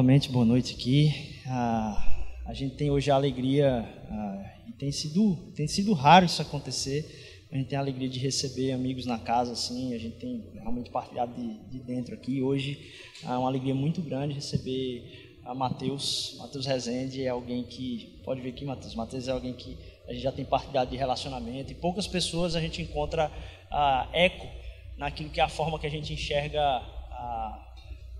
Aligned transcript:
Novamente, 0.00 0.30
boa 0.30 0.46
noite 0.46 0.74
aqui. 0.74 1.12
Ah, 1.46 2.22
a 2.46 2.54
gente 2.54 2.74
tem 2.74 2.90
hoje 2.90 3.10
a 3.10 3.14
alegria, 3.16 3.86
ah, 4.10 4.50
e 4.66 4.72
tem 4.72 4.90
sido, 4.90 5.36
tem 5.54 5.68
sido 5.68 5.92
raro 5.92 6.24
isso 6.24 6.40
acontecer, 6.40 7.44
a 7.52 7.54
gente 7.54 7.68
tem 7.68 7.76
a 7.76 7.82
alegria 7.82 8.08
de 8.08 8.18
receber 8.18 8.72
amigos 8.72 9.04
na 9.04 9.18
casa, 9.18 9.52
assim, 9.52 9.92
a 9.92 9.98
gente 9.98 10.16
tem 10.16 10.42
realmente 10.54 10.88
partilhado 10.88 11.34
de, 11.34 11.58
de 11.68 11.80
dentro 11.80 12.14
aqui. 12.14 12.40
Hoje 12.40 12.80
é 13.22 13.28
uma 13.28 13.46
alegria 13.46 13.74
muito 13.74 14.00
grande 14.00 14.32
receber 14.32 15.38
a 15.44 15.54
Matheus, 15.54 16.34
Matheus 16.38 16.64
Rezende 16.64 17.22
é 17.22 17.28
alguém 17.28 17.62
que, 17.64 18.22
pode 18.24 18.40
ver 18.40 18.48
aqui 18.48 18.64
Matheus, 18.64 18.94
Matheus 18.94 19.28
é 19.28 19.32
alguém 19.32 19.52
que 19.52 19.76
a 20.08 20.14
gente 20.14 20.22
já 20.22 20.32
tem 20.32 20.46
partilhado 20.46 20.90
de 20.90 20.96
relacionamento, 20.96 21.72
e 21.72 21.74
poucas 21.74 22.06
pessoas 22.06 22.56
a 22.56 22.60
gente 22.62 22.80
encontra 22.80 23.30
ah, 23.70 24.08
eco 24.14 24.48
naquilo 24.96 25.28
que 25.28 25.40
é 25.40 25.42
a 25.42 25.48
forma 25.48 25.78
que 25.78 25.86
a 25.86 25.90
gente 25.90 26.10
enxerga 26.10 26.62
a 26.62 27.69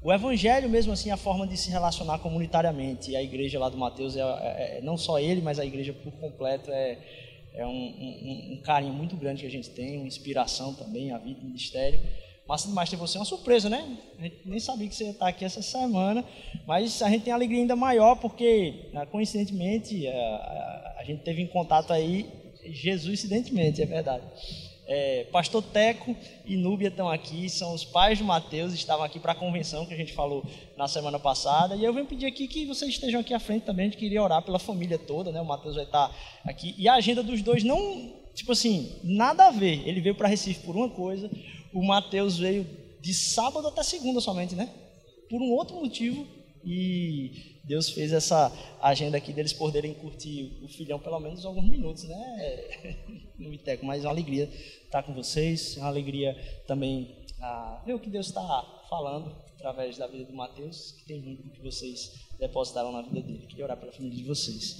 o 0.02 0.12
evangelho 0.12 0.68
mesmo 0.68 0.92
assim, 0.92 1.10
a 1.10 1.16
forma 1.16 1.46
de 1.46 1.56
se 1.56 1.70
relacionar 1.70 2.18
comunitariamente. 2.20 3.10
E 3.10 3.16
a 3.16 3.22
igreja 3.22 3.58
lá 3.58 3.68
do 3.68 3.76
Mateus, 3.76 4.16
é, 4.16 4.20
é, 4.20 4.78
é 4.78 4.80
não 4.82 4.96
só 4.96 5.18
ele, 5.18 5.42
mas 5.42 5.58
a 5.58 5.64
igreja 5.64 5.92
por 5.92 6.12
completo 6.12 6.70
é, 6.72 6.98
é 7.54 7.66
um, 7.66 7.70
um, 7.70 8.52
um, 8.54 8.60
carinho 8.62 8.94
muito 8.94 9.14
grande 9.14 9.42
que 9.42 9.46
a 9.46 9.50
gente 9.50 9.68
tem, 9.70 9.98
uma 9.98 10.06
inspiração 10.06 10.72
também, 10.72 11.12
a 11.12 11.18
vida, 11.18 11.40
o 11.40 11.44
ministério. 11.44 12.00
Mas 12.48 12.64
demais 12.64 12.88
ter 12.88 12.96
você 12.96 13.18
é 13.18 13.20
uma 13.20 13.26
surpresa, 13.26 13.68
né? 13.68 13.98
A 14.18 14.22
gente 14.22 14.40
nem 14.44 14.58
sabia 14.58 14.88
que 14.88 14.94
você 14.94 15.04
ia 15.04 15.10
estar 15.10 15.28
aqui 15.28 15.44
essa 15.44 15.62
semana, 15.62 16.24
mas 16.66 17.00
a 17.02 17.08
gente 17.10 17.24
tem 17.24 17.32
alegria 17.32 17.60
ainda 17.60 17.76
maior 17.76 18.16
porque, 18.16 18.88
né, 18.92 19.06
coincidentemente, 19.06 20.08
a, 20.08 20.12
a, 20.12 20.96
a 21.00 21.04
gente 21.04 21.22
teve 21.22 21.42
em 21.42 21.46
contato 21.46 21.92
aí, 21.92 22.26
Jesus 22.64 23.20
incidentemente, 23.20 23.82
é 23.82 23.86
verdade. 23.86 24.24
É, 24.92 25.22
Pastor 25.30 25.62
Teco 25.62 26.16
e 26.44 26.56
Núbia 26.56 26.88
estão 26.88 27.08
aqui, 27.08 27.48
são 27.48 27.72
os 27.72 27.84
pais 27.84 28.18
de 28.18 28.24
Mateus, 28.24 28.74
estavam 28.74 29.04
aqui 29.04 29.20
para 29.20 29.30
a 29.30 29.36
convenção 29.36 29.86
que 29.86 29.94
a 29.94 29.96
gente 29.96 30.12
falou 30.12 30.44
na 30.76 30.88
semana 30.88 31.16
passada. 31.16 31.76
E 31.76 31.84
eu 31.84 31.94
venho 31.94 32.06
pedir 32.06 32.26
aqui 32.26 32.48
que 32.48 32.66
vocês 32.66 32.90
estejam 32.90 33.20
aqui 33.20 33.32
à 33.32 33.38
frente 33.38 33.62
também. 33.62 33.86
A 33.86 33.88
gente 33.88 34.00
queria 34.00 34.20
orar 34.20 34.42
pela 34.42 34.58
família 34.58 34.98
toda, 34.98 35.30
né? 35.30 35.40
O 35.40 35.44
Mateus 35.44 35.76
vai 35.76 35.84
estar 35.84 36.10
aqui. 36.44 36.74
E 36.76 36.88
a 36.88 36.94
agenda 36.94 37.22
dos 37.22 37.40
dois 37.40 37.62
não, 37.62 38.12
tipo 38.34 38.50
assim, 38.50 38.98
nada 39.04 39.46
a 39.46 39.50
ver. 39.52 39.86
Ele 39.86 40.00
veio 40.00 40.16
para 40.16 40.26
Recife 40.26 40.66
por 40.66 40.74
uma 40.74 40.88
coisa, 40.88 41.30
o 41.72 41.86
Mateus 41.86 42.36
veio 42.36 42.66
de 43.00 43.14
sábado 43.14 43.68
até 43.68 43.84
segunda 43.84 44.20
somente, 44.20 44.56
né? 44.56 44.68
Por 45.28 45.40
um 45.40 45.52
outro 45.52 45.76
motivo. 45.76 46.26
E 46.64 47.60
Deus 47.64 47.90
fez 47.90 48.12
essa 48.12 48.52
agenda 48.82 49.16
aqui 49.16 49.32
deles 49.32 49.52
poderem 49.52 49.94
curtir 49.94 50.58
o 50.62 50.68
filhão 50.68 50.98
pelo 50.98 51.18
menos 51.20 51.44
alguns 51.44 51.68
minutos, 51.68 52.04
né? 52.04 52.96
No 53.38 53.54
Iteco, 53.54 53.86
mas 53.86 54.04
é 54.04 54.06
uma 54.06 54.12
alegria 54.12 54.44
estar 54.84 55.02
com 55.02 55.14
vocês, 55.14 55.78
é 55.78 55.80
uma 55.80 55.88
alegria 55.88 56.36
também 56.66 57.16
ah, 57.40 57.82
ver 57.86 57.94
o 57.94 57.98
que 57.98 58.10
Deus 58.10 58.26
está 58.26 58.84
falando 58.90 59.34
através 59.54 59.96
da 59.96 60.06
vida 60.06 60.24
do 60.24 60.32
Mateus, 60.34 60.92
que 60.92 61.06
tem 61.06 61.22
muito 61.22 61.48
que 61.50 61.62
vocês 61.62 62.12
depositaram 62.38 62.92
na 62.92 63.00
vida 63.00 63.22
dele. 63.22 63.46
Queria 63.46 63.64
orar 63.64 63.78
pela 63.78 63.92
família 63.92 64.16
de 64.16 64.24
vocês. 64.24 64.76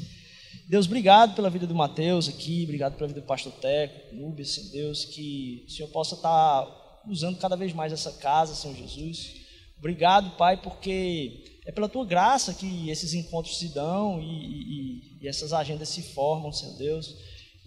Deus, 0.69 0.87
obrigado 0.87 1.35
pela 1.35 1.49
vida 1.49 1.67
do 1.67 1.75
Mateus 1.75 2.29
aqui, 2.29 2.65
obrigado 2.65 2.97
pela 2.97 3.09
vida 3.09 3.21
do 3.21 3.27
pastor 3.27 3.53
Teco, 3.53 4.15
Núbia, 4.15 4.45
Senhor 4.45 4.71
Deus, 4.71 5.05
que 5.05 5.65
o 5.67 5.71
Senhor 5.71 5.89
possa 5.89 6.15
estar 6.15 7.03
usando 7.09 7.39
cada 7.39 7.57
vez 7.57 7.73
mais 7.73 7.93
essa 7.93 8.13
casa, 8.13 8.55
Senhor 8.55 8.77
Jesus. 8.77 9.37
Obrigado, 9.79 10.37
Pai, 10.37 10.57
porque 10.57 11.50
é 11.71 11.73
pela 11.73 11.89
tua 11.89 12.05
graça 12.05 12.53
que 12.53 12.91
esses 12.91 13.15
encontros 13.15 13.57
se 13.57 13.69
dão 13.69 14.21
e, 14.21 14.25
e, 14.25 15.19
e 15.21 15.29
essas 15.29 15.53
agendas 15.53 15.89
se 15.89 16.03
formam, 16.03 16.53
Senhor 16.53 16.77
Deus. 16.77 17.17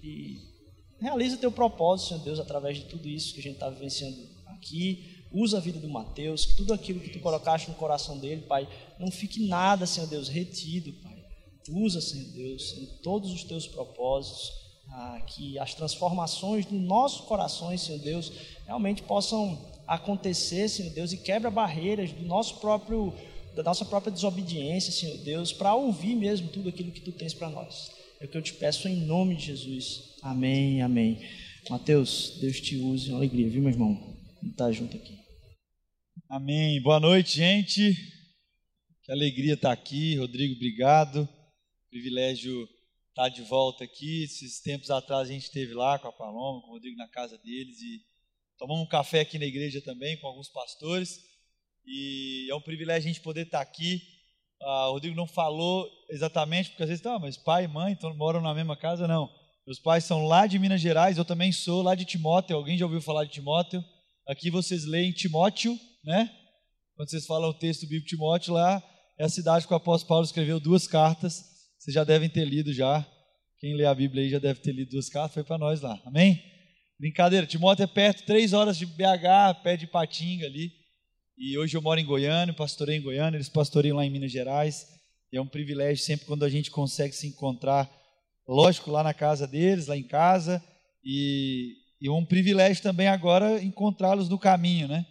E 0.03 0.41
realiza 0.99 1.37
teu 1.37 1.51
propósito, 1.51 2.09
Senhor 2.09 2.23
Deus, 2.23 2.39
através 2.39 2.77
de 2.77 2.83
tudo 2.83 3.07
isso 3.07 3.33
que 3.33 3.39
a 3.39 3.43
gente 3.43 3.53
está 3.53 3.69
vivenciando 3.69 4.17
aqui. 4.47 5.25
Usa 5.31 5.57
a 5.57 5.61
vida 5.61 5.79
do 5.79 5.87
Mateus, 5.87 6.45
que 6.45 6.55
tudo 6.57 6.73
aquilo 6.73 6.99
que 6.99 7.11
tu 7.11 7.19
colocaste 7.21 7.69
no 7.69 7.75
coração 7.75 8.19
dele, 8.19 8.41
Pai, 8.41 8.67
não 8.99 9.09
fique 9.09 9.47
nada, 9.47 9.87
Senhor 9.87 10.07
Deus, 10.07 10.27
retido, 10.27 10.91
Pai. 11.01 11.23
Usa, 11.69 12.01
Senhor 12.01 12.29
Deus, 12.33 12.75
em 12.77 12.85
todos 13.01 13.31
os 13.31 13.45
teus 13.45 13.65
propósitos, 13.65 14.51
ah, 14.91 15.21
que 15.25 15.57
as 15.57 15.73
transformações 15.73 16.65
do 16.65 16.75
nosso 16.75 17.23
coração, 17.23 17.75
Senhor 17.77 17.99
Deus, 17.99 18.33
realmente 18.65 19.01
possam 19.01 19.57
acontecer, 19.87 20.67
Senhor 20.67 20.91
Deus, 20.91 21.13
e 21.13 21.17
quebra 21.17 21.49
barreiras 21.49 22.11
do 22.11 22.25
nosso 22.25 22.57
próprio 22.57 23.13
da 23.55 23.63
nossa 23.63 23.85
própria 23.85 24.11
desobediência, 24.11 24.91
Senhor 24.91 25.17
Deus, 25.19 25.53
para 25.53 25.75
ouvir 25.75 26.15
mesmo 26.15 26.49
tudo 26.49 26.69
aquilo 26.69 26.91
que 26.91 27.01
Tu 27.01 27.11
tens 27.11 27.33
para 27.33 27.49
nós. 27.49 27.91
É 28.19 28.25
o 28.25 28.27
que 28.27 28.37
eu 28.37 28.41
te 28.41 28.53
peço 28.53 28.87
em 28.87 29.05
nome 29.05 29.35
de 29.35 29.45
Jesus. 29.47 30.15
Amém, 30.21 30.81
amém. 30.81 31.19
Mateus, 31.69 32.37
Deus 32.41 32.59
te 32.59 32.75
use 32.77 33.09
uma 33.09 33.17
alegria, 33.17 33.49
viu, 33.49 33.61
meu 33.61 33.71
irmão? 33.71 34.17
Estar 34.43 34.65
tá 34.65 34.71
junto 34.71 34.97
aqui. 34.97 35.17
Amém. 36.29 36.81
Boa 36.81 36.99
noite, 36.99 37.35
gente. 37.35 37.95
Que 39.03 39.11
alegria 39.11 39.53
estar 39.53 39.71
aqui. 39.71 40.15
Rodrigo, 40.15 40.55
obrigado. 40.55 41.27
Privilégio 41.89 42.67
estar 43.09 43.29
de 43.29 43.41
volta 43.43 43.83
aqui. 43.83 44.23
Esses 44.23 44.59
tempos 44.61 44.89
atrás 44.89 45.29
a 45.29 45.31
gente 45.31 45.43
esteve 45.43 45.73
lá 45.73 45.99
com 45.99 46.07
a 46.07 46.11
Paloma, 46.11 46.61
com 46.61 46.69
o 46.69 46.73
Rodrigo 46.73 46.97
na 46.97 47.07
casa 47.07 47.37
deles 47.37 47.79
e 47.81 48.01
tomamos 48.57 48.83
um 48.83 48.89
café 48.89 49.21
aqui 49.21 49.37
na 49.37 49.45
igreja 49.45 49.81
também 49.81 50.17
com 50.17 50.27
alguns 50.27 50.49
pastores. 50.49 51.19
E 51.85 52.47
é 52.49 52.55
um 52.55 52.61
privilégio 52.61 53.09
a 53.09 53.13
gente 53.13 53.21
poder 53.21 53.45
estar 53.45 53.61
aqui. 53.61 54.01
Ah, 54.61 54.89
o 54.89 54.93
Rodrigo 54.93 55.15
não 55.15 55.27
falou 55.27 55.89
exatamente, 56.09 56.69
porque 56.69 56.83
às 56.83 56.89
vezes, 56.89 57.03
tá, 57.03 57.19
mas 57.19 57.37
pai 57.37 57.65
e 57.65 57.67
mãe 57.67 57.97
moram 58.15 58.41
na 58.41 58.53
mesma 58.53 58.77
casa, 58.77 59.07
não. 59.07 59.29
Meus 59.65 59.79
pais 59.79 60.03
são 60.03 60.25
lá 60.25 60.45
de 60.45 60.59
Minas 60.59 60.81
Gerais, 60.81 61.17
eu 61.17 61.25
também 61.25 61.51
sou 61.51 61.81
lá 61.81 61.95
de 61.95 62.05
Timóteo. 62.05 62.55
Alguém 62.55 62.77
já 62.77 62.85
ouviu 62.85 63.01
falar 63.01 63.25
de 63.25 63.31
Timóteo? 63.31 63.83
Aqui 64.27 64.49
vocês 64.49 64.85
leem 64.85 65.11
Timóteo, 65.11 65.77
né? 66.03 66.29
Quando 66.95 67.09
vocês 67.09 67.25
falam 67.25 67.49
o 67.49 67.53
texto 67.53 67.87
bíblico 67.87 68.07
Timóteo, 68.07 68.53
lá 68.53 68.81
é 69.17 69.25
a 69.25 69.29
cidade 69.29 69.65
que 69.65 69.73
o 69.73 69.77
apóstolo 69.77 70.09
Paulo 70.09 70.25
escreveu 70.25 70.59
duas 70.59 70.87
cartas. 70.87 71.43
Vocês 71.77 71.93
já 71.93 72.03
devem 72.03 72.29
ter 72.29 72.45
lido 72.45 72.73
já. 72.73 73.05
Quem 73.59 73.75
lê 73.75 73.85
a 73.85 73.95
Bíblia 73.95 74.23
aí 74.23 74.29
já 74.29 74.39
deve 74.39 74.59
ter 74.59 74.73
lido 74.73 74.91
duas 74.91 75.09
cartas, 75.09 75.33
foi 75.33 75.43
para 75.43 75.57
nós 75.57 75.81
lá. 75.81 75.97
Amém? 76.05 76.41
Brincadeira, 76.99 77.47
Timóteo 77.47 77.83
é 77.83 77.87
perto, 77.87 78.25
três 78.25 78.53
horas 78.53 78.77
de 78.77 78.85
BH, 78.85 79.61
pé 79.63 79.77
de 79.77 79.87
Patinga 79.87 80.45
ali. 80.45 80.82
E 81.37 81.57
hoje 81.57 81.75
eu 81.75 81.81
moro 81.81 81.99
em 81.99 82.05
Goiânia, 82.05 82.53
pastorei 82.53 82.97
em 82.97 83.01
Goiânia, 83.01 83.37
eles 83.37 83.49
pastoreiam 83.49 83.97
lá 83.97 84.05
em 84.05 84.09
Minas 84.09 84.31
Gerais. 84.31 84.87
É 85.31 85.41
um 85.41 85.47
privilégio 85.47 86.03
sempre 86.03 86.27
quando 86.27 86.45
a 86.45 86.49
gente 86.49 86.69
consegue 86.69 87.15
se 87.15 87.25
encontrar, 87.25 87.89
lógico, 88.47 88.91
lá 88.91 89.01
na 89.01 89.15
casa 89.15 89.47
deles, 89.47 89.87
lá 89.87 89.97
em 89.97 90.03
casa. 90.03 90.63
E, 91.03 91.73
e 91.99 92.07
um 92.07 92.23
privilégio 92.23 92.83
também 92.83 93.07
agora 93.07 93.61
encontrá-los 93.63 94.29
no 94.29 94.37
caminho, 94.37 94.87
né? 94.87 95.07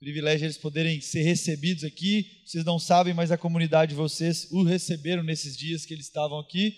Privilégio 0.00 0.46
eles 0.46 0.58
poderem 0.58 1.00
ser 1.00 1.22
recebidos 1.22 1.84
aqui. 1.84 2.42
Vocês 2.44 2.64
não 2.64 2.78
sabem, 2.78 3.14
mas 3.14 3.30
a 3.30 3.38
comunidade 3.38 3.90
de 3.90 3.96
vocês 3.96 4.50
o 4.50 4.64
receberam 4.64 5.22
nesses 5.22 5.56
dias 5.56 5.86
que 5.86 5.94
eles 5.94 6.06
estavam 6.06 6.40
aqui, 6.40 6.74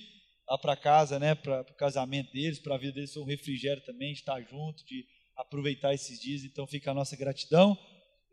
lá 0.46 0.58
para 0.58 0.76
casa, 0.76 1.18
né? 1.18 1.34
Para 1.34 1.62
o 1.62 1.74
casamento 1.74 2.30
deles, 2.32 2.58
para 2.58 2.74
a 2.74 2.78
vida 2.78 2.92
deles 2.92 3.14
foi 3.14 3.22
um 3.22 3.26
refrigério 3.26 3.82
também, 3.86 4.12
de 4.12 4.18
estar 4.18 4.38
junto, 4.42 4.84
de 4.84 5.06
aproveitar 5.38 5.94
esses 5.94 6.20
dias. 6.20 6.44
Então 6.44 6.66
fica 6.66 6.90
a 6.90 6.94
nossa 6.94 7.16
gratidão. 7.16 7.78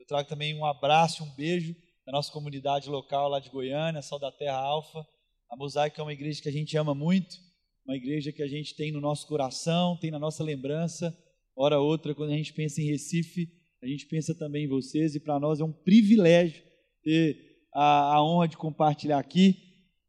Eu 0.06 0.10
trago 0.10 0.30
também 0.30 0.54
um 0.54 0.64
abraço, 0.64 1.24
um 1.24 1.36
beijo 1.36 1.76
da 2.06 2.12
nossa 2.12 2.32
comunidade 2.32 2.88
local 2.88 3.28
lá 3.28 3.40
de 3.40 3.50
Goiânia, 3.50 4.04
Sal 4.04 4.20
da 4.20 4.32
Terra 4.32 4.60
Alfa. 4.60 5.04
A 5.50 5.58
Mosaico 5.58 6.00
é 6.00 6.04
uma 6.04 6.14
igreja 6.14 6.44
que 6.44 6.48
a 6.48 6.52
gente 6.52 6.78
ama 6.78 6.94
muito, 6.94 7.36
uma 7.84 7.98
igreja 7.98 8.32
que 8.32 8.44
a 8.44 8.48
gente 8.48 8.76
tem 8.76 8.92
no 8.92 9.02
nosso 9.02 9.26
coração, 9.26 9.98
tem 9.98 10.12
na 10.12 10.20
nossa 10.20 10.44
lembrança. 10.44 11.12
Hora 11.56 11.80
outra, 11.80 12.14
quando 12.14 12.34
a 12.34 12.38
gente 12.38 12.54
pensa 12.54 12.84
em 12.84 12.86
Recife, 12.86 13.48
a 13.82 13.88
gente 13.88 14.06
pensa 14.06 14.36
também 14.36 14.66
em 14.66 14.68
vocês, 14.68 15.16
e 15.16 15.20
para 15.20 15.40
nós 15.40 15.60
é 15.60 15.64
um 15.64 15.74
privilégio 15.74 16.62
ter 17.02 17.36
a, 17.74 18.14
a 18.14 18.24
honra 18.24 18.48
de 18.48 18.58
compartilhar 18.58 19.18
aqui. 19.18 19.58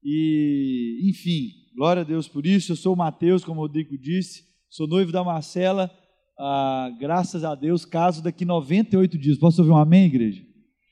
E, 0.05 1.09
enfim, 1.09 1.53
glória 1.75 2.03
a 2.03 2.05
Deus 2.05 2.29
por 2.29 2.45
isso. 2.45 2.73
Eu 2.73 2.77
sou 2.77 2.93
o 2.93 2.99
Mateus, 2.99 3.43
como 3.43 3.61
o 3.61 3.63
Rodrigo 3.63 3.97
disse, 3.97 4.45
sou 4.69 4.87
noivo 4.87 5.11
da 5.11 5.25
Marcela 5.25 5.91
ah, 6.39 6.91
graças 6.99 7.45
a 7.45 7.55
Deus, 7.55 7.85
caso 7.85 8.23
daqui 8.23 8.45
98 8.45 9.17
dias. 9.19 9.39
Posso 9.39 9.63
ouvir 9.63 9.73
um 9.73 9.77
amém, 9.77 10.07
igreja? 10.07 10.43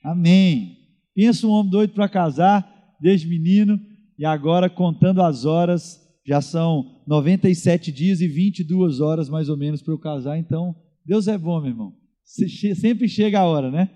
Amém. 0.03 0.77
Pensa 1.13 1.45
um 1.47 1.51
homem 1.51 1.71
doido 1.71 1.93
para 1.93 2.09
casar, 2.09 2.67
desde 2.99 3.27
menino, 3.27 3.79
e 4.17 4.25
agora 4.25 4.69
contando 4.69 5.21
as 5.21 5.45
horas, 5.45 5.99
já 6.25 6.41
são 6.41 7.01
97 7.07 7.91
dias 7.91 8.21
e 8.21 8.27
22 8.27 8.99
horas 8.99 9.29
mais 9.29 9.49
ou 9.49 9.57
menos 9.57 9.81
para 9.81 9.93
eu 9.93 9.99
casar. 9.99 10.37
Então, 10.37 10.75
Deus 11.05 11.27
é 11.27 11.37
bom, 11.37 11.59
meu 11.61 11.69
irmão. 11.69 11.93
Sempre 12.23 13.07
chega 13.07 13.39
a 13.39 13.45
hora, 13.45 13.69
né? 13.69 13.89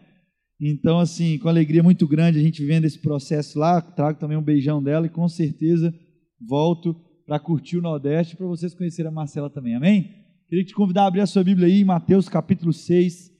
Então, 0.62 1.00
assim, 1.00 1.40
com 1.40 1.48
alegria 1.48 1.82
muito 1.82 2.08
grande 2.08 2.38
a 2.38 2.42
gente 2.42 2.62
vivendo 2.62 2.86
esse 2.86 3.00
processo 3.00 3.58
lá, 3.58 3.82
trago 3.82 4.20
também 4.20 4.38
um 4.38 4.44
beijão 4.44 4.84
dela 4.84 5.06
e 5.06 5.10
com 5.10 5.28
certeza 5.28 5.94
volto 6.40 6.96
para 7.26 7.40
curtir 7.40 7.78
o 7.78 7.82
Nordeste 7.82 8.36
para 8.36 8.46
vocês 8.46 8.76
conhecerem 8.76 9.10
a 9.10 9.14
Marcela 9.14 9.50
também. 9.50 9.76
Amém? 9.76 10.19
Queria 10.50 10.66
te 10.66 10.74
convidar 10.74 11.04
a 11.04 11.06
abrir 11.06 11.22
a 11.22 11.28
sua 11.28 11.44
Bíblia 11.44 11.68
aí 11.68 11.82
em 11.82 11.86
Mateus 11.86 12.28
capítulo 12.28 12.74
6. 12.74 13.32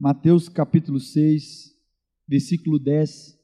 Mateus 0.00 0.48
capítulo 0.48 0.98
6, 0.98 1.76
versículo 2.26 2.78
10. 2.78 3.38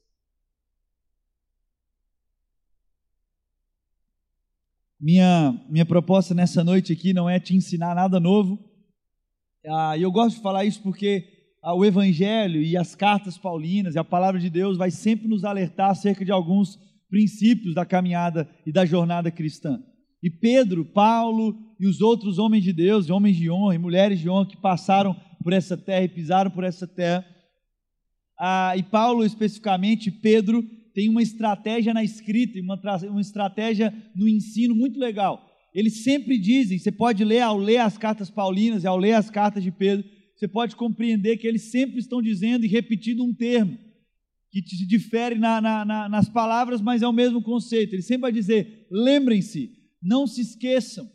Minha, 4.98 5.62
minha 5.68 5.84
proposta 5.84 6.32
nessa 6.32 6.64
noite 6.64 6.90
aqui 6.90 7.12
não 7.12 7.28
é 7.28 7.38
te 7.38 7.54
ensinar 7.54 7.94
nada 7.94 8.18
novo. 8.18 8.58
Ah, 9.66 9.98
eu 9.98 10.10
gosto 10.10 10.36
de 10.36 10.42
falar 10.42 10.64
isso 10.64 10.82
porque 10.82 11.52
o 11.62 11.84
Evangelho 11.84 12.62
e 12.62 12.78
as 12.78 12.94
cartas 12.94 13.36
paulinas 13.36 13.94
e 13.94 13.98
a 13.98 14.04
palavra 14.04 14.40
de 14.40 14.48
Deus 14.48 14.78
vai 14.78 14.90
sempre 14.90 15.28
nos 15.28 15.44
alertar 15.44 15.90
acerca 15.90 16.24
de 16.24 16.32
alguns 16.32 16.78
princípios 17.10 17.74
da 17.74 17.84
caminhada 17.84 18.48
e 18.64 18.72
da 18.72 18.86
jornada 18.86 19.30
cristã. 19.30 19.84
E 20.22 20.30
Pedro, 20.30 20.84
Paulo 20.84 21.58
e 21.80 21.86
os 21.86 22.00
outros 22.00 22.38
homens 22.38 22.62
de 22.62 22.72
Deus, 22.72 23.10
homens 23.10 23.36
de 23.36 23.50
honra 23.50 23.74
e 23.74 23.78
mulheres 23.78 24.20
de 24.20 24.28
honra 24.28 24.46
que 24.46 24.56
passaram 24.56 25.16
por 25.42 25.52
essa 25.52 25.76
terra 25.76 26.04
e 26.04 26.08
pisaram 26.08 26.50
por 26.50 26.62
essa 26.62 26.86
terra. 26.86 27.26
Ah, 28.38 28.74
e 28.76 28.82
Paulo, 28.82 29.24
especificamente, 29.24 30.10
Pedro, 30.10 30.62
tem 30.94 31.08
uma 31.08 31.22
estratégia 31.22 31.92
na 31.92 32.04
escrita, 32.04 32.60
uma, 32.60 32.80
uma 33.10 33.20
estratégia 33.20 33.92
no 34.14 34.28
ensino 34.28 34.74
muito 34.74 34.98
legal. 34.98 35.44
Eles 35.74 36.04
sempre 36.04 36.38
dizem, 36.38 36.78
você 36.78 36.92
pode 36.92 37.24
ler 37.24 37.40
ao 37.40 37.56
ler 37.56 37.78
as 37.78 37.96
cartas 37.98 38.30
paulinas 38.30 38.84
e 38.84 38.86
ao 38.86 38.98
ler 38.98 39.14
as 39.14 39.30
cartas 39.30 39.62
de 39.62 39.72
Pedro, 39.72 40.04
você 40.36 40.46
pode 40.46 40.76
compreender 40.76 41.36
que 41.36 41.46
eles 41.46 41.70
sempre 41.70 41.98
estão 41.98 42.20
dizendo 42.20 42.64
e 42.64 42.68
repetindo 42.68 43.24
um 43.24 43.34
termo 43.34 43.78
que 44.50 44.60
se 44.68 44.86
difere 44.86 45.36
na, 45.36 45.60
na, 45.60 45.84
na, 45.84 46.08
nas 46.08 46.28
palavras, 46.28 46.80
mas 46.82 47.00
é 47.00 47.08
o 47.08 47.12
mesmo 47.12 47.40
conceito. 47.42 47.94
Ele 47.94 48.02
sempre 48.02 48.22
vai 48.22 48.32
dizer: 48.32 48.86
lembrem-se, 48.90 49.70
não 50.02 50.26
se 50.26 50.40
esqueçam. 50.40 51.08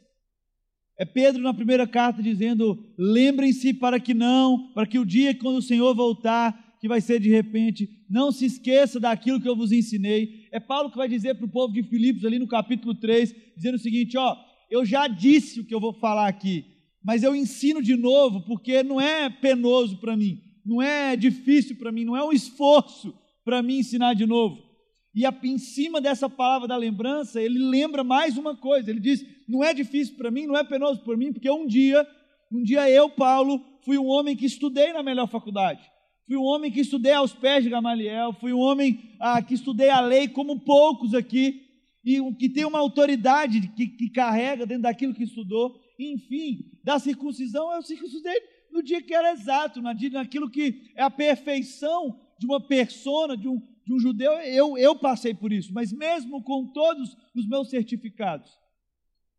É 0.98 1.06
Pedro 1.06 1.42
na 1.42 1.54
primeira 1.54 1.86
carta 1.86 2.24
dizendo: 2.24 2.84
lembrem-se 2.98 3.74
para 3.74 4.00
que 4.00 4.14
não, 4.14 4.72
para 4.74 4.88
que 4.88 4.98
o 4.98 5.06
dia 5.06 5.36
quando 5.36 5.58
o 5.58 5.62
Senhor 5.62 5.94
voltar, 5.94 6.78
que 6.80 6.88
vai 6.88 7.02
ser 7.02 7.20
de 7.20 7.30
repente, 7.30 7.90
não 8.10 8.32
se 8.32 8.46
esqueça 8.46 9.00
daquilo 9.00 9.42
que 9.42 9.48
eu 9.48 9.56
vos 9.56 9.72
ensinei. 9.72 10.48
É 10.52 10.60
Paulo 10.60 10.90
que 10.90 10.98
vai 10.98 11.08
dizer 11.08 11.36
para 11.36 11.46
o 11.46 11.52
povo 11.52 11.74
de 11.74 11.84
Filipos, 11.84 12.26
ali 12.26 12.40
no 12.40 12.48
capítulo 12.48 12.96
3, 12.96 13.36
dizendo 13.56 13.76
o 13.76 13.80
seguinte: 13.80 14.18
ó, 14.18 14.36
eu 14.70 14.86
já 14.86 15.08
disse 15.08 15.60
o 15.60 15.66
que 15.66 15.74
eu 15.74 15.80
vou 15.80 15.94
falar 15.94 16.28
aqui, 16.28 16.66
mas 17.04 17.24
eu 17.24 17.36
ensino 17.36 17.82
de 17.82 17.96
novo 17.96 18.42
porque 18.42 18.84
não 18.84 19.00
é 19.00 19.30
penoso 19.30 19.98
para 19.98 20.18
mim, 20.18 20.42
não 20.66 20.82
é 20.82 21.16
difícil 21.16 21.76
para 21.76 21.92
mim, 21.92 22.06
não 22.06 22.18
é 22.18 22.24
um 22.24 22.32
esforço 22.32 23.14
para 23.46 23.62
mim 23.62 23.80
ensinar 23.80 24.14
de 24.14 24.26
novo. 24.26 24.67
E 25.14 25.26
em 25.44 25.58
cima 25.58 26.00
dessa 26.00 26.30
palavra 26.30 26.68
da 26.68 26.78
lembrança, 26.78 27.42
ele 27.42 27.58
lembra 27.58 28.04
mais 28.04 28.38
uma 28.38 28.56
coisa. 28.56 28.90
Ele 28.90 29.00
diz: 29.00 29.26
não 29.48 29.64
é 29.64 29.74
difícil 29.74 30.16
para 30.16 30.32
mim, 30.32 30.46
não 30.46 30.56
é 30.58 30.64
penoso 30.64 31.02
para 31.02 31.18
mim, 31.18 31.34
porque 31.34 31.50
um 31.50 31.66
dia, 31.66 32.06
um 32.52 32.62
dia 32.62 32.90
eu, 32.90 33.10
Paulo, 33.10 33.64
fui 33.84 33.98
um 33.98 34.08
homem 34.08 34.36
que 34.36 34.46
estudei 34.46 34.94
na 34.94 35.02
melhor 35.02 35.28
faculdade. 35.28 35.82
Fui 36.28 36.36
um 36.36 36.44
homem 36.44 36.70
que 36.70 36.82
estudei 36.82 37.14
aos 37.14 37.34
pés 37.34 37.64
de 37.64 37.70
Gamaliel, 37.70 38.34
fui 38.34 38.52
um 38.52 38.60
homem 38.60 39.16
ah, 39.20 39.42
que 39.42 39.54
estudei 39.54 39.90
a 39.90 40.02
lei 40.02 40.28
como 40.28 40.60
poucos 40.60 41.14
aqui, 41.14 41.62
e 42.04 42.22
que 42.34 42.50
tem 42.50 42.66
uma 42.66 42.80
autoridade 42.80 43.72
que, 43.76 43.88
que 43.88 44.10
carrega 44.10 44.66
dentro 44.66 44.84
daquilo 44.84 45.14
que 45.14 45.24
estudou 45.24 45.80
enfim, 46.00 46.72
da 46.84 47.00
circuncisão, 47.00 47.74
eu 47.74 47.82
circuncidei 47.82 48.36
no 48.72 48.84
dia 48.84 49.02
que 49.02 49.14
era 49.14 49.32
exato, 49.32 49.82
naquilo 49.82 50.50
que 50.50 50.92
é 50.96 51.02
a 51.02 51.10
perfeição 51.10 52.20
de 52.40 52.46
uma 52.46 52.62
persona, 52.62 53.36
de 53.36 53.48
um, 53.48 53.60
de 53.88 53.94
um 53.94 54.00
judeu, 54.00 54.32
eu, 54.42 54.78
eu 54.78 54.96
passei 55.00 55.34
por 55.34 55.52
isso, 55.52 55.74
mas 55.74 55.92
mesmo 55.92 56.44
com 56.44 56.72
todos 56.72 57.16
os 57.36 57.48
meus 57.48 57.70
certificados, 57.70 58.52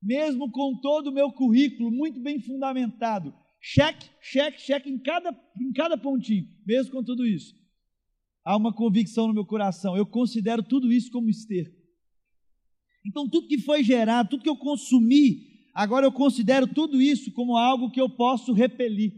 mesmo 0.02 0.50
com 0.50 0.80
todo 0.80 1.08
o 1.08 1.12
meu 1.12 1.30
currículo 1.30 1.90
muito 1.90 2.20
bem 2.20 2.40
fundamentado, 2.40 3.34
cheque, 3.60 4.08
cheque, 4.20 4.60
cheque 4.60 4.90
em 4.90 4.98
cada, 4.98 5.30
em 5.60 5.72
cada 5.72 5.96
pontinho, 5.96 6.46
mesmo 6.66 6.92
com 6.92 7.04
tudo 7.04 7.26
isso, 7.26 7.54
há 8.44 8.56
uma 8.56 8.72
convicção 8.72 9.28
no 9.28 9.34
meu 9.34 9.44
coração, 9.44 9.96
eu 9.96 10.06
considero 10.06 10.62
tudo 10.62 10.92
isso 10.92 11.10
como 11.10 11.28
esterco. 11.28 11.76
Então, 13.06 13.28
tudo 13.28 13.48
que 13.48 13.58
foi 13.58 13.82
gerado, 13.84 14.30
tudo 14.30 14.42
que 14.42 14.50
eu 14.50 14.56
consumi, 14.56 15.48
Agora 15.78 16.04
eu 16.04 16.10
considero 16.10 16.66
tudo 16.66 17.00
isso 17.00 17.30
como 17.30 17.56
algo 17.56 17.88
que 17.92 18.00
eu 18.00 18.10
posso 18.10 18.52
repelir. 18.52 19.14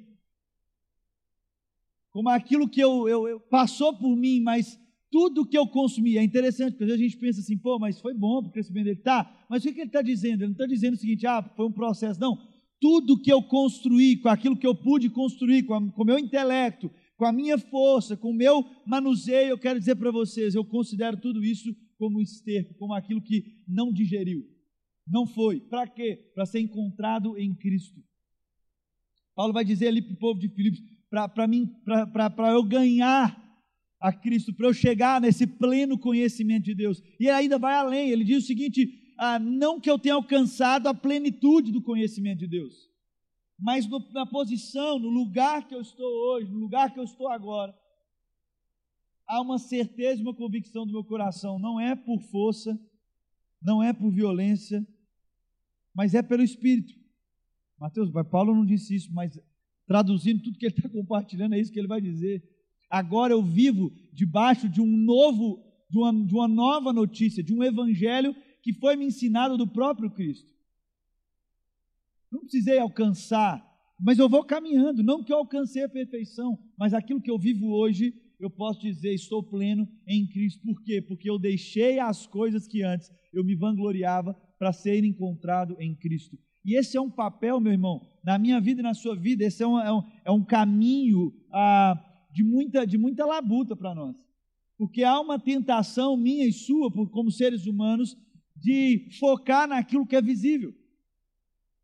Como 2.10 2.28
aquilo 2.28 2.68
que 2.68 2.82
eu, 2.82 3.08
eu, 3.08 3.26
eu 3.26 3.40
passou 3.40 3.96
por 3.96 4.14
mim, 4.14 4.42
mas 4.42 4.78
tudo 5.10 5.46
que 5.46 5.58
eu 5.58 5.66
consumi. 5.66 6.16
É 6.16 6.22
interessante, 6.22 6.72
porque 6.72 6.84
às 6.84 6.90
vezes 6.90 7.02
a 7.02 7.08
gente 7.08 7.18
pensa 7.18 7.40
assim, 7.40 7.58
pô, 7.58 7.78
mas 7.78 8.00
foi 8.00 8.14
bom 8.14 8.40
para 8.42 8.50
o 8.50 8.52
crescimento 8.52 8.84
dele. 8.84 9.00
Tá, 9.00 9.46
mas 9.48 9.64
o 9.64 9.72
que 9.72 9.80
ele 9.80 9.88
está 9.88 10.02
dizendo? 10.02 10.42
Ele 10.42 10.46
não 10.46 10.52
está 10.52 10.66
dizendo 10.66 10.94
o 10.94 10.96
seguinte, 10.96 11.26
ah, 11.26 11.42
foi 11.56 11.66
um 11.66 11.72
processo. 11.72 12.20
Não. 12.20 12.38
Tudo 12.80 13.20
que 13.20 13.30
eu 13.30 13.42
construí, 13.42 14.16
com 14.16 14.28
aquilo 14.28 14.56
que 14.56 14.66
eu 14.66 14.74
pude 14.74 15.10
construir, 15.10 15.64
com 15.64 15.74
o 15.74 16.04
meu 16.04 16.18
intelecto, 16.18 16.90
com 17.16 17.26
a 17.26 17.32
minha 17.32 17.58
força, 17.58 18.16
com 18.16 18.30
o 18.30 18.34
meu 18.34 18.64
manuseio, 18.86 19.50
eu 19.50 19.58
quero 19.58 19.78
dizer 19.78 19.96
para 19.96 20.10
vocês, 20.10 20.54
eu 20.54 20.64
considero 20.64 21.20
tudo 21.20 21.44
isso 21.44 21.74
como 21.98 22.22
esterco, 22.22 22.72
como 22.78 22.94
aquilo 22.94 23.20
que 23.20 23.44
não 23.68 23.92
digeriu. 23.92 24.42
Não 25.06 25.26
foi. 25.26 25.60
Para 25.60 25.86
quê? 25.86 26.30
Para 26.34 26.46
ser 26.46 26.60
encontrado 26.60 27.36
em 27.36 27.54
Cristo. 27.54 28.00
Paulo 29.34 29.52
vai 29.52 29.64
dizer 29.64 29.88
ali 29.88 30.00
para 30.00 30.14
o 30.14 30.18
povo 30.18 30.40
de 30.40 30.48
Filipos, 30.48 30.80
para 31.10 32.52
eu 32.52 32.62
ganhar 32.62 33.49
a 34.00 34.12
Cristo, 34.12 34.54
para 34.54 34.66
eu 34.66 34.72
chegar 34.72 35.20
nesse 35.20 35.46
pleno 35.46 35.98
conhecimento 35.98 36.64
de 36.64 36.74
Deus. 36.74 37.02
E 37.18 37.28
ainda 37.28 37.58
vai 37.58 37.74
além, 37.74 38.10
ele 38.10 38.24
diz 38.24 38.44
o 38.44 38.46
seguinte: 38.46 39.14
ah, 39.18 39.38
não 39.38 39.78
que 39.78 39.90
eu 39.90 39.98
tenha 39.98 40.14
alcançado 40.14 40.86
a 40.86 40.94
plenitude 40.94 41.70
do 41.70 41.82
conhecimento 41.82 42.38
de 42.38 42.46
Deus, 42.46 42.88
mas 43.58 43.86
no, 43.86 44.00
na 44.12 44.24
posição, 44.24 44.98
no 44.98 45.10
lugar 45.10 45.68
que 45.68 45.74
eu 45.74 45.82
estou 45.82 46.06
hoje, 46.06 46.50
no 46.50 46.58
lugar 46.58 46.92
que 46.92 46.98
eu 46.98 47.04
estou 47.04 47.28
agora, 47.28 47.78
há 49.26 49.40
uma 49.42 49.58
certeza, 49.58 50.22
uma 50.22 50.34
convicção 50.34 50.86
do 50.86 50.92
meu 50.92 51.04
coração, 51.04 51.58
não 51.58 51.78
é 51.78 51.94
por 51.94 52.20
força, 52.22 52.80
não 53.60 53.82
é 53.82 53.92
por 53.92 54.10
violência, 54.10 54.84
mas 55.94 56.14
é 56.14 56.22
pelo 56.22 56.42
Espírito. 56.42 56.98
Mateus, 57.78 58.10
Paulo 58.30 58.54
não 58.54 58.64
disse 58.64 58.94
isso, 58.94 59.12
mas 59.12 59.38
traduzindo 59.86 60.42
tudo 60.42 60.58
que 60.58 60.66
ele 60.66 60.74
está 60.74 60.88
compartilhando, 60.90 61.54
é 61.54 61.60
isso 61.60 61.70
que 61.70 61.78
ele 61.78 61.88
vai 61.88 62.00
dizer. 62.00 62.42
Agora 62.90 63.32
eu 63.32 63.42
vivo 63.42 63.92
debaixo 64.12 64.68
de 64.68 64.80
um 64.80 64.86
novo, 64.86 65.62
de 65.88 65.96
uma, 65.96 66.12
de 66.12 66.34
uma 66.34 66.48
nova 66.48 66.92
notícia, 66.92 67.42
de 67.42 67.54
um 67.54 67.62
evangelho 67.62 68.34
que 68.62 68.72
foi 68.72 68.96
me 68.96 69.06
ensinado 69.06 69.56
do 69.56 69.66
próprio 69.66 70.10
Cristo. 70.10 70.50
Não 72.30 72.40
precisei 72.40 72.78
alcançar, 72.78 73.64
mas 73.98 74.18
eu 74.18 74.28
vou 74.28 74.44
caminhando, 74.44 75.02
não 75.02 75.22
que 75.22 75.32
eu 75.32 75.38
alcancei 75.38 75.84
a 75.84 75.88
perfeição, 75.88 76.58
mas 76.76 76.92
aquilo 76.92 77.20
que 77.20 77.30
eu 77.30 77.38
vivo 77.38 77.68
hoje, 77.68 78.12
eu 78.38 78.50
posso 78.50 78.80
dizer, 78.80 79.14
estou 79.14 79.42
pleno 79.42 79.88
em 80.06 80.26
Cristo. 80.26 80.60
Por 80.62 80.82
quê? 80.82 81.00
Porque 81.00 81.30
eu 81.30 81.38
deixei 81.38 81.98
as 81.98 82.26
coisas 82.26 82.66
que 82.66 82.82
antes 82.82 83.10
eu 83.32 83.44
me 83.44 83.54
vangloriava 83.54 84.34
para 84.58 84.72
ser 84.72 85.04
encontrado 85.04 85.76
em 85.78 85.94
Cristo. 85.94 86.36
E 86.64 86.76
esse 86.76 86.96
é 86.96 87.00
um 87.00 87.10
papel, 87.10 87.58
meu 87.60 87.72
irmão, 87.72 88.00
na 88.22 88.38
minha 88.38 88.60
vida 88.60 88.80
e 88.80 88.82
na 88.82 88.94
sua 88.94 89.16
vida, 89.16 89.44
esse 89.44 89.62
é 89.62 89.66
um, 89.66 89.80
é 89.80 89.92
um, 89.92 90.02
é 90.26 90.30
um 90.30 90.44
caminho 90.44 91.32
ah, 91.52 91.98
de, 92.30 92.44
muita, 92.44 92.86
de 92.86 92.96
muita 92.96 93.26
labuta 93.26 93.74
para 93.76 93.94
nós. 93.94 94.16
Porque 94.78 95.04
há 95.04 95.20
uma 95.20 95.38
tentação 95.38 96.16
minha 96.16 96.46
e 96.46 96.52
sua, 96.52 96.90
como 96.90 97.30
seres 97.30 97.66
humanos, 97.66 98.16
de 98.56 99.08
focar 99.18 99.68
naquilo 99.68 100.06
que 100.06 100.16
é 100.16 100.22
visível. 100.22 100.74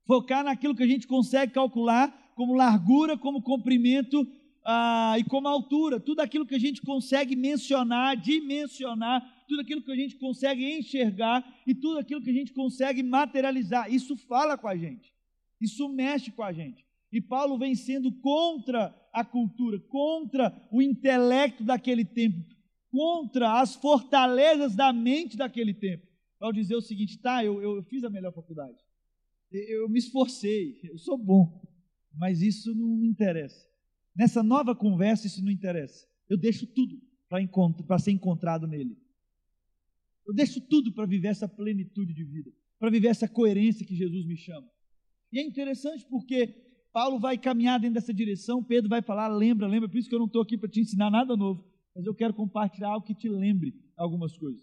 Focar 0.07 0.45
naquilo 0.45 0.75
que 0.75 0.83
a 0.83 0.87
gente 0.87 1.07
consegue 1.07 1.53
calcular 1.53 2.33
como 2.35 2.55
largura, 2.55 3.19
como 3.19 3.43
comprimento 3.43 4.27
ah, 4.65 5.17
e 5.19 5.25
como 5.25 5.49
altura. 5.49 5.99
Tudo 5.99 6.21
aquilo 6.21 6.47
que 6.47 6.55
a 6.55 6.61
gente 6.61 6.81
consegue 6.83 7.35
mencionar, 7.35 8.17
dimensionar, 8.17 9.45
tudo 9.49 9.61
aquilo 9.63 9.83
que 9.83 9.93
a 9.93 9.97
gente 9.97 10.17
consegue 10.17 10.79
enxergar 10.79 11.45
e 11.67 11.75
tudo 11.75 11.99
aquilo 11.99 12.23
que 12.23 12.31
a 12.31 12.35
gente 12.35 12.53
consegue 12.53 13.03
materializar. 13.03 13.93
Isso 13.93 14.17
fala 14.17 14.57
com 14.57 14.69
a 14.69 14.77
gente, 14.77 15.13
isso 15.61 15.89
mexe 15.89 16.31
com 16.31 16.43
a 16.43 16.53
gente. 16.53 16.86
E 17.13 17.21
Paulo 17.21 17.59
vem 17.59 17.75
sendo 17.75 18.13
contra 18.21 18.95
a 19.13 19.25
cultura, 19.25 19.79
contra 19.81 20.69
o 20.71 20.83
intelecto 20.83 21.65
daquele 21.65 22.05
tempo, 22.05 22.45
contra 22.91 23.61
as 23.61 23.75
fortalezas 23.77 24.75
da 24.75 24.93
mente 24.93 25.37
daquele 25.37 25.73
tempo. 25.73 26.07
Ao 26.41 26.53
dizer 26.53 26.77
o 26.77 26.83
seguinte: 26.83 27.19
tá, 27.19 27.45
eu, 27.45 27.63
eu 27.63 27.83
fiz 27.85 28.05
a 28.05 28.11
melhor 28.11 28.33
faculdade, 28.33 28.77
eu, 29.51 29.83
eu 29.83 29.89
me 29.89 29.99
esforcei, 29.99 30.81
eu 30.85 30.99
sou 30.99 31.17
bom, 31.17 31.63
mas 32.15 32.43
isso 32.43 32.75
não 32.75 32.97
me 32.97 33.07
interessa. 33.07 33.67
Nessa 34.15 34.43
nova 34.43 34.75
conversa, 34.75 35.27
isso 35.27 35.45
não 35.45 35.51
interessa. 35.51 36.07
Eu 36.29 36.39
deixo 36.39 36.67
tudo 36.67 37.01
para 37.87 37.99
ser 37.99 38.13
encontrado 38.13 38.67
nele. 38.67 38.97
Eu 40.27 40.35
deixo 40.35 40.61
tudo 40.61 40.93
para 40.93 41.07
viver 41.07 41.29
essa 41.29 41.49
plenitude 41.49 42.13
de 42.13 42.25
vida, 42.25 42.51
para 42.79 42.91
viver 42.91 43.09
essa 43.09 43.29
coerência 43.29 43.87
que 43.87 43.95
Jesus 43.95 44.27
me 44.27 44.37
chama. 44.37 44.69
E 45.33 45.39
é 45.39 45.43
interessante 45.43 46.05
porque 46.09 46.66
Paulo 46.97 47.21
vai 47.21 47.37
caminhar 47.37 47.79
dentro 47.79 47.97
dessa 47.97 48.15
direção, 48.15 48.65
Pedro 48.65 48.89
vai 48.89 49.03
falar, 49.03 49.29
lembra, 49.29 49.67
lembra, 49.67 49.87
por 49.87 49.99
isso 49.99 50.09
que 50.09 50.15
eu 50.15 50.19
não 50.19 50.25
estou 50.25 50.41
aqui 50.41 50.57
para 50.57 50.71
te 50.71 50.81
ensinar 50.81 51.11
nada 51.11 51.37
novo, 51.37 51.63
mas 51.95 52.07
eu 52.07 52.15
quero 52.15 52.33
compartilhar 52.33 52.89
algo 52.89 53.05
que 53.05 53.15
te 53.15 53.29
lembre 53.29 53.75
algumas 53.99 54.35
coisas. 54.39 54.63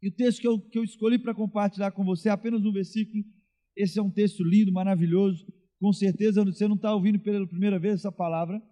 E 0.00 0.06
o 0.06 0.12
texto 0.14 0.40
que 0.40 0.46
eu, 0.46 0.60
que 0.60 0.78
eu 0.78 0.84
escolhi 0.84 1.18
para 1.18 1.34
compartilhar 1.34 1.90
com 1.90 2.04
você 2.04 2.28
é 2.28 2.32
apenas 2.32 2.64
um 2.64 2.70
versículo. 2.70 3.24
Esse 3.76 3.98
é 3.98 4.02
um 4.02 4.08
texto 4.08 4.44
lindo, 4.44 4.72
maravilhoso. 4.72 5.44
Com 5.80 5.92
certeza 5.92 6.44
você 6.44 6.68
não 6.68 6.76
está 6.76 6.94
ouvindo 6.94 7.18
pela 7.18 7.44
primeira 7.44 7.76
vez 7.76 7.94
essa 7.94 8.12
palavra. 8.12 8.62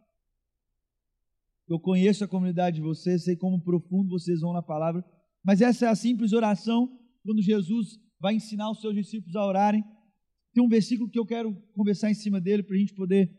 Eu 1.69 1.81
conheço 1.81 2.23
a 2.23 2.29
comunidade 2.29 2.77
de 2.77 2.83
vocês, 2.83 3.25
sei 3.25 3.35
como 3.35 3.61
profundo 3.61 4.11
vocês 4.11 4.43
vão 4.43 4.53
na 4.53 4.63
palavra. 4.63 5.05
Mas 5.45 5.61
essa 5.61 5.87
é 5.87 5.89
a 5.89 5.97
simples 5.97 6.33
oração 6.33 6.89
quando 7.25 7.43
Jesus 7.43 7.99
vai 8.21 8.37
ensinar 8.37 8.71
os 8.71 8.81
seus 8.81 8.95
discípulos 8.95 9.35
a 9.35 9.45
orarem. 9.45 9.83
Tem 10.53 10.63
um 10.63 10.69
versículo 10.69 11.09
que 11.09 11.19
eu 11.19 11.27
quero 11.27 11.55
conversar 11.75 12.11
em 12.11 12.15
cima 12.15 12.41
dele 12.41 12.63
para 12.63 12.75
a 12.75 12.79
gente 12.79 12.95
poder 12.95 13.31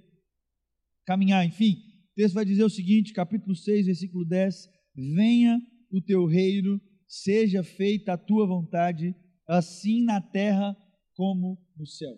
caminhar. 1.06 1.46
Enfim, 1.46 1.78
texto 2.16 2.36
vai 2.36 2.46
dizer 2.46 2.64
o 2.64 2.70
seguinte, 2.70 3.14
capítulo 3.14 3.56
6, 3.56 3.86
versículo 3.88 4.26
10: 4.26 4.70
Venha 5.16 5.60
o 5.92 6.02
teu 6.02 6.26
reino, 6.26 6.80
seja 7.08 7.64
feita 7.64 8.14
a 8.14 8.18
tua 8.18 8.46
vontade, 8.46 9.16
assim 9.48 10.04
na 10.04 10.22
terra 10.22 10.76
como 11.14 11.58
no 11.76 11.86
céu. 11.86 12.16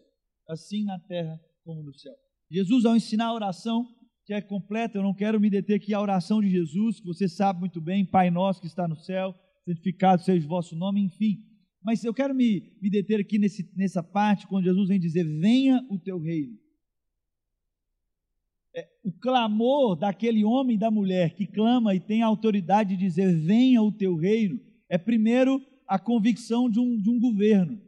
Assim 0.48 0.84
na 0.84 1.00
terra 1.00 1.40
como 1.64 1.82
no 1.84 1.94
céu. 1.94 2.14
Jesus, 2.52 2.86
ao 2.86 2.96
ensinar 2.96 3.28
a 3.28 3.34
oração, 3.34 3.88
que 4.26 4.34
é 4.34 4.42
completa, 4.42 4.98
eu 4.98 5.04
não 5.04 5.14
quero 5.14 5.40
me 5.40 5.50
deter 5.50 5.78
aqui 5.78 5.94
a 5.94 6.02
oração 6.02 6.42
de 6.42 6.50
Jesus, 6.50 7.00
que 7.00 7.08
você 7.08 7.28
sabe 7.28 7.60
muito 7.60 7.82
bem, 7.82 8.06
Pai 8.06 8.30
nosso 8.30 8.62
que 8.62 8.68
está 8.68 8.88
no 8.88 8.96
céu, 8.96 9.34
santificado 9.66 10.22
seja 10.22 10.46
o 10.46 10.50
vosso 10.50 10.76
nome, 10.76 11.02
enfim. 11.02 11.38
Mas 11.84 12.04
eu 12.04 12.14
quero 12.14 12.34
me, 12.34 12.72
me 12.82 12.90
deter 12.90 13.20
aqui 13.20 13.38
nesse, 13.38 13.70
nessa 13.76 14.02
parte, 14.02 14.48
quando 14.48 14.66
Jesus 14.66 14.88
vem 14.88 15.00
dizer: 15.00 15.24
Venha 15.24 15.86
o 15.90 16.00
teu 16.00 16.20
reino 16.20 16.58
é, 18.76 18.88
o 19.04 19.12
clamor 19.12 19.96
daquele 19.96 20.44
homem 20.44 20.76
e 20.76 20.80
da 20.80 20.90
mulher 20.90 21.36
que 21.36 21.46
clama 21.46 21.94
e 21.94 22.00
tem 22.00 22.24
a 22.24 22.28
autoridade 22.28 22.96
de 22.96 23.06
dizer: 23.06 23.34
Venha 23.40 23.82
o 23.82 23.92
teu 23.92 24.16
reino, 24.16 24.60
é 24.90 24.98
primeiro 24.98 25.62
a 25.88 26.00
convicção 26.00 26.70
de 26.70 26.80
um, 26.80 27.00
de 27.00 27.10
um 27.10 27.20
governo, 27.20 27.80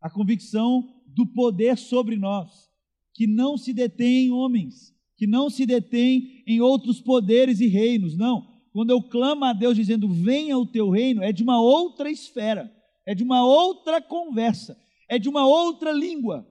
a 0.00 0.08
convicção 0.08 0.88
do 1.06 1.26
poder 1.26 1.76
sobre 1.76 2.16
nós, 2.16 2.70
que 3.12 3.26
não 3.26 3.58
se 3.58 3.72
detém 3.72 4.26
em 4.26 4.30
homens, 4.30 4.94
que 5.16 5.26
não 5.26 5.50
se 5.50 5.66
detém 5.66 6.42
em 6.46 6.60
outros 6.60 7.00
poderes 7.00 7.60
e 7.60 7.66
reinos, 7.66 8.16
não. 8.16 8.52
Quando 8.72 8.90
eu 8.90 9.02
clamo 9.02 9.44
a 9.44 9.52
Deus 9.52 9.76
dizendo: 9.76 10.08
Venha 10.08 10.56
o 10.56 10.66
teu 10.66 10.88
reino, 10.88 11.22
é 11.22 11.32
de 11.32 11.42
uma 11.42 11.60
outra 11.60 12.10
esfera, 12.10 12.73
é 13.06 13.14
de 13.14 13.22
uma 13.22 13.44
outra 13.44 14.00
conversa, 14.00 14.76
é 15.08 15.18
de 15.18 15.28
uma 15.28 15.46
outra 15.46 15.92
língua. 15.92 16.46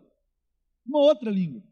Uma 0.86 1.00
outra 1.00 1.32
língua. 1.32 1.64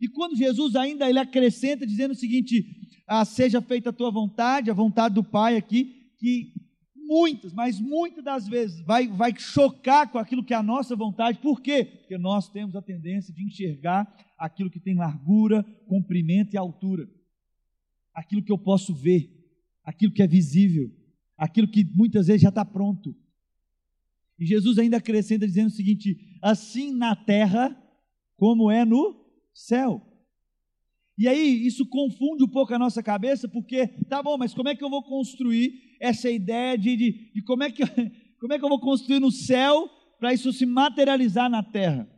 E 0.00 0.08
quando 0.08 0.36
Jesus 0.36 0.76
ainda 0.76 1.08
ele 1.08 1.18
acrescenta 1.18 1.86
dizendo 1.86 2.12
o 2.12 2.16
seguinte: 2.16 2.64
ah, 3.06 3.24
seja 3.24 3.60
feita 3.60 3.90
a 3.90 3.92
tua 3.92 4.10
vontade, 4.10 4.70
a 4.70 4.74
vontade 4.74 5.14
do 5.14 5.24
Pai 5.24 5.56
aqui, 5.56 6.12
que 6.18 6.52
muitas, 6.94 7.52
mas 7.52 7.78
muitas 7.78 8.24
das 8.24 8.48
vezes 8.48 8.80
vai, 8.80 9.06
vai 9.06 9.34
chocar 9.36 10.10
com 10.10 10.18
aquilo 10.18 10.44
que 10.44 10.54
é 10.54 10.56
a 10.56 10.62
nossa 10.62 10.96
vontade. 10.96 11.38
Por 11.38 11.60
quê? 11.60 11.84
Porque 11.84 12.16
nós 12.18 12.48
temos 12.48 12.74
a 12.74 12.82
tendência 12.82 13.32
de 13.32 13.44
enxergar 13.44 14.12
aquilo 14.38 14.70
que 14.70 14.80
tem 14.80 14.94
largura, 14.94 15.62
comprimento 15.86 16.54
e 16.54 16.58
altura. 16.58 17.08
Aquilo 18.14 18.42
que 18.42 18.52
eu 18.52 18.58
posso 18.58 18.94
ver, 18.94 19.30
aquilo 19.84 20.12
que 20.12 20.22
é 20.22 20.26
visível, 20.26 20.90
aquilo 21.36 21.68
que 21.68 21.84
muitas 21.94 22.26
vezes 22.26 22.42
já 22.42 22.48
está 22.48 22.64
pronto. 22.64 23.14
E 24.38 24.46
Jesus 24.46 24.78
ainda 24.78 24.96
acrescenta 24.96 25.46
dizendo 25.46 25.68
o 25.68 25.74
seguinte: 25.74 26.16
assim 26.42 26.92
na 26.92 27.14
terra 27.14 27.76
como 28.36 28.70
é 28.70 28.84
no 28.84 29.24
céu. 29.52 30.02
E 31.16 31.28
aí, 31.28 31.64
isso 31.64 31.86
confunde 31.86 32.42
um 32.42 32.48
pouco 32.48 32.74
a 32.74 32.78
nossa 32.78 33.02
cabeça, 33.02 33.48
porque, 33.48 33.86
tá 34.08 34.20
bom, 34.20 34.36
mas 34.36 34.52
como 34.52 34.68
é 34.68 34.74
que 34.74 34.82
eu 34.82 34.90
vou 34.90 35.02
construir 35.02 35.72
essa 36.00 36.28
ideia 36.28 36.76
de, 36.76 36.96
de, 36.96 37.32
de 37.32 37.42
como, 37.42 37.62
é 37.62 37.70
que, 37.70 37.82
como 38.40 38.52
é 38.52 38.58
que 38.58 38.64
eu 38.64 38.68
vou 38.68 38.80
construir 38.80 39.20
no 39.20 39.30
céu 39.30 39.88
para 40.18 40.34
isso 40.34 40.52
se 40.52 40.66
materializar 40.66 41.48
na 41.48 41.62
terra? 41.62 42.08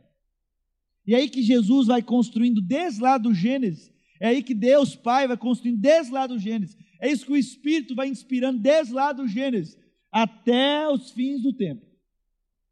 E 1.05 1.13
aí 1.13 1.29
que 1.29 1.41
Jesus 1.41 1.87
vai 1.87 2.01
construindo 2.01 2.59
desde 2.59 3.01
lá 3.01 3.17
do 3.17 3.33
Gênesis, 3.33 3.93
é 4.19 4.29
aí 4.29 4.41
que 4.41 4.55
Deus 4.55 4.95
Pai 4.95 5.27
vai 5.27 5.37
construindo 5.37 5.79
desde 5.79 6.11
lá 6.11 6.25
do 6.25 6.39
Gênesis, 6.39 6.75
é 6.99 7.11
isso 7.11 7.25
que 7.25 7.31
o 7.31 7.37
Espírito 7.37 7.93
vai 7.93 8.09
inspirando 8.09 8.59
desde 8.59 8.93
lá 8.93 9.13
do 9.13 9.27
Gênesis, 9.27 9.77
até 10.11 10.89
os 10.89 11.11
fins 11.11 11.41
do 11.43 11.53
tempo, 11.53 11.85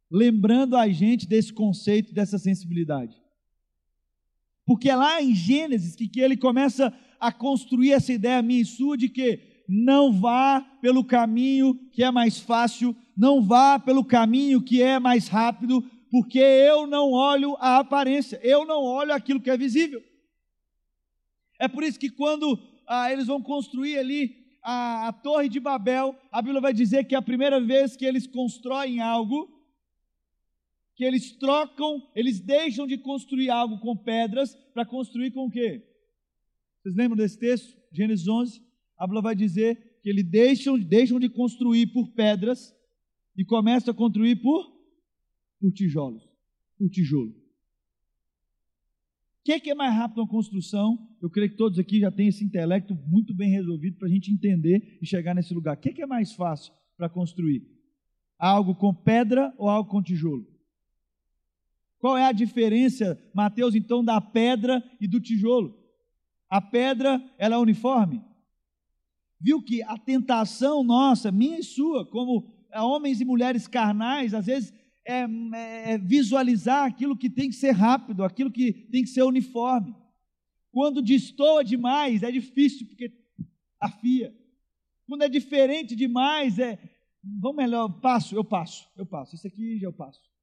lembrando 0.09 0.75
a 0.75 0.87
gente 0.87 1.27
desse 1.27 1.51
conceito, 1.51 2.13
dessa 2.13 2.37
sensibilidade. 2.37 3.15
Porque 4.65 4.89
é 4.89 4.95
lá 4.95 5.21
em 5.21 5.33
Gênesis 5.33 5.95
que, 5.95 6.07
que 6.07 6.19
ele 6.19 6.35
começa 6.35 6.93
a 7.19 7.31
construir 7.31 7.91
essa 7.91 8.11
ideia 8.11 8.41
minha 8.41 8.61
e 8.61 8.65
sua 8.65 8.97
de 8.97 9.09
que 9.09 9.39
não 9.67 10.11
vá 10.11 10.61
pelo 10.81 11.03
caminho 11.03 11.75
que 11.91 12.03
é 12.03 12.11
mais 12.11 12.39
fácil, 12.39 12.95
não 13.15 13.41
vá 13.41 13.79
pelo 13.79 14.03
caminho 14.03 14.61
que 14.61 14.81
é 14.81 14.99
mais 14.99 15.27
rápido, 15.27 15.83
porque 16.11 16.39
eu 16.39 16.87
não 16.87 17.11
olho 17.11 17.55
a 17.59 17.77
aparência, 17.77 18.39
eu 18.43 18.65
não 18.65 18.83
olho 18.83 19.13
aquilo 19.13 19.41
que 19.41 19.49
é 19.49 19.57
visível. 19.57 20.03
É 21.59 21.67
por 21.67 21.83
isso 21.83 21.99
que 21.99 22.09
quando 22.09 22.59
ah, 22.87 23.11
eles 23.11 23.27
vão 23.27 23.41
construir 23.41 23.97
ali 23.97 24.35
a, 24.61 25.07
a 25.07 25.13
Torre 25.13 25.47
de 25.47 25.59
Babel, 25.59 26.15
a 26.31 26.41
Bíblia 26.41 26.61
vai 26.61 26.73
dizer 26.73 27.05
que 27.05 27.15
é 27.15 27.17
a 27.17 27.21
primeira 27.21 27.59
vez 27.61 27.95
que 27.95 28.05
eles 28.05 28.27
constroem 28.27 29.01
algo, 29.01 29.54
que 30.95 31.03
eles 31.03 31.37
trocam, 31.37 32.09
eles 32.15 32.39
deixam 32.39 32.87
de 32.87 32.97
construir 32.97 33.49
algo 33.49 33.79
com 33.79 33.97
pedras 33.97 34.55
para 34.73 34.85
construir 34.85 35.31
com 35.31 35.47
o 35.47 35.51
quê? 35.51 35.83
Vocês 36.81 36.95
lembram 36.95 37.17
desse 37.17 37.37
texto? 37.37 37.75
Gênesis 37.91 38.27
11, 38.27 38.61
a 38.97 39.05
Bíblia 39.05 39.21
vai 39.21 39.35
dizer 39.35 39.99
que 40.01 40.09
eles 40.09 40.23
deixam, 40.23 40.79
deixam 40.79 41.19
de 41.19 41.29
construir 41.29 41.87
por 41.87 42.11
pedras 42.11 42.73
e 43.37 43.43
começam 43.43 43.93
a 43.93 43.97
construir 43.97 44.37
por, 44.37 44.73
por 45.59 45.71
tijolos, 45.73 46.23
por 46.77 46.89
tijolo. 46.89 47.31
O 47.31 47.45
que 49.45 49.51
é, 49.51 49.59
que 49.59 49.69
é 49.69 49.75
mais 49.75 49.93
rápido 49.93 50.19
uma 50.19 50.27
construção? 50.27 50.97
Eu 51.21 51.29
creio 51.29 51.51
que 51.51 51.57
todos 51.57 51.77
aqui 51.77 51.99
já 51.99 52.11
têm 52.11 52.29
esse 52.29 52.43
intelecto 52.43 52.95
muito 53.07 53.35
bem 53.35 53.51
resolvido 53.51 53.97
para 53.97 54.07
a 54.07 54.11
gente 54.11 54.31
entender 54.31 54.97
e 55.01 55.05
chegar 55.05 55.35
nesse 55.35 55.53
lugar. 55.53 55.75
O 55.75 55.79
que 55.79 55.89
é, 55.89 55.93
que 55.93 56.01
é 56.01 56.07
mais 56.07 56.33
fácil 56.33 56.73
para 56.97 57.09
construir? 57.09 57.63
Algo 58.39 58.75
com 58.75 58.93
pedra 58.93 59.53
ou 59.57 59.69
algo 59.69 59.89
com 59.89 60.01
tijolo? 60.01 60.54
Qual 62.05 62.15
é 62.15 62.27
a 62.27 62.31
diferença, 62.31 63.19
Mateus, 63.33 63.73
então, 63.73 64.05
da 64.05 64.21
pedra 64.21 64.83
e 65.01 65.07
do 65.07 65.19
tijolo? 65.19 65.75
A 66.47 66.61
pedra, 66.61 67.19
ela 67.35 67.55
é 67.55 67.57
uniforme. 67.57 68.21
Viu 69.41 69.59
que 69.59 69.81
a 69.81 69.97
tentação 69.97 70.83
nossa, 70.83 71.31
minha 71.31 71.57
e 71.57 71.63
sua, 71.63 72.05
como 72.05 72.53
homens 72.75 73.21
e 73.21 73.25
mulheres 73.25 73.67
carnais, 73.67 74.35
às 74.35 74.45
vezes 74.45 74.71
é, 75.03 75.25
é 75.93 75.97
visualizar 75.97 76.85
aquilo 76.85 77.17
que 77.17 77.27
tem 77.27 77.49
que 77.49 77.55
ser 77.55 77.71
rápido, 77.71 78.23
aquilo 78.23 78.51
que 78.51 78.71
tem 78.71 79.01
que 79.01 79.09
ser 79.09 79.23
uniforme. 79.23 79.95
Quando 80.71 81.01
destoa 81.01 81.63
demais, 81.63 82.21
é 82.21 82.31
difícil, 82.31 82.85
porque 82.85 83.11
afia. 83.79 84.31
Quando 85.07 85.23
é 85.23 85.27
diferente 85.27 85.95
demais, 85.95 86.59
é. 86.59 86.77
Vamos 87.23 87.57
melhor, 87.57 87.89
passo, 87.99 88.35
eu 88.35 88.43
passo, 88.43 88.87
eu 88.95 89.07
passo. 89.07 89.33
Isso 89.33 89.47
aqui 89.47 89.79
já 89.79 89.87
eu 89.87 89.93
passo. 89.93 90.34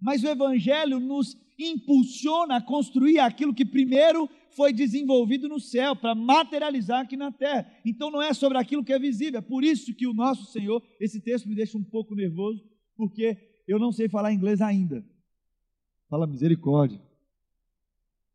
Mas 0.00 0.22
o 0.22 0.28
Evangelho 0.28 1.00
nos 1.00 1.36
impulsiona 1.58 2.56
a 2.56 2.60
construir 2.60 3.18
aquilo 3.18 3.54
que 3.54 3.64
primeiro 3.64 4.28
foi 4.54 4.72
desenvolvido 4.72 5.48
no 5.48 5.58
céu, 5.58 5.96
para 5.96 6.14
materializar 6.14 7.00
aqui 7.00 7.16
na 7.16 7.32
terra. 7.32 7.70
Então 7.84 8.10
não 8.10 8.22
é 8.22 8.32
sobre 8.32 8.58
aquilo 8.58 8.84
que 8.84 8.92
é 8.92 8.98
visível. 8.98 9.38
É 9.38 9.42
por 9.42 9.64
isso 9.64 9.94
que 9.94 10.06
o 10.06 10.14
nosso 10.14 10.50
Senhor, 10.52 10.82
esse 11.00 11.20
texto 11.20 11.48
me 11.48 11.54
deixa 11.54 11.76
um 11.76 11.82
pouco 11.82 12.14
nervoso, 12.14 12.62
porque 12.96 13.36
eu 13.66 13.78
não 13.78 13.90
sei 13.90 14.08
falar 14.08 14.32
inglês 14.32 14.60
ainda. 14.60 15.04
Fala 16.08 16.26
misericórdia. 16.26 17.00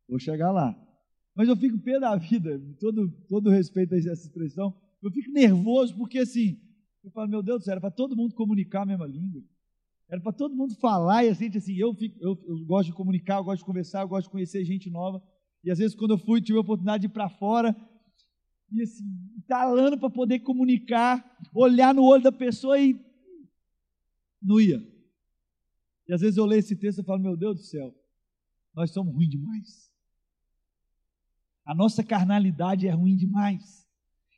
Vou 0.08 0.18
chegar 0.18 0.50
lá. 0.50 0.76
Mas 1.34 1.48
eu 1.48 1.56
fico 1.56 1.78
pé 1.78 1.98
da 1.98 2.16
vida, 2.16 2.60
todo, 2.78 3.08
todo 3.28 3.48
respeito 3.48 3.94
a 3.94 3.98
essa 3.98 4.12
expressão, 4.12 4.74
eu 5.02 5.10
fico 5.10 5.30
nervoso 5.30 5.96
porque 5.96 6.18
assim, 6.18 6.60
eu 7.02 7.10
falo, 7.10 7.28
meu 7.28 7.42
Deus 7.42 7.60
do 7.60 7.64
céu, 7.64 7.72
era 7.72 7.80
para 7.80 7.90
todo 7.90 8.16
mundo 8.16 8.34
comunicar 8.34 8.82
a 8.82 8.86
mesma 8.86 9.06
língua. 9.06 9.42
Era 10.10 10.20
para 10.20 10.32
todo 10.32 10.56
mundo 10.56 10.74
falar 10.74 11.24
e 11.24 11.28
a 11.28 11.32
gente 11.32 11.58
assim, 11.58 11.76
eu, 11.76 11.94
fico, 11.94 12.18
eu, 12.20 12.36
eu, 12.48 12.64
gosto 12.64 12.88
de 12.88 12.94
comunicar, 12.94 13.36
eu 13.36 13.44
gosto 13.44 13.60
de 13.60 13.64
conversar, 13.64 14.02
eu 14.02 14.08
gosto 14.08 14.26
de 14.26 14.32
conhecer 14.32 14.64
gente 14.64 14.90
nova. 14.90 15.22
E 15.62 15.70
às 15.70 15.78
vezes 15.78 15.94
quando 15.94 16.12
eu 16.12 16.18
fui, 16.18 16.42
tive 16.42 16.58
a 16.58 16.62
oportunidade 16.62 17.02
de 17.02 17.06
ir 17.06 17.12
para 17.12 17.28
fora 17.28 17.76
e 18.72 18.82
assim, 18.82 19.04
talando 19.46 19.96
para 19.96 20.10
poder 20.10 20.40
comunicar, 20.40 21.38
olhar 21.54 21.94
no 21.94 22.02
olho 22.02 22.24
da 22.24 22.32
pessoa 22.32 22.78
e 22.80 22.98
não 24.42 24.60
ia. 24.60 24.82
E 26.08 26.12
às 26.12 26.20
vezes 26.20 26.36
eu 26.36 26.44
leio 26.44 26.58
esse 26.58 26.74
texto 26.74 27.02
e 27.02 27.04
falo, 27.04 27.20
meu 27.20 27.36
Deus 27.36 27.56
do 27.56 27.62
céu, 27.62 27.94
nós 28.74 28.90
somos 28.90 29.14
ruins 29.14 29.30
demais. 29.30 29.92
A 31.64 31.72
nossa 31.72 32.02
carnalidade 32.02 32.88
é 32.88 32.90
ruim 32.90 33.14
demais. 33.14 33.88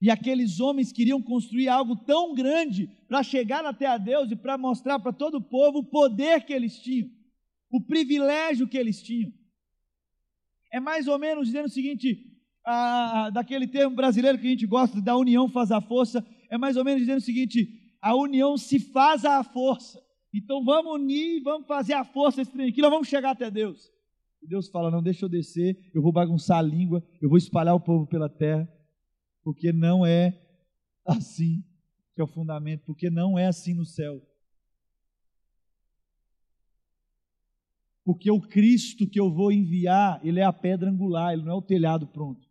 E 0.03 0.11
aqueles 0.11 0.59
homens 0.59 0.91
queriam 0.91 1.23
construir 1.23 1.69
algo 1.69 1.95
tão 1.95 2.35
grande 2.35 2.91
para 3.07 3.23
chegar 3.23 3.65
até 3.65 3.87
a 3.87 3.97
Deus 3.97 4.33
e 4.33 4.35
para 4.35 4.59
mostrar 4.59 4.99
para 4.99 5.13
todo 5.13 5.37
o 5.37 5.41
povo 5.41 5.79
o 5.79 5.85
poder 5.85 6.45
que 6.45 6.53
eles 6.53 6.77
tinham, 6.77 7.09
o 7.71 7.81
privilégio 7.81 8.67
que 8.67 8.77
eles 8.77 9.01
tinham. 9.01 9.33
É 10.73 10.81
mais 10.81 11.07
ou 11.07 11.21
menos 11.21 11.47
dizendo 11.47 11.67
o 11.67 11.71
seguinte, 11.71 12.19
a, 12.67 13.31
daquele 13.31 13.69
termo 13.69 13.95
brasileiro 13.95 14.39
que 14.39 14.47
a 14.49 14.51
gente 14.51 14.67
gosta, 14.67 15.01
da 15.01 15.17
união 15.17 15.49
faz 15.49 15.71
a 15.71 15.81
força, 15.81 16.27
é 16.51 16.59
mais 16.59 16.77
ou 16.77 16.85
menos 16.85 17.03
dizendo 17.03 17.19
o 17.19 17.25
seguinte: 17.25 17.69
a 18.01 18.17
união 18.17 18.57
se 18.57 18.81
faz 18.81 19.25
à 19.25 19.45
força. 19.45 20.03
Então 20.35 20.65
vamos 20.65 20.95
unir, 20.95 21.45
vamos 21.45 21.69
fazer 21.69 21.93
a 21.93 22.05
força 22.05 22.43
esse 22.43 22.51
trem 22.51 22.71
aqui, 22.71 22.83
nós 22.83 22.91
vamos 22.91 23.07
chegar 23.07 23.31
até 23.31 23.49
Deus. 23.53 23.89
E 24.43 24.49
Deus 24.49 24.69
fala: 24.69 24.91
não, 24.91 25.01
deixa 25.01 25.27
eu 25.27 25.29
descer, 25.29 25.79
eu 25.95 26.03
vou 26.03 26.11
bagunçar 26.11 26.59
a 26.59 26.63
língua, 26.63 27.07
eu 27.21 27.29
vou 27.29 27.39
espalhar 27.39 27.77
o 27.77 27.81
povo 27.81 28.05
pela 28.05 28.29
terra 28.29 28.69
porque 29.43 29.73
não 29.73 30.05
é 30.07 30.41
assim 31.05 31.65
que 32.15 32.21
é 32.21 32.25
o 32.25 32.27
fundamento, 32.27 32.85
porque 32.85 33.09
não 33.09 33.39
é 33.39 33.47
assim 33.47 33.75
no 33.75 33.85
céu. 33.85 34.21
Porque 38.05 38.31
o 38.31 38.41
Cristo 38.41 39.09
que 39.09 39.19
eu 39.19 39.33
vou 39.33 39.53
enviar, 39.53 40.21
ele 40.25 40.41
é 40.41 40.45
a 40.45 40.53
pedra 40.53 40.91
angular, 40.91 41.33
ele 41.33 41.43
não 41.43 41.53
é 41.53 41.55
o 41.55 41.63
telhado 41.63 42.07
pronto. 42.07 42.49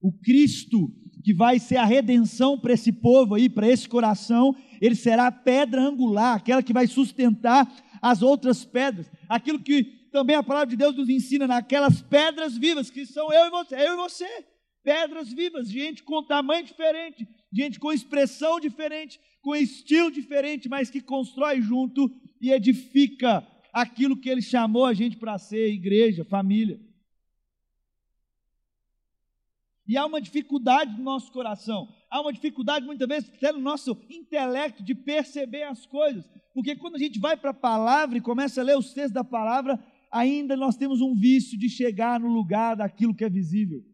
O 0.00 0.12
Cristo 0.12 0.92
que 1.22 1.32
vai 1.32 1.58
ser 1.58 1.76
a 1.76 1.84
redenção 1.84 2.58
para 2.58 2.72
esse 2.72 2.92
povo 2.92 3.34
aí, 3.34 3.48
para 3.48 3.68
esse 3.68 3.88
coração, 3.88 4.56
ele 4.80 4.94
será 4.94 5.28
a 5.28 5.32
pedra 5.32 5.80
angular, 5.80 6.36
aquela 6.36 6.62
que 6.62 6.72
vai 6.72 6.86
sustentar 6.86 7.70
as 8.00 8.22
outras 8.22 8.64
pedras. 8.64 9.10
Aquilo 9.28 9.60
que 9.60 9.84
também 10.10 10.34
a 10.34 10.42
palavra 10.42 10.68
de 10.68 10.76
Deus 10.76 10.96
nos 10.96 11.08
ensina 11.08 11.46
naquelas 11.46 12.02
pedras 12.02 12.56
vivas, 12.56 12.90
que 12.90 13.06
são 13.06 13.32
eu 13.32 13.46
e 13.46 13.50
você, 13.50 13.76
eu 13.76 13.94
e 13.94 13.96
você. 13.96 14.44
Pedras 14.82 15.32
vivas, 15.32 15.68
gente 15.68 16.02
com 16.02 16.22
tamanho 16.22 16.64
diferente, 16.64 17.28
gente 17.52 17.78
com 17.78 17.92
expressão 17.92 18.58
diferente, 18.58 19.20
com 19.40 19.54
estilo 19.54 20.10
diferente, 20.10 20.68
mas 20.68 20.90
que 20.90 21.00
constrói 21.00 21.60
junto 21.60 22.10
e 22.40 22.50
edifica 22.50 23.46
aquilo 23.72 24.16
que 24.16 24.28
ele 24.28 24.42
chamou 24.42 24.84
a 24.84 24.92
gente 24.92 25.16
para 25.16 25.38
ser, 25.38 25.72
igreja, 25.72 26.24
família. 26.24 26.80
E 29.86 29.96
há 29.96 30.06
uma 30.06 30.20
dificuldade 30.20 30.96
no 30.96 31.02
nosso 31.02 31.30
coração, 31.32 31.88
há 32.10 32.20
uma 32.20 32.32
dificuldade 32.32 32.86
muitas 32.86 33.06
vezes 33.06 33.30
até 33.34 33.52
no 33.52 33.60
nosso 33.60 33.96
intelecto 34.08 34.82
de 34.82 34.94
perceber 34.94 35.64
as 35.64 35.86
coisas, 35.86 36.28
porque 36.54 36.76
quando 36.76 36.96
a 36.96 36.98
gente 36.98 37.18
vai 37.18 37.36
para 37.36 37.50
a 37.50 37.54
palavra 37.54 38.18
e 38.18 38.20
começa 38.20 38.60
a 38.60 38.64
ler 38.64 38.76
os 38.76 38.92
textos 38.92 39.12
da 39.12 39.24
palavra, 39.24 39.78
ainda 40.10 40.56
nós 40.56 40.76
temos 40.76 41.00
um 41.00 41.14
vício 41.14 41.58
de 41.58 41.68
chegar 41.68 42.20
no 42.20 42.28
lugar 42.28 42.76
daquilo 42.76 43.14
que 43.14 43.24
é 43.24 43.30
visível. 43.30 43.91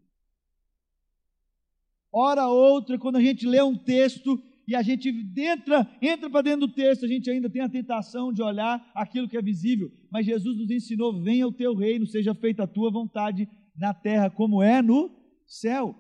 Hora 2.12 2.49
outra, 2.49 2.99
quando 2.99 3.17
a 3.17 3.23
gente 3.23 3.47
lê 3.47 3.62
um 3.62 3.77
texto 3.77 4.43
e 4.67 4.75
a 4.75 4.83
gente 4.83 5.09
entra, 5.37 5.91
entra 6.00 6.29
para 6.29 6.43
dentro 6.43 6.67
do 6.67 6.73
texto, 6.73 7.05
a 7.05 7.09
gente 7.09 7.31
ainda 7.31 7.49
tem 7.49 7.62
a 7.62 7.69
tentação 7.69 8.33
de 8.33 8.43
olhar 8.43 8.91
aquilo 8.95 9.29
que 9.29 9.37
é 9.37 9.43
visível. 9.43 9.91
Mas 10.11 10.27
Jesus 10.27 10.57
nos 10.59 10.71
ensinou: 10.71 11.23
venha 11.23 11.47
o 11.47 11.53
teu 11.53 11.75
reino, 11.75 12.07
seja 12.07 12.35
feita 12.35 12.65
a 12.65 12.67
tua 12.67 12.91
vontade 12.91 13.49
na 13.77 13.95
terra 13.95 14.29
como 14.31 14.62
é 14.62 14.83
no 14.83 15.11
céu. 15.47 15.97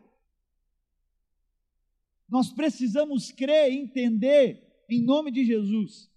Nós 2.28 2.52
precisamos 2.52 3.32
crer 3.32 3.72
e 3.72 3.78
entender, 3.78 4.84
em 4.90 5.02
nome 5.02 5.30
de 5.30 5.44
Jesus, 5.44 6.10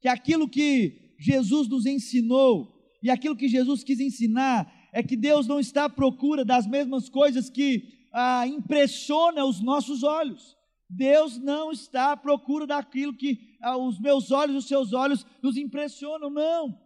que 0.00 0.08
aquilo 0.08 0.46
que 0.48 1.14
Jesus 1.18 1.66
nos 1.66 1.86
ensinou 1.86 2.76
e 3.02 3.08
aquilo 3.08 3.36
que 3.36 3.48
Jesus 3.48 3.82
quis 3.82 4.00
ensinar 4.00 4.70
é 4.92 5.02
que 5.02 5.16
Deus 5.16 5.46
não 5.46 5.58
está 5.58 5.86
à 5.86 5.88
procura 5.88 6.44
das 6.44 6.66
mesmas 6.66 7.08
coisas 7.08 7.48
que 7.48 7.95
ah, 8.12 8.46
impressiona 8.46 9.44
os 9.44 9.60
nossos 9.60 10.02
olhos. 10.02 10.56
Deus 10.88 11.36
não 11.38 11.72
está 11.72 12.12
à 12.12 12.16
procura 12.16 12.66
daquilo 12.66 13.14
que 13.14 13.56
ah, 13.60 13.76
os 13.76 13.98
meus 13.98 14.30
olhos 14.30 14.56
os 14.56 14.68
seus 14.68 14.92
olhos 14.92 15.26
nos 15.42 15.56
impressionam, 15.56 16.30
não. 16.30 16.78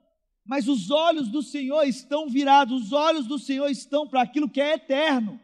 Mas 0.44 0.66
os 0.68 0.90
olhos 0.90 1.28
do 1.28 1.42
Senhor 1.42 1.84
estão 1.84 2.28
virados, 2.28 2.86
os 2.86 2.92
olhos 2.92 3.26
do 3.26 3.38
Senhor 3.38 3.68
estão 3.68 4.08
para 4.08 4.22
aquilo 4.22 4.48
que 4.48 4.60
é 4.60 4.74
eterno. 4.74 5.38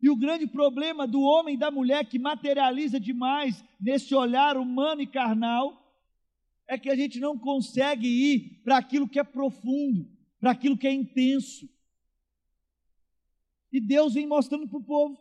E 0.00 0.10
o 0.10 0.16
grande 0.16 0.46
problema 0.46 1.06
do 1.06 1.22
homem 1.22 1.54
e 1.54 1.58
da 1.58 1.70
mulher 1.70 2.04
que 2.04 2.18
materializa 2.18 3.00
demais 3.00 3.64
nesse 3.80 4.14
olhar 4.14 4.56
humano 4.56 5.00
e 5.00 5.06
carnal 5.06 5.82
é 6.68 6.78
que 6.78 6.90
a 6.90 6.94
gente 6.94 7.18
não 7.18 7.38
consegue 7.38 8.06
ir 8.06 8.60
para 8.62 8.76
aquilo 8.76 9.08
que 9.08 9.18
é 9.18 9.24
profundo, 9.24 10.06
para 10.38 10.50
aquilo 10.50 10.76
que 10.76 10.86
é 10.86 10.92
intenso. 10.92 11.68
E 13.74 13.80
Deus 13.80 14.14
vem 14.14 14.24
mostrando 14.24 14.68
para 14.68 14.78
o 14.78 14.84
povo. 14.84 15.18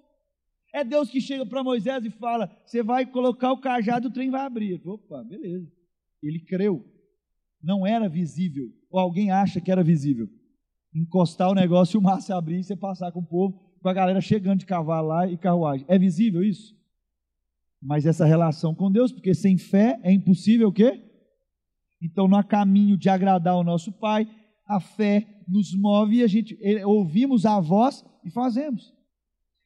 É 0.72 0.84
Deus 0.84 1.10
que 1.10 1.20
chega 1.20 1.44
para 1.44 1.63
Moisés 1.63 2.06
e 2.06 2.12
fala: 2.12 2.56
Você 2.63 2.84
vai 2.84 3.04
colocar 3.04 3.52
o 3.52 3.60
cajado 3.60 4.06
e 4.06 4.10
o 4.10 4.13
trem 4.13 4.30
vai 4.30 4.42
abrir. 4.42 4.80
Opa, 4.86 5.24
beleza. 5.24 5.68
Ele 6.22 6.39
creu. 6.39 6.86
Não 7.60 7.86
era 7.86 8.08
visível. 8.08 8.72
Ou 8.92 9.00
alguém 9.00 9.32
acha 9.32 9.60
que 9.60 9.72
era 9.72 9.84
visível. 9.84 10.30
Encostar 10.94 11.50
o 11.50 11.56
negócio 11.56 11.98
e 11.98 12.00
o 12.00 12.02
mar 12.02 12.22
se 12.22 12.32
abrir 12.32 12.60
e 12.60 12.63
você 12.63 12.76
passar 12.76 13.12
com 13.12 13.22
o 13.22 13.26
povo 13.26 13.60
com 13.82 13.89
a 13.89 13.94
galera 13.94 14.22
chegando 14.22 14.60
de 14.60 14.68
cavalo 14.68 15.08
lá 15.08 15.28
e 15.28 15.36
carruagem. 15.36 15.86
É 15.89 15.98
visível 15.98 16.44
isso? 16.44 16.76
Mas 17.82 18.06
essa 18.06 18.24
relação 18.24 18.76
com 18.76 18.92
Deus, 18.92 19.12
porque 19.12 19.34
sem 19.34 19.58
fé 19.58 20.00
é 20.04 20.13
impossível 20.13 20.68
o 20.70 20.72
quê? 20.72 21.04
Então 22.00 22.34
há 22.36 22.44
caminho 22.44 22.96
de 22.96 23.10
agradar 23.10 23.58
o 23.58 23.63
nosso 23.63 23.92
Pai, 23.92 24.26
a 24.66 24.80
fé 24.80 25.42
nos 25.48 25.76
move 25.76 26.18
e 26.18 26.24
a 26.24 26.28
gente 26.28 26.58
ouvimos 26.86 27.46
a 27.46 27.60
voz 27.60 28.06
e 28.24 28.30
fazemos. 28.30 28.94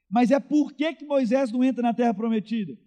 Mas 0.10 0.32
é 0.32 0.40
por 0.40 0.74
que, 0.74 0.94
que 0.94 1.06
Moisés 1.06 1.52
não 1.52 1.64
entra 1.64 1.82
na 1.82 1.94
terra 1.94 2.14
prometida? 2.14 2.78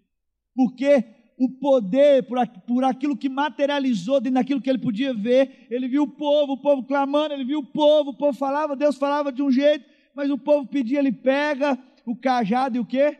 Porque 0.55 1.03
o 1.37 1.49
poder, 1.49 2.23
por, 2.23 2.37
por 2.67 2.83
aquilo 2.83 3.17
que 3.17 3.29
materializou 3.29 4.19
dentro 4.19 4.35
daquilo 4.35 4.61
que 4.61 4.69
ele 4.69 4.79
podia 4.79 5.13
ver, 5.13 5.67
ele 5.69 5.87
viu 5.87 6.03
o 6.03 6.07
povo, 6.07 6.53
o 6.53 6.61
povo 6.61 6.83
clamando, 6.83 7.33
ele 7.33 7.45
viu 7.45 7.59
o 7.59 7.65
povo, 7.65 8.11
o 8.11 8.17
povo 8.17 8.37
falava, 8.37 8.75
Deus 8.75 8.97
falava 8.97 9.31
de 9.31 9.41
um 9.41 9.51
jeito, 9.51 9.85
mas 10.15 10.29
o 10.29 10.37
povo 10.37 10.67
pedia, 10.67 10.99
ele 10.99 11.11
pega 11.11 11.77
o 12.05 12.15
cajado 12.15 12.77
e 12.77 12.79
o 12.79 12.85
quê? 12.85 13.17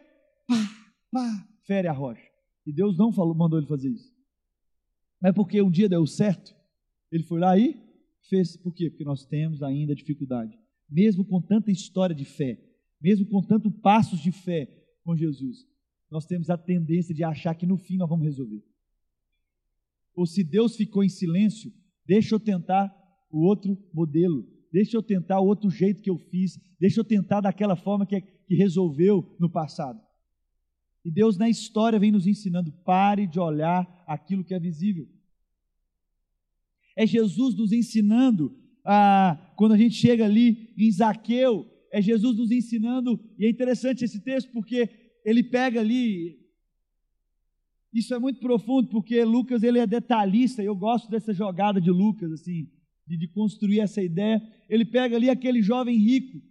Pá, 0.47 0.55
pá, 1.11 1.47
fere 1.65 1.87
a 1.87 1.93
rocha. 1.93 2.21
E 2.65 2.71
Deus 2.71 2.97
não 2.97 3.11
falou, 3.11 3.33
mandou 3.33 3.57
ele 3.57 3.67
fazer 3.67 3.89
isso. 3.89 4.11
Mas 5.19 5.33
porque 5.33 5.61
um 5.61 5.71
dia 5.71 5.89
deu 5.89 6.05
certo, 6.05 6.55
ele 7.11 7.23
foi 7.23 7.39
lá 7.39 7.57
e 7.57 7.79
fez. 8.29 8.55
Por 8.57 8.73
quê? 8.73 8.89
Porque 8.89 9.03
nós 9.03 9.25
temos 9.25 9.61
ainda 9.61 9.95
dificuldade. 9.95 10.57
Mesmo 10.91 11.23
com 11.23 11.41
tanta 11.41 11.71
história 11.71 12.13
de 12.13 12.25
fé, 12.25 12.59
mesmo 13.01 13.25
com 13.27 13.41
tantos 13.41 13.71
passos 13.81 14.19
de 14.19 14.31
fé 14.31 14.67
com 15.03 15.15
Jesus, 15.15 15.65
nós 16.09 16.25
temos 16.25 16.49
a 16.49 16.57
tendência 16.57 17.15
de 17.15 17.23
achar 17.23 17.55
que 17.55 17.65
no 17.65 17.77
fim 17.77 17.95
nós 17.95 18.09
vamos 18.09 18.25
resolver. 18.25 18.61
Ou 20.13 20.25
se 20.25 20.43
Deus 20.43 20.75
ficou 20.75 21.03
em 21.03 21.09
silêncio, 21.09 21.71
deixa 22.05 22.35
eu 22.35 22.39
tentar 22.39 22.93
o 23.31 23.39
outro 23.39 23.77
modelo, 23.93 24.45
deixa 24.71 24.97
eu 24.97 25.01
tentar 25.01 25.39
o 25.39 25.47
outro 25.47 25.69
jeito 25.69 26.01
que 26.01 26.09
eu 26.09 26.17
fiz, 26.17 26.59
deixa 26.77 26.99
eu 26.99 27.05
tentar 27.05 27.39
daquela 27.39 27.77
forma 27.77 28.05
que, 28.05 28.19
que 28.19 28.55
resolveu 28.55 29.35
no 29.39 29.49
passado. 29.49 29.99
E 31.03 31.09
Deus 31.09 31.37
na 31.37 31.49
história 31.49 31.97
vem 31.97 32.11
nos 32.11 32.27
ensinando: 32.27 32.71
pare 32.83 33.25
de 33.25 33.39
olhar 33.39 34.03
aquilo 34.05 34.43
que 34.43 34.53
é 34.53 34.59
visível. 34.59 35.07
É 36.95 37.07
Jesus 37.07 37.55
nos 37.55 37.71
ensinando, 37.71 38.55
ah, 38.85 39.50
quando 39.61 39.73
a 39.73 39.77
gente 39.77 39.93
chega 39.93 40.25
ali 40.25 40.73
em 40.75 40.91
Zaqueu, 40.91 41.67
é 41.91 42.01
Jesus 42.01 42.35
nos 42.35 42.49
ensinando, 42.49 43.19
e 43.37 43.45
é 43.45 43.49
interessante 43.51 44.03
esse 44.03 44.19
texto 44.19 44.51
porque 44.51 44.89
ele 45.23 45.43
pega 45.43 45.79
ali. 45.79 46.39
Isso 47.93 48.11
é 48.15 48.17
muito 48.17 48.39
profundo 48.39 48.89
porque 48.89 49.23
Lucas 49.23 49.61
ele 49.61 49.77
é 49.77 49.85
detalhista, 49.85 50.63
e 50.63 50.65
eu 50.65 50.75
gosto 50.75 51.11
dessa 51.11 51.31
jogada 51.31 51.79
de 51.79 51.91
Lucas, 51.91 52.31
assim 52.31 52.71
de, 53.05 53.15
de 53.15 53.27
construir 53.27 53.81
essa 53.81 54.01
ideia, 54.01 54.41
ele 54.67 54.83
pega 54.83 55.15
ali 55.15 55.29
aquele 55.29 55.61
jovem 55.61 55.95
rico, 55.95 56.41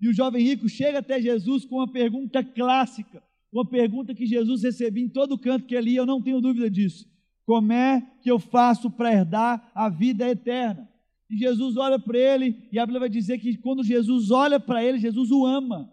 e 0.00 0.08
o 0.08 0.12
jovem 0.12 0.42
rico 0.42 0.68
chega 0.68 0.98
até 0.98 1.22
Jesus 1.22 1.64
com 1.64 1.76
uma 1.76 1.92
pergunta 1.92 2.42
clássica, 2.42 3.22
uma 3.52 3.70
pergunta 3.70 4.12
que 4.16 4.26
Jesus 4.26 4.64
recebia 4.64 5.04
em 5.04 5.08
todo 5.08 5.38
canto 5.38 5.64
que 5.64 5.80
ia, 5.80 6.00
eu 6.00 6.06
não 6.06 6.20
tenho 6.20 6.40
dúvida 6.40 6.68
disso. 6.68 7.06
Como 7.46 7.72
é 7.72 8.04
que 8.20 8.28
eu 8.28 8.40
faço 8.40 8.90
para 8.90 9.12
herdar 9.12 9.70
a 9.72 9.88
vida 9.88 10.28
eterna? 10.28 10.88
E 11.30 11.36
Jesus 11.36 11.76
olha 11.76 11.98
para 11.98 12.18
ele, 12.18 12.68
e 12.72 12.78
a 12.78 12.86
Bíblia 12.86 13.00
vai 13.00 13.08
dizer 13.08 13.38
que 13.38 13.56
quando 13.56 13.84
Jesus 13.84 14.30
olha 14.30 14.58
para 14.58 14.82
ele, 14.82 14.98
Jesus 14.98 15.30
o 15.30 15.44
ama, 15.44 15.92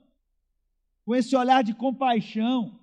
com 1.04 1.13
esse 1.13 1.36
olhar 1.36 1.63
de 1.63 1.74
compaixão, 1.74 2.80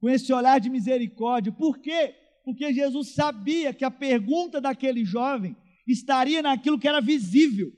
com 0.00 0.08
esse 0.08 0.32
olhar 0.32 0.58
de 0.58 0.70
misericórdia. 0.70 1.52
Por 1.52 1.78
quê? 1.78 2.14
Porque 2.44 2.72
Jesus 2.72 3.14
sabia 3.14 3.72
que 3.72 3.84
a 3.84 3.90
pergunta 3.90 4.60
daquele 4.60 5.04
jovem 5.04 5.56
estaria 5.86 6.42
naquilo 6.42 6.78
que 6.78 6.88
era 6.88 7.00
visível. 7.00 7.72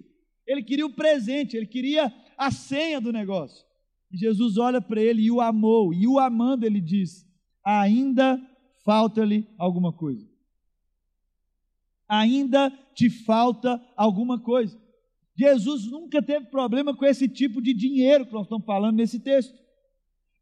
Ele 0.46 0.62
queria 0.62 0.86
o 0.86 0.92
presente, 0.92 1.56
ele 1.56 1.66
queria 1.66 2.12
a 2.36 2.50
senha 2.50 3.00
do 3.00 3.12
negócio. 3.12 3.64
E 4.10 4.16
Jesus 4.16 4.56
olha 4.56 4.80
para 4.80 5.00
ele 5.00 5.22
e 5.22 5.30
o 5.30 5.40
amou, 5.40 5.92
e 5.92 6.06
o 6.06 6.18
amando, 6.18 6.64
ele 6.64 6.80
diz: 6.80 7.26
ainda 7.64 8.40
falta-lhe 8.84 9.46
alguma 9.58 9.92
coisa. 9.92 10.35
Ainda 12.08 12.70
te 12.94 13.10
falta 13.10 13.80
alguma 13.96 14.38
coisa. 14.38 14.78
Jesus 15.36 15.86
nunca 15.86 16.22
teve 16.22 16.46
problema 16.46 16.96
com 16.96 17.04
esse 17.04 17.28
tipo 17.28 17.60
de 17.60 17.74
dinheiro 17.74 18.26
que 18.26 18.32
nós 18.32 18.44
estamos 18.44 18.64
falando 18.64 18.96
nesse 18.96 19.20
texto. 19.20 19.54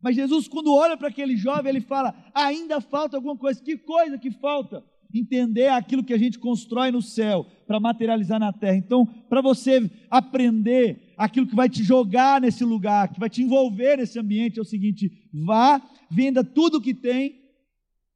Mas 0.00 0.14
Jesus, 0.14 0.46
quando 0.46 0.74
olha 0.74 0.96
para 0.96 1.08
aquele 1.08 1.36
jovem, 1.36 1.70
ele 1.70 1.80
fala: 1.80 2.14
ainda 2.34 2.80
falta 2.80 3.16
alguma 3.16 3.36
coisa. 3.36 3.62
Que 3.62 3.76
coisa 3.76 4.18
que 4.18 4.30
falta? 4.30 4.84
entender 5.18 5.68
aquilo 5.68 6.02
que 6.02 6.12
a 6.12 6.18
gente 6.18 6.38
constrói 6.38 6.90
no 6.90 7.00
céu 7.00 7.46
para 7.66 7.78
materializar 7.78 8.40
na 8.40 8.52
terra. 8.52 8.76
Então, 8.76 9.06
para 9.28 9.40
você 9.40 9.90
aprender 10.10 11.14
aquilo 11.16 11.46
que 11.46 11.54
vai 11.54 11.68
te 11.68 11.82
jogar 11.84 12.40
nesse 12.40 12.64
lugar, 12.64 13.12
que 13.12 13.20
vai 13.20 13.30
te 13.30 13.42
envolver 13.42 13.96
nesse 13.96 14.18
ambiente, 14.18 14.58
é 14.58 14.62
o 14.62 14.64
seguinte: 14.64 15.10
vá, 15.32 15.80
venda 16.10 16.42
tudo 16.42 16.78
o 16.78 16.80
que 16.80 16.92
tem, 16.92 17.36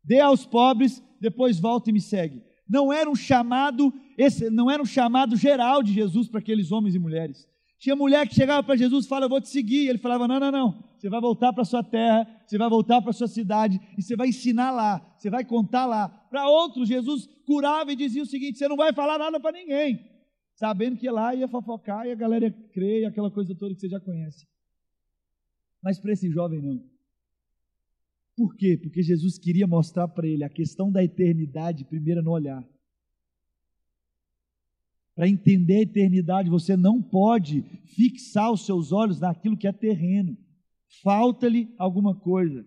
dê 0.05 0.21
aos 0.21 0.45
pobres, 0.45 1.03
depois 1.21 1.61
volta 1.61 1.91
e 1.91 1.93
me 1.93 2.01
segue. 2.01 2.43
Não 2.69 2.93
era 2.93 3.09
um 3.09 3.15
chamado, 3.17 3.93
esse 4.17 4.51
não 4.51 4.71
era 4.71 4.83
um 4.83 4.87
chamado 4.87 5.37
geral 5.37 5.83
de 5.83 5.93
Jesus 5.93 6.29
para 6.29 6.41
aqueles 6.41 6.71
homens 6.71 6.95
e 6.95 6.99
mulheres. 6.99 7.49
Tinha 7.79 7.95
mulher 7.95 8.27
que 8.29 8.35
chegava 8.35 8.63
para 8.63 8.77
Jesus 8.77 9.05
e 9.05 9.09
falava, 9.09 9.27
eu 9.27 9.31
vou 9.31 9.41
te 9.41 9.49
seguir. 9.49 9.89
Ele 9.89 9.99
falava, 9.99 10.27
não, 10.27 10.41
não, 10.41 10.51
não. 10.51 10.85
Você 10.99 11.09
vai 11.09 11.21
voltar 11.21 11.53
para 11.53 11.65
sua 11.65 11.83
terra, 11.83 12.27
você 12.45 12.59
vai 12.59 12.69
voltar 12.69 13.01
para 13.01 13.13
sua 13.13 13.29
cidade 13.29 13.81
e 13.97 14.03
você 14.03 14.17
vai 14.17 14.29
ensinar 14.29 14.73
lá, 14.73 14.99
você 15.17 15.31
vai 15.31 15.45
contar 15.45 15.87
lá. 15.87 16.09
Para 16.09 16.49
outros, 16.49 16.89
Jesus 16.89 17.29
curava 17.47 17.93
e 17.93 17.97
dizia 17.97 18.23
o 18.23 18.27
seguinte: 18.27 18.59
você 18.59 18.67
não 18.67 18.77
vai 18.77 18.93
falar 18.93 19.17
nada 19.17 19.39
para 19.39 19.53
ninguém. 19.53 20.05
sabendo 20.57 20.97
que 20.97 21.09
lá 21.09 21.33
ia 21.37 21.47
fofocar 21.47 22.05
e 22.05 22.11
a 22.11 22.17
galera 22.17 22.47
ia 22.47 22.51
crer, 22.73 23.07
aquela 23.07 23.31
coisa 23.31 23.55
toda 23.55 23.73
que 23.75 23.81
você 23.81 23.89
já 23.89 24.01
conhece. 24.01 24.45
Mas 25.81 26.01
para 26.01 26.13
esse 26.13 26.29
jovem 26.29 26.61
não. 26.61 26.98
Por 28.39 28.55
quê? 28.55 28.79
Porque 28.81 29.03
Jesus 29.03 29.37
queria 29.37 29.67
mostrar 29.67 30.07
para 30.07 30.25
ele 30.25 30.45
a 30.45 30.49
questão 30.49 30.93
da 30.93 31.03
eternidade 31.03 31.85
primeiro 31.85 32.23
no 32.23 32.31
olhar. 32.31 32.65
Para 35.13 35.29
entender 35.29 35.79
a 35.79 35.83
eternidade, 35.83 36.49
você 36.49 36.77
não 36.77 37.03
pode 37.03 37.63
fixar 37.97 38.53
os 38.53 38.65
seus 38.65 38.93
olhos 38.93 39.19
naquilo 39.19 39.57
que 39.57 39.67
é 39.67 39.73
terreno. 39.73 40.39
Falta-lhe 41.03 41.75
alguma 41.77 42.15
coisa. 42.15 42.65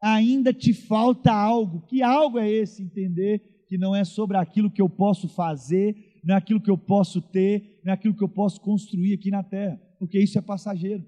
Ainda 0.00 0.50
te 0.50 0.72
falta 0.72 1.30
algo. 1.30 1.82
Que 1.82 2.02
algo 2.02 2.38
é 2.38 2.50
esse? 2.50 2.82
Entender 2.82 3.66
que 3.68 3.76
não 3.76 3.94
é 3.94 4.02
sobre 4.02 4.38
aquilo 4.38 4.70
que 4.70 4.80
eu 4.80 4.88
posso 4.88 5.28
fazer, 5.28 6.18
não 6.24 6.34
é 6.34 6.38
aquilo 6.38 6.58
que 6.58 6.70
eu 6.70 6.78
posso 6.78 7.20
ter, 7.20 7.82
não 7.84 7.90
é 7.90 7.94
aquilo 7.94 8.16
que 8.16 8.24
eu 8.24 8.30
posso 8.30 8.58
construir 8.62 9.12
aqui 9.12 9.30
na 9.30 9.42
terra, 9.42 9.78
porque 9.98 10.18
isso 10.18 10.38
é 10.38 10.42
passageiro. 10.42 11.04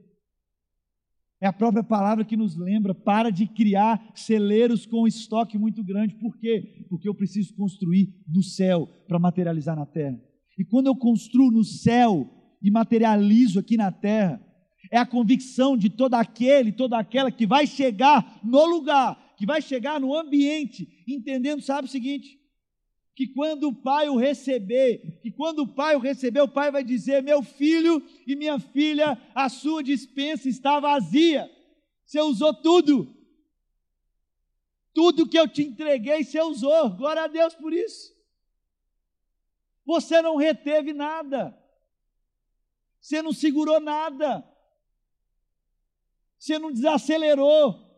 É 1.42 1.46
a 1.48 1.52
própria 1.52 1.82
palavra 1.82 2.24
que 2.24 2.36
nos 2.36 2.56
lembra: 2.56 2.94
para 2.94 3.28
de 3.28 3.48
criar 3.48 4.12
celeiros 4.14 4.86
com 4.86 5.08
estoque 5.08 5.58
muito 5.58 5.82
grande. 5.82 6.14
Por 6.14 6.38
quê? 6.38 6.86
Porque 6.88 7.08
eu 7.08 7.14
preciso 7.16 7.52
construir 7.56 8.14
no 8.28 8.44
céu 8.44 8.86
para 9.08 9.18
materializar 9.18 9.74
na 9.74 9.84
terra. 9.84 10.16
E 10.56 10.64
quando 10.64 10.86
eu 10.86 10.94
construo 10.94 11.50
no 11.50 11.64
céu 11.64 12.30
e 12.62 12.70
materializo 12.70 13.58
aqui 13.58 13.76
na 13.76 13.90
terra, 13.90 14.40
é 14.88 14.98
a 14.98 15.06
convicção 15.06 15.76
de 15.76 15.90
todo 15.90 16.14
aquele, 16.14 16.70
toda 16.70 16.96
aquela 16.96 17.32
que 17.32 17.44
vai 17.44 17.66
chegar 17.66 18.40
no 18.44 18.64
lugar, 18.64 19.34
que 19.36 19.44
vai 19.44 19.60
chegar 19.60 19.98
no 19.98 20.14
ambiente, 20.14 20.86
entendendo, 21.08 21.60
sabe 21.60 21.88
o 21.88 21.90
seguinte? 21.90 22.38
Que 23.14 23.26
quando 23.26 23.68
o 23.68 23.74
pai 23.74 24.08
o 24.08 24.16
receber, 24.16 25.18
que 25.20 25.30
quando 25.30 25.60
o 25.60 25.68
pai 25.68 25.94
o 25.94 25.98
receber, 25.98 26.40
o 26.40 26.48
pai 26.48 26.70
vai 26.70 26.82
dizer: 26.82 27.22
Meu 27.22 27.42
filho 27.42 28.02
e 28.26 28.34
minha 28.34 28.58
filha, 28.58 29.20
a 29.34 29.48
sua 29.48 29.82
dispensa 29.82 30.48
está 30.48 30.80
vazia. 30.80 31.50
Você 32.04 32.20
usou 32.20 32.54
tudo. 32.54 33.14
Tudo 34.94 35.28
que 35.28 35.38
eu 35.38 35.48
te 35.48 35.62
entreguei, 35.62 36.24
você 36.24 36.40
usou. 36.40 36.90
Glória 36.90 37.24
a 37.24 37.26
Deus 37.26 37.54
por 37.54 37.72
isso. 37.72 38.14
Você 39.84 40.20
não 40.22 40.36
reteve 40.36 40.92
nada. 40.92 41.58
Você 43.00 43.20
não 43.20 43.32
segurou 43.32 43.80
nada. 43.80 44.46
Você 46.38 46.58
não 46.58 46.72
desacelerou 46.72 47.91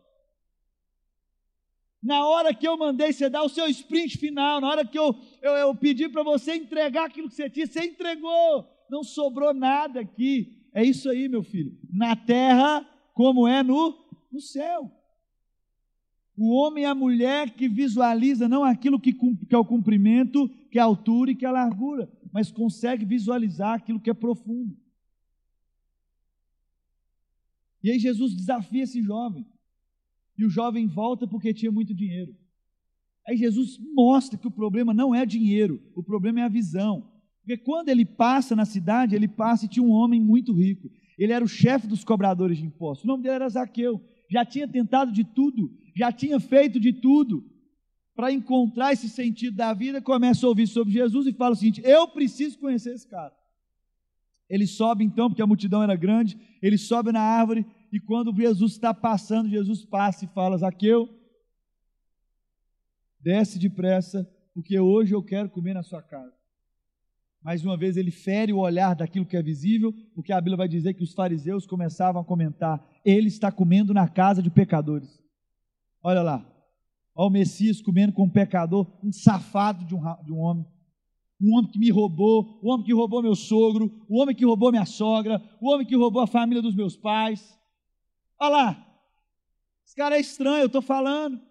na 2.05 2.23
hora 2.23 2.53
que 2.53 2.67
eu 2.67 2.77
mandei 2.77 3.11
você 3.11 3.27
dar 3.27 3.41
o 3.41 3.49
seu 3.49 3.67
sprint 3.67 4.19
final, 4.19 4.61
na 4.61 4.69
hora 4.69 4.85
que 4.85 4.97
eu, 4.97 5.15
eu, 5.41 5.53
eu 5.53 5.75
pedi 5.75 6.07
para 6.07 6.21
você 6.21 6.53
entregar 6.53 7.05
aquilo 7.05 7.27
que 7.27 7.33
você 7.33 7.49
tinha, 7.49 7.65
você 7.65 7.83
entregou, 7.83 8.69
não 8.87 9.03
sobrou 9.03 9.55
nada 9.55 10.01
aqui. 10.01 10.69
É 10.71 10.83
isso 10.83 11.09
aí, 11.09 11.27
meu 11.27 11.41
filho. 11.41 11.75
Na 11.91 12.15
terra, 12.15 12.87
como 13.11 13.47
é 13.47 13.63
no, 13.63 13.97
no 14.31 14.39
céu. 14.39 14.91
O 16.37 16.53
homem 16.53 16.83
e 16.83 16.87
a 16.87 16.93
mulher 16.93 17.49
que 17.55 17.67
visualiza 17.67 18.47
não 18.47 18.63
aquilo 18.63 18.99
que, 18.99 19.11
que 19.11 19.55
é 19.55 19.57
o 19.57 19.65
comprimento, 19.65 20.47
que 20.69 20.77
é 20.77 20.81
a 20.83 20.85
altura 20.85 21.31
e 21.31 21.35
que 21.35 21.45
é 21.45 21.47
a 21.47 21.53
largura, 21.53 22.07
mas 22.31 22.51
consegue 22.51 23.03
visualizar 23.03 23.73
aquilo 23.73 23.99
que 23.99 24.11
é 24.11 24.13
profundo. 24.13 24.77
E 27.81 27.89
aí 27.89 27.97
Jesus 27.97 28.35
desafia 28.35 28.83
esse 28.83 29.01
jovem. 29.01 29.43
E 30.37 30.45
o 30.45 30.49
jovem 30.49 30.87
volta 30.87 31.27
porque 31.27 31.53
tinha 31.53 31.71
muito 31.71 31.93
dinheiro. 31.93 32.35
Aí 33.27 33.37
Jesus 33.37 33.79
mostra 33.93 34.37
que 34.37 34.47
o 34.47 34.51
problema 34.51 34.93
não 34.93 35.15
é 35.15 35.25
dinheiro, 35.25 35.81
o 35.95 36.03
problema 36.03 36.41
é 36.41 36.43
a 36.43 36.49
visão. 36.49 37.11
Porque 37.41 37.57
quando 37.57 37.89
ele 37.89 38.05
passa 38.05 38.55
na 38.55 38.65
cidade, 38.65 39.15
ele 39.15 39.27
passa 39.27 39.65
e 39.65 39.69
tinha 39.69 39.83
um 39.83 39.91
homem 39.91 40.21
muito 40.21 40.53
rico. 40.53 40.89
Ele 41.17 41.31
era 41.31 41.43
o 41.43 41.47
chefe 41.47 41.87
dos 41.87 42.03
cobradores 42.03 42.57
de 42.57 42.65
impostos. 42.65 43.05
O 43.05 43.07
nome 43.07 43.23
dele 43.23 43.35
era 43.35 43.49
Zaqueu. 43.49 44.01
Já 44.29 44.43
tinha 44.43 44.67
tentado 44.67 45.11
de 45.11 45.23
tudo, 45.23 45.71
já 45.95 46.11
tinha 46.11 46.39
feito 46.39 46.79
de 46.79 46.93
tudo. 46.93 47.43
Para 48.15 48.31
encontrar 48.31 48.93
esse 48.93 49.09
sentido 49.09 49.57
da 49.57 49.73
vida, 49.73 50.01
começa 50.01 50.45
a 50.45 50.49
ouvir 50.49 50.67
sobre 50.67 50.93
Jesus 50.93 51.27
e 51.27 51.33
fala 51.33 51.53
o 51.53 51.55
seguinte: 51.55 51.81
Eu 51.83 52.07
preciso 52.07 52.57
conhecer 52.57 52.93
esse 52.93 53.07
cara. 53.07 53.33
Ele 54.49 54.67
sobe 54.67 55.03
então, 55.03 55.29
porque 55.29 55.41
a 55.41 55.47
multidão 55.47 55.83
era 55.83 55.95
grande, 55.95 56.37
ele 56.61 56.77
sobe 56.77 57.11
na 57.11 57.21
árvore 57.21 57.65
e 57.95 57.99
quando 58.01 58.35
Jesus 58.35 58.73
está 58.73 58.93
passando, 58.93 59.47
Jesus 59.47 59.85
passa 59.85 60.25
e 60.25 60.27
fala: 60.27 60.57
Zaqueu, 60.57 61.07
desce 63.21 63.57
depressa, 63.57 64.29
porque 64.53 64.77
hoje 64.77 65.15
eu 65.15 65.23
quero 65.23 65.49
comer 65.49 65.73
na 65.73 65.81
sua 65.81 66.01
casa. 66.01 66.35
Mais 67.41 67.63
uma 67.63 67.77
vez, 67.77 67.95
ele 67.95 68.11
fere 68.11 68.51
o 68.51 68.57
olhar 68.57 68.95
daquilo 68.95 69.25
que 69.25 69.37
é 69.37 69.41
visível, 69.41 69.93
porque 70.13 70.33
a 70.33 70.41
Bíblia 70.41 70.57
vai 70.57 70.67
dizer 70.67 70.93
que 70.93 71.03
os 71.03 71.13
fariseus 71.13 71.65
começavam 71.65 72.21
a 72.21 72.25
comentar: 72.25 72.85
ele 73.05 73.29
está 73.29 73.49
comendo 73.49 73.93
na 73.93 74.09
casa 74.09 74.43
de 74.43 74.49
pecadores. 74.49 75.17
Olha 76.03 76.21
lá, 76.21 76.45
olha 77.15 77.27
o 77.27 77.29
Messias 77.29 77.81
comendo 77.81 78.11
com 78.11 78.25
um 78.25 78.29
pecador, 78.29 78.91
um 79.01 79.13
safado 79.13 79.85
de 79.85 79.95
um, 79.95 80.01
de 80.21 80.33
um 80.33 80.39
homem 80.39 80.65
um 81.41 81.57
homem 81.57 81.71
que 81.71 81.79
me 81.79 81.89
roubou, 81.91 82.59
o 82.61 82.69
homem 82.69 82.85
que 82.85 82.93
roubou 82.93 83.21
meu 83.21 83.35
sogro, 83.35 84.05
o 84.09 84.21
homem 84.21 84.35
que 84.35 84.45
roubou 84.45 84.71
minha 84.71 84.85
sogra, 84.85 85.41
o 85.61 85.69
homem 85.69 85.87
que 85.87 85.95
roubou 85.95 86.21
a 86.21 86.27
família 86.27 86.61
dos 86.61 86.75
meus 86.75 86.97
pais. 86.97 87.57
Olha 88.39 88.49
lá, 88.49 89.01
esse 89.85 89.95
cara 89.95 90.17
é 90.17 90.19
estranho, 90.19 90.63
eu 90.63 90.67
estou 90.67 90.81
falando. 90.81 91.41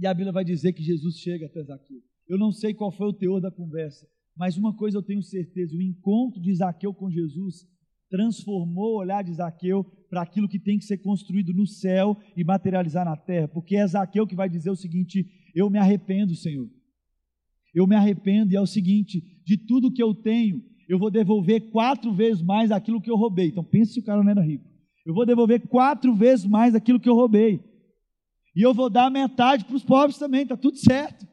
E 0.00 0.06
a 0.06 0.14
Bíblia 0.14 0.32
vai 0.32 0.44
dizer 0.44 0.72
que 0.72 0.82
Jesus 0.82 1.16
chega 1.16 1.46
até 1.46 1.62
Zaqueu. 1.62 2.00
Eu 2.28 2.38
não 2.38 2.52
sei 2.52 2.74
qual 2.74 2.92
foi 2.92 3.08
o 3.08 3.12
teor 3.12 3.40
da 3.40 3.50
conversa, 3.50 4.06
mas 4.36 4.56
uma 4.56 4.76
coisa 4.76 4.98
eu 4.98 5.02
tenho 5.02 5.22
certeza: 5.22 5.74
o 5.74 5.82
encontro 5.82 6.40
de 6.40 6.54
Zaqueu 6.54 6.94
com 6.94 7.10
Jesus 7.10 7.66
transformou 8.08 8.94
o 8.94 8.98
olhar 8.98 9.22
de 9.22 9.32
Zaqueu 9.34 9.84
para 10.08 10.22
aquilo 10.22 10.48
que 10.48 10.58
tem 10.58 10.78
que 10.78 10.84
ser 10.84 10.98
construído 10.98 11.52
no 11.52 11.66
céu 11.66 12.16
e 12.36 12.44
materializar 12.44 13.04
na 13.04 13.16
terra, 13.16 13.48
porque 13.48 13.76
é 13.76 13.86
Zaqueu 13.86 14.26
que 14.26 14.36
vai 14.36 14.48
dizer 14.48 14.70
o 14.70 14.76
seguinte: 14.76 15.26
Eu 15.54 15.68
me 15.68 15.78
arrependo, 15.78 16.34
Senhor. 16.34 16.68
Eu 17.74 17.86
me 17.86 17.94
arrependo, 17.94 18.52
e 18.52 18.56
é 18.56 18.60
o 18.60 18.66
seguinte: 18.66 19.20
de 19.44 19.56
tudo 19.56 19.92
que 19.92 20.02
eu 20.02 20.14
tenho, 20.14 20.62
eu 20.88 20.98
vou 20.98 21.10
devolver 21.10 21.70
quatro 21.70 22.10
vezes 22.12 22.42
mais 22.42 22.72
aquilo 22.72 23.00
que 23.00 23.10
eu 23.10 23.16
roubei. 23.16 23.48
Então 23.48 23.62
pense 23.62 23.92
se 23.92 24.00
o 24.00 24.04
cara 24.04 24.22
não 24.22 24.30
era 24.30 24.40
rico. 24.40 24.64
Eu 25.04 25.12
vou 25.12 25.26
devolver 25.26 25.68
quatro 25.68 26.14
vezes 26.14 26.46
mais 26.46 26.74
aquilo 26.74 26.98
que 26.98 27.08
eu 27.08 27.14
roubei. 27.14 27.62
E 28.56 28.62
eu 28.62 28.72
vou 28.72 28.88
dar 28.88 29.10
metade 29.10 29.66
para 29.66 29.76
os 29.76 29.84
pobres 29.84 30.18
também, 30.18 30.42
está 30.42 30.56
tudo 30.56 30.78
certo. 30.78 31.28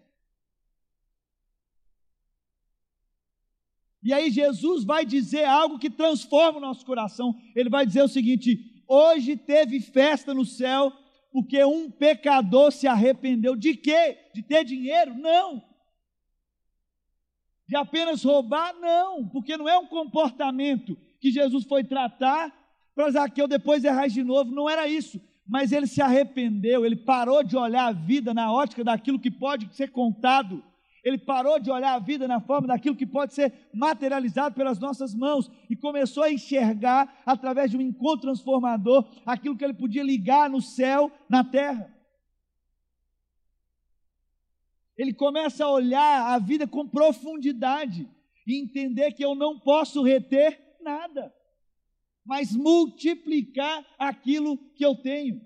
E 4.04 4.14
aí 4.14 4.30
Jesus 4.30 4.84
vai 4.84 5.06
dizer 5.06 5.46
algo 5.46 5.80
que 5.80 5.90
transforma 5.90 6.58
o 6.58 6.62
nosso 6.62 6.86
coração. 6.86 7.34
Ele 7.56 7.70
vai 7.70 7.86
dizer 7.86 8.04
o 8.04 8.10
seguinte: 8.10 8.84
hoje 8.88 9.38
teve 9.38 9.80
festa 9.80 10.34
no 10.34 10.46
céu, 10.46 10.92
porque 11.32 11.64
um 11.64 11.90
pecador 11.90 12.72
se 12.72 12.88
arrependeu. 12.88 13.56
De 13.56 13.76
quê? 13.76 14.18
De 14.34 14.44
ter 14.44 14.64
dinheiro? 14.64 15.16
Não 15.16 15.75
de 17.68 17.76
apenas 17.76 18.24
roubar, 18.24 18.74
não, 18.80 19.28
porque 19.28 19.58
não 19.58 19.68
é 19.68 19.78
um 19.78 19.88
comportamento 19.88 20.98
que 21.20 21.32
Jesus 21.32 21.66
foi 21.66 21.84
tratar 21.84 22.54
para 22.96 23.12
Zaqueu 23.12 23.48
depois 23.48 23.84
errar 23.84 24.08
de 24.08 24.24
novo, 24.24 24.52
não 24.52 24.70
era 24.70 24.88
isso. 24.88 25.20
Mas 25.48 25.72
ele 25.72 25.86
se 25.86 26.02
arrependeu, 26.02 26.86
ele 26.86 26.96
parou 26.96 27.44
de 27.44 27.56
olhar 27.56 27.88
a 27.88 27.92
vida 27.92 28.34
na 28.34 28.52
ótica 28.52 28.84
daquilo 28.84 29.20
que 29.20 29.30
pode 29.30 29.74
ser 29.76 29.92
contado, 29.92 30.64
ele 31.04 31.20
parou 31.20 31.60
de 31.60 31.70
olhar 31.70 31.94
a 31.94 32.00
vida 32.00 32.28
na 32.28 32.42
forma 32.42 32.68
daquilo 32.68 32.96
que 32.96 33.06
pode 33.06 33.36
ser 33.36 33.54
materializado 33.72 34.56
pelas 34.56 34.80
nossas 34.80 35.14
mãos 35.14 35.52
e 35.70 35.76
começou 35.76 36.24
a 36.24 36.34
enxergar, 36.34 37.22
através 37.24 37.70
de 37.70 37.78
um 37.78 37.82
encontro 37.82 38.22
transformador, 38.22 39.06
aquilo 39.24 39.56
que 39.56 39.64
ele 39.64 39.76
podia 39.76 40.02
ligar 40.02 40.50
no 40.50 40.60
céu, 40.60 41.12
na 41.30 41.44
terra. 41.44 41.95
Ele 44.98 45.14
começa 45.14 45.66
a 45.66 45.72
olhar 45.72 46.34
a 46.34 46.40
vida 46.40 46.68
com 46.68 46.88
profundidade 46.88 48.10
e 48.48 48.56
entender 48.56 49.12
que 49.12 49.24
eu 49.24 49.36
não 49.36 49.60
posso 49.60 50.04
reter 50.04 50.78
nada, 50.82 51.34
mas 52.24 52.56
multiplicar 52.56 53.86
aquilo 53.98 54.58
que 54.76 54.86
eu 54.86 54.96
tenho. 54.96 55.42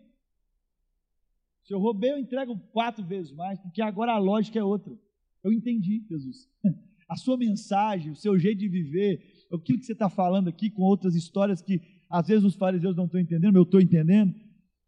Se 1.63 1.73
eu 1.73 1.79
roubei, 1.79 2.11
eu 2.11 2.17
entrego 2.17 2.57
quatro 2.71 3.03
vezes 3.05 3.31
mais, 3.31 3.59
porque 3.59 3.81
agora 3.81 4.13
a 4.13 4.17
lógica 4.17 4.59
é 4.59 4.63
outra. 4.63 4.97
Eu 5.43 5.53
entendi, 5.53 6.03
Jesus. 6.09 6.49
A 7.07 7.15
sua 7.15 7.37
mensagem, 7.37 8.11
o 8.11 8.15
seu 8.15 8.37
jeito 8.37 8.59
de 8.59 8.67
viver, 8.67 9.47
aquilo 9.51 9.79
que 9.79 9.85
você 9.85 9.93
está 9.93 10.09
falando 10.09 10.47
aqui 10.47 10.69
com 10.69 10.83
outras 10.83 11.15
histórias 11.15 11.59
que 11.59 11.81
às 12.07 12.27
vezes 12.27 12.43
os 12.43 12.55
fariseus 12.55 12.95
não 12.95 13.05
estão 13.05 13.19
entendendo, 13.19 13.53
mas 13.53 13.55
eu 13.55 13.63
estou 13.63 13.81
entendendo. 13.81 14.31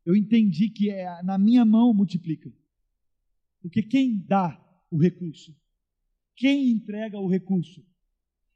Eu 0.06 0.16
entendi 0.16 0.70
que 0.70 0.92
é, 0.92 1.24
na 1.24 1.36
minha 1.38 1.66
mão 1.66 1.92
multiplica. 1.96 2.52
Porque 3.62 3.84
quem 3.84 4.18
dá 4.28 4.60
o 4.90 4.98
recurso? 4.98 5.56
Quem 6.36 6.70
entrega 6.72 7.20
o 7.20 7.28
recurso? 7.28 7.86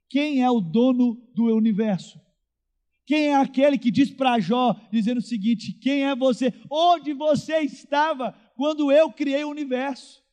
Quem 0.10 0.42
é 0.42 0.50
o 0.50 0.62
dono 0.62 1.16
do 1.34 1.56
universo? 1.56 2.20
Quem 3.06 3.28
é 3.28 3.36
aquele 3.36 3.78
que 3.78 3.92
diz 3.92 4.10
para 4.10 4.40
Jó, 4.40 4.76
dizendo 4.92 5.20
o 5.20 5.22
seguinte: 5.22 5.74
Quem 5.74 6.04
é 6.04 6.16
você? 6.16 6.54
Onde 6.70 7.14
você 7.14 7.60
estava 7.60 8.32
quando 8.56 8.92
eu 8.92 9.12
criei 9.12 9.44
o 9.44 9.50
universo? 9.50 10.24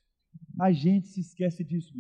A 0.59 0.73
gente 0.73 1.09
se 1.09 1.21
esquece 1.21 1.63
disso. 1.63 1.93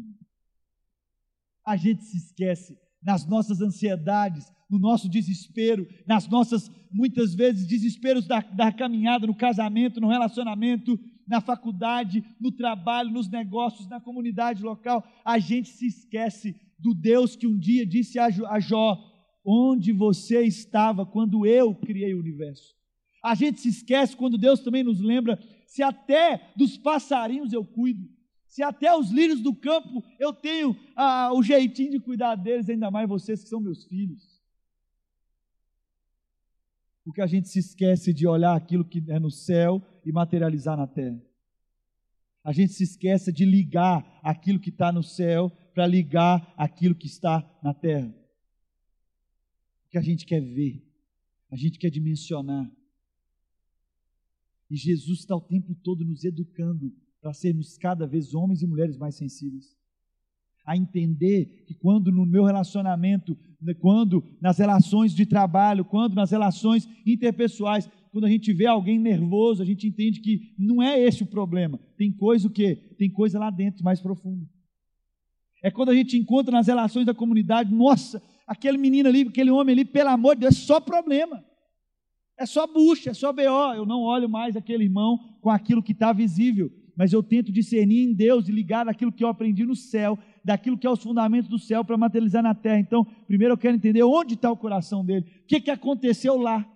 A 1.65 1.77
gente 1.77 2.03
se 2.05 2.17
esquece 2.17 2.79
nas 3.03 3.27
nossas 3.27 3.61
ansiedades, 3.61 4.51
no 4.71 4.79
nosso 4.79 5.09
desespero, 5.09 5.87
nas 6.07 6.27
nossas, 6.29 6.71
muitas 6.91 7.35
vezes, 7.35 7.67
desesperos 7.67 8.27
da, 8.27 8.41
da 8.41 8.73
caminhada, 8.73 9.27
no 9.27 9.35
casamento, 9.35 10.01
no 10.01 10.09
relacionamento, 10.09 10.99
na 11.27 11.41
faculdade, 11.41 12.25
no 12.41 12.51
trabalho, 12.53 13.11
nos 13.11 13.29
negócios, 13.29 13.89
na 13.89 14.01
comunidade 14.01 14.63
local. 14.63 15.05
A 15.25 15.39
gente 15.39 15.69
se 15.69 15.87
esquece 15.87 16.55
do 16.79 16.95
Deus 16.95 17.37
que 17.37 17.47
um 17.47 17.59
dia 17.59 17.87
disse 17.87 18.19
a 18.19 18.61
Jó: 18.61 18.99
Onde 19.45 19.93
você 19.93 20.43
estava 20.43 21.07
quando 21.07 21.47
eu 21.47 21.75
criei 21.75 22.15
o 22.15 22.19
universo? 22.19 22.75
A 23.23 23.35
gente 23.35 23.61
se 23.61 23.69
esquece 23.69 24.17
quando 24.17 24.37
Deus 24.37 24.61
também 24.61 24.83
nos 24.83 25.01
lembra: 25.01 25.39
se 25.67 25.83
até 25.83 26.53
dos 26.57 26.77
passarinhos 26.77 27.53
eu 27.53 27.65
cuido, 27.65 28.09
se 28.49 28.63
até 28.63 28.95
os 28.95 29.11
lírios 29.11 29.41
do 29.41 29.55
campo 29.55 30.05
eu 30.19 30.33
tenho 30.33 30.77
ah, 30.97 31.31
o 31.33 31.43
jeitinho 31.43 31.93
de 31.93 32.01
cuidar 32.01 32.35
deles, 32.35 32.69
ainda 32.69 32.91
mais 32.91 33.09
vocês 33.09 33.43
que 33.43 33.49
são 33.49 33.61
meus 33.61 33.85
filhos. 33.85 34.43
Porque 37.05 37.21
a 37.21 37.27
gente 37.27 37.49
se 37.49 37.59
esquece 37.59 38.13
de 38.13 38.27
olhar 38.27 38.55
aquilo 38.55 38.85
que 38.85 39.03
é 39.09 39.19
no 39.19 39.31
céu 39.31 39.83
e 40.05 40.13
materializar 40.13 40.77
na 40.77 40.87
terra. 40.87 41.21
A 42.45 42.53
gente 42.53 42.73
se 42.73 42.83
esquece 42.83 43.33
de 43.33 43.45
ligar 43.45 44.21
aquilo 44.23 44.59
que 44.59 44.71
está 44.71 44.91
no 44.91 45.03
céu 45.03 45.51
para 45.73 45.87
ligar 45.87 46.53
aquilo 46.57 46.95
que 46.95 47.07
está 47.07 47.49
na 47.63 47.73
terra. 47.73 48.13
Porque 49.85 49.99
a 49.99 50.03
gente 50.03 50.27
quer 50.27 50.41
ver, 50.41 50.83
a 51.51 51.57
gente 51.57 51.79
quer 51.79 51.91
dimensionar. 51.91 52.71
E 54.69 54.77
Jesus 54.77 55.21
está 55.21 55.37
o 55.37 55.41
tempo 55.41 55.75
todo 55.75 56.05
nos 56.05 56.25
educando 56.25 56.93
para 57.21 57.33
sermos 57.33 57.77
cada 57.79 58.07
vez 58.07 58.35
homens 58.35 58.63
e 58.63 58.67
mulheres 58.67 58.97
mais 58.97 59.15
sensíveis. 59.15 59.77
A 60.65 60.77
entender 60.77 61.65
que 61.67 61.75
quando 61.75 62.11
no 62.11 62.25
meu 62.25 62.45
relacionamento, 62.45 63.37
né, 63.61 63.75
quando 63.75 64.25
nas 64.41 64.59
relações 64.59 65.15
de 65.15 65.27
trabalho, 65.27 65.85
quando 65.85 66.15
nas 66.15 66.31
relações 66.31 66.89
interpessoais, 67.07 67.89
quando 68.13 68.27
a 68.27 68.29
gente 68.29 68.53
vê 68.53 68.67
alguém 68.67 68.99
nervoso, 68.99 69.63
a 69.63 69.65
gente 69.65 69.89
entende 69.89 70.21
que 70.21 70.55
não 70.59 70.83
é 70.83 71.01
esse 71.01 71.23
o 71.23 71.27
problema. 71.27 71.81
Tem 71.97 72.13
coisa 72.13 72.47
o 72.47 72.51
quê? 72.51 72.77
Tem 72.99 73.11
coisa 73.11 73.39
lá 73.39 73.49
dentro 73.49 73.83
mais 73.83 74.03
profunda. 74.03 74.47
É 75.63 75.71
quando 75.71 75.89
a 75.89 75.95
gente 75.95 76.19
encontra 76.19 76.53
nas 76.53 76.67
relações 76.67 77.07
da 77.07 77.15
comunidade, 77.15 77.75
nossa, 77.75 78.23
aquele 78.47 78.77
menino 78.77 79.09
ali, 79.09 79.23
aquele 79.23 79.51
homem 79.51 79.73
ali, 79.73 79.85
pelo 79.87 80.11
amor 80.11 80.35
de 80.35 80.43
Deus, 80.43 80.57
é 80.57 80.59
só 80.59 80.79
problema. 80.79 81.43
É 82.39 82.45
só 82.45 82.67
bucha, 82.67 83.11
é 83.11 83.15
só 83.15 83.33
BO. 83.33 83.75
Eu 83.75 83.87
não 83.87 84.03
olho 84.03 84.29
mais 84.29 84.57
aquele 84.57 84.85
irmão 84.85 85.19
com 85.41 85.49
aquilo 85.49 85.83
que 85.83 85.93
está 85.93 86.13
visível, 86.13 86.71
mas 86.95 87.15
eu 87.15 87.23
tento 87.23 87.51
discernir 87.51 88.05
em 88.05 88.13
Deus 88.13 88.47
e 88.47 88.53
ligar 88.53 88.87
aquilo 88.89 89.13
que 89.13 89.25
eu 89.25 89.29
aprendi 89.29 89.65
no 89.65 89.75
céu, 89.75 90.19
daquilo 90.45 90.77
que 90.77 90.87
é 90.87 90.91
os 90.91 91.03
fundamentos 91.03 91.49
do 91.49 91.59
céu 91.59 91.83
para 91.83 91.97
materializar 91.97 92.43
na 92.43 92.55
terra. 92.55 92.79
Então, 92.79 93.07
primeiro 93.27 93.55
eu 93.55 93.59
quero 93.59 93.75
entender 93.75 94.03
onde 94.03 94.35
está 94.35 94.53
o 94.53 94.57
coração 94.57 95.03
dele, 95.03 95.25
o 95.45 95.47
que, 95.47 95.63
que 95.63 95.71
aconteceu 95.71 96.37
lá. 96.37 96.69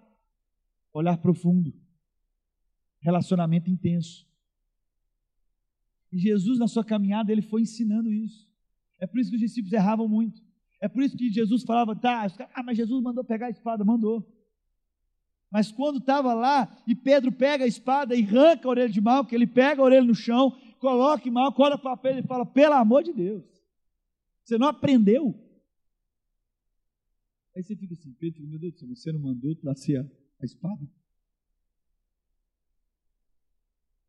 Olhar 0.97 1.19
profundo, 1.19 1.75
relacionamento 3.01 3.69
intenso. 3.69 4.27
E 6.11 6.19
Jesus, 6.19 6.59
na 6.59 6.67
sua 6.67 6.83
caminhada, 6.83 7.31
ele 7.31 7.43
foi 7.43 7.61
ensinando 7.61 8.11
isso. 8.11 8.49
É 8.99 9.07
por 9.07 9.21
isso 9.21 9.29
que 9.29 9.37
os 9.37 9.43
discípulos 9.43 9.75
erravam 9.75 10.09
muito. 10.09 10.41
É 10.81 10.89
por 10.89 11.03
isso 11.03 11.15
que 11.15 11.31
Jesus 11.31 11.65
falava, 11.65 11.95
tá, 11.95 12.27
ah, 12.55 12.63
mas 12.63 12.79
Jesus 12.79 13.03
mandou 13.03 13.23
pegar 13.23 13.49
a 13.49 13.51
espada, 13.51 13.85
mandou. 13.85 14.27
Mas 15.51 15.71
quando 15.71 15.99
estava 15.99 16.33
lá 16.33 16.75
e 16.87 16.95
Pedro 16.95 17.31
pega 17.31 17.65
a 17.65 17.69
espada 17.69 18.17
e 18.17 18.25
arranca 18.25 18.67
a 18.67 18.71
orelha 18.71 18.89
de 18.89 19.01
mal, 19.03 19.27
que 19.27 19.35
ele 19.35 19.47
pega 19.47 19.83
a 19.83 19.85
orelha 19.85 20.07
no 20.07 20.15
chão, 20.15 20.59
coloca 20.79 21.29
em 21.29 21.31
mal, 21.31 21.53
cola 21.53 21.77
para 21.77 21.95
Pedro 21.99 22.25
e 22.25 22.27
fala: 22.27 22.47
pelo 22.47 22.73
amor 22.73 23.03
de 23.03 23.13
Deus, 23.13 23.45
você 24.43 24.57
não 24.57 24.69
aprendeu? 24.69 25.39
Aí 27.55 27.63
você 27.63 27.77
fica 27.77 27.93
assim, 27.93 28.15
Pedro, 28.15 28.47
meu 28.47 28.59
Deus 28.59 28.73
do 28.73 28.79
céu, 28.79 28.89
você 28.89 29.13
não 29.13 29.21
mandou 29.21 29.55
trazer 29.57 30.11
a 30.41 30.45
espada? 30.45 30.89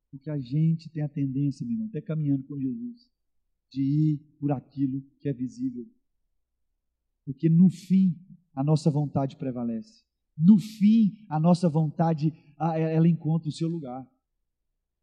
Porque 0.10 0.30
a 0.30 0.40
gente 0.40 0.90
tem 0.90 1.04
a 1.04 1.10
tendência, 1.10 1.66
meu 1.66 1.74
irmão, 1.74 1.88
até 1.88 2.02
caminhando 2.02 2.44
com 2.44 2.60
Jesus, 2.60 3.12
de 3.72 3.82
ir 3.82 4.18
por 4.40 4.52
aquilo 4.52 5.02
que 5.20 5.28
é 5.30 5.34
visível. 5.34 5.86
Porque 7.26 7.50
no 7.50 7.70
fim, 7.70 8.18
a 8.56 8.64
nossa 8.64 8.90
vontade 8.90 9.36
prevalece. 9.36 10.04
No 10.38 10.58
fim, 10.58 11.26
a 11.30 11.40
nossa 11.40 11.68
vontade, 11.68 12.34
ela 12.58 13.08
encontra 13.08 13.50
o 13.50 13.52
seu 13.52 13.68
lugar. 13.68 14.08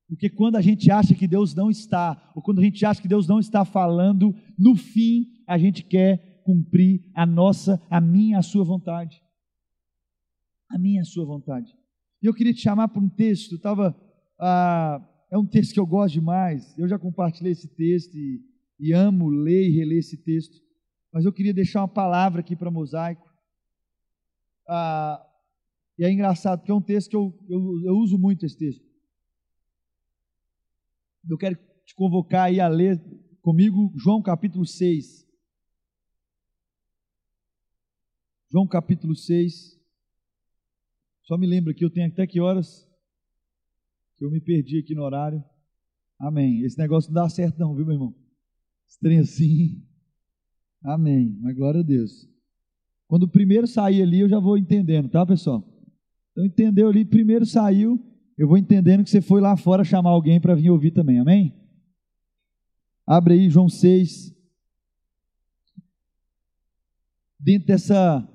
Porque 0.09 0.29
quando 0.31 0.57
a 0.57 0.61
gente 0.61 0.91
acha 0.91 1.15
que 1.15 1.27
Deus 1.27 1.55
não 1.55 1.71
está, 1.71 2.33
ou 2.35 2.43
quando 2.43 2.61
a 2.61 2.63
gente 2.63 2.85
acha 2.85 3.01
que 3.01 3.09
Deus 3.09 3.27
não 3.27 3.39
está 3.39 3.65
falando, 3.65 4.35
no 4.59 4.77
fim, 4.77 5.43
a 5.47 5.59
gente 5.59 5.83
quer 5.85 6.43
cumprir 6.45 7.11
a 7.15 7.27
nossa, 7.27 7.81
a 7.91 8.01
minha, 8.01 8.39
a 8.39 8.43
sua 8.43 8.65
vontade. 8.65 9.24
A 10.75 10.79
minha, 10.79 11.03
a 11.03 11.05
sua 11.05 11.25
vontade. 11.25 11.73
E 12.23 12.27
eu 12.27 12.35
queria 12.35 12.53
te 12.53 12.61
chamar 12.61 12.89
para 12.89 13.03
um 13.03 13.09
texto, 13.09 13.55
estava. 13.55 13.95
Ah, 14.39 15.01
é 15.31 15.39
um 15.39 15.47
texto 15.47 15.73
que 15.73 15.81
eu 15.81 15.87
gosto 15.87 16.15
demais. 16.15 16.77
Eu 16.77 16.89
já 16.89 16.99
compartilhei 16.99 17.53
esse 17.53 17.69
texto 17.69 18.15
e 18.17 18.43
e 18.79 18.93
amo 18.93 19.29
ler 19.29 19.69
e 19.69 19.77
reler 19.77 19.99
esse 19.99 20.17
texto, 20.17 20.61
mas 21.13 21.25
eu 21.25 21.33
queria 21.33 21.55
deixar 21.55 21.81
uma 21.81 21.89
palavra 21.89 22.41
aqui 22.41 22.57
para 22.57 22.71
Mosaico. 22.71 23.27
Ah, 24.69 25.25
e 25.99 26.05
é 26.05 26.11
engraçado, 26.11 26.59
porque 26.59 26.73
é 26.73 26.75
um 26.75 26.83
texto 26.83 27.11
que 27.11 27.17
eu, 27.17 27.33
eu, 27.49 27.61
eu 27.85 27.95
uso 27.97 28.19
muito 28.19 28.45
esse 28.45 28.57
texto. 28.57 28.85
Eu 31.29 31.39
quero 31.39 31.57
te 31.85 31.95
convocar 31.95 32.47
aí 32.47 32.61
a 32.61 32.69
ler 32.69 33.01
comigo 33.41 33.93
João 33.97 34.21
capítulo 34.21 34.67
6. 34.67 35.25
João 38.51 38.67
capítulo 38.67 39.15
6. 39.15 39.74
Só 41.25 41.37
me 41.37 41.47
lembra 41.47 41.75
que 41.75 41.85
eu 41.85 41.91
tenho 41.91 42.07
até 42.07 42.27
que 42.27 42.41
horas? 42.41 42.87
Que 44.17 44.25
eu 44.25 44.31
me 44.31 44.41
perdi 44.41 44.79
aqui 44.79 44.95
no 44.95 45.03
horário. 45.03 45.43
Amém. 46.19 46.61
Esse 46.61 46.79
negócio 46.79 47.11
não 47.13 47.23
dá 47.23 47.29
certo 47.29 47.59
não, 47.59 47.75
viu, 47.75 47.85
meu 47.85 47.95
irmão? 47.95 48.15
Estranho 48.89 49.23
assim. 49.23 49.83
Amém. 50.85 51.37
Mas 51.41 51.57
glória 51.57 51.81
a 51.81 51.85
Deus. 51.85 52.29
Quando 53.07 53.25
o 53.25 53.31
primeiro 53.31 53.67
sair 53.67 54.03
ali, 54.03 54.21
eu 54.21 54.29
já 54.29 54.39
vou 54.39 54.57
entendendo, 54.57 55.09
tá, 55.09 55.25
pessoal? 55.25 55.65
Então, 56.33 56.45
entendeu 56.45 56.89
ali, 56.89 57.05
primeiro 57.05 57.47
saiu, 57.47 58.01
eu 58.37 58.49
vou 58.49 58.59
entendendo 58.59 59.05
que 59.05 59.11
você 59.11 59.21
foi 59.21 59.41
lá 59.41 59.57
fora 59.57 59.85
chamar 59.85 60.11
alguém 60.11 60.41
para 60.41 60.55
vir 60.55 60.71
ouvir 60.71 60.91
também, 60.91 61.21
amém? 61.21 61.55
Abre 63.07 63.35
aí 63.35 63.51
João 63.51 63.69
6. 63.69 64.35
Dentro 67.39 67.67
dessa, 67.67 68.27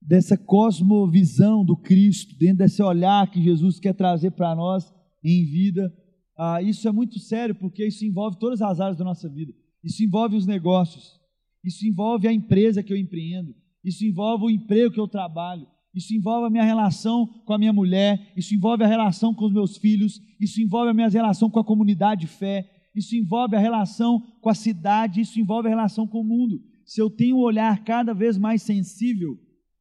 dessa 0.00 0.36
cosmovisão 0.36 1.64
do 1.64 1.76
Cristo, 1.76 2.36
dentro 2.38 2.58
desse 2.58 2.82
olhar 2.82 3.30
que 3.30 3.42
Jesus 3.42 3.78
quer 3.78 3.94
trazer 3.94 4.30
para 4.32 4.54
nós 4.54 4.92
em 5.24 5.44
vida, 5.44 5.92
ah, 6.38 6.62
isso 6.62 6.86
é 6.88 6.92
muito 6.92 7.18
sério, 7.18 7.54
porque 7.54 7.86
isso 7.86 8.04
envolve 8.04 8.38
todas 8.38 8.62
as 8.62 8.80
áreas 8.80 8.96
da 8.96 9.04
nossa 9.04 9.28
vida. 9.28 9.52
Isso 9.82 10.04
envolve 10.04 10.36
os 10.36 10.46
negócios, 10.46 11.18
isso 11.64 11.86
envolve 11.86 12.28
a 12.28 12.32
empresa 12.32 12.82
que 12.82 12.92
eu 12.92 12.96
empreendo, 12.96 13.54
isso 13.84 14.04
envolve 14.04 14.44
o 14.44 14.50
emprego 14.50 14.92
que 14.92 15.00
eu 15.00 15.08
trabalho, 15.08 15.66
isso 15.94 16.14
envolve 16.14 16.46
a 16.46 16.50
minha 16.50 16.64
relação 16.64 17.26
com 17.44 17.52
a 17.52 17.58
minha 17.58 17.72
mulher, 17.72 18.32
isso 18.36 18.54
envolve 18.54 18.84
a 18.84 18.86
relação 18.86 19.34
com 19.34 19.46
os 19.46 19.52
meus 19.52 19.76
filhos, 19.78 20.20
isso 20.40 20.60
envolve 20.60 20.90
a 20.90 20.94
minha 20.94 21.08
relação 21.08 21.50
com 21.50 21.58
a 21.58 21.64
comunidade 21.64 22.22
de 22.22 22.26
fé, 22.28 22.70
isso 22.94 23.16
envolve 23.16 23.56
a 23.56 23.60
relação 23.60 24.20
com 24.40 24.48
a 24.48 24.54
cidade, 24.54 25.20
isso 25.20 25.40
envolve 25.40 25.66
a 25.66 25.70
relação 25.70 26.06
com 26.06 26.20
o 26.20 26.24
mundo. 26.24 26.60
Se 26.84 27.00
eu 27.00 27.10
tenho 27.10 27.36
um 27.36 27.40
olhar 27.40 27.82
cada 27.84 28.14
vez 28.14 28.38
mais 28.38 28.62
sensível, 28.62 29.38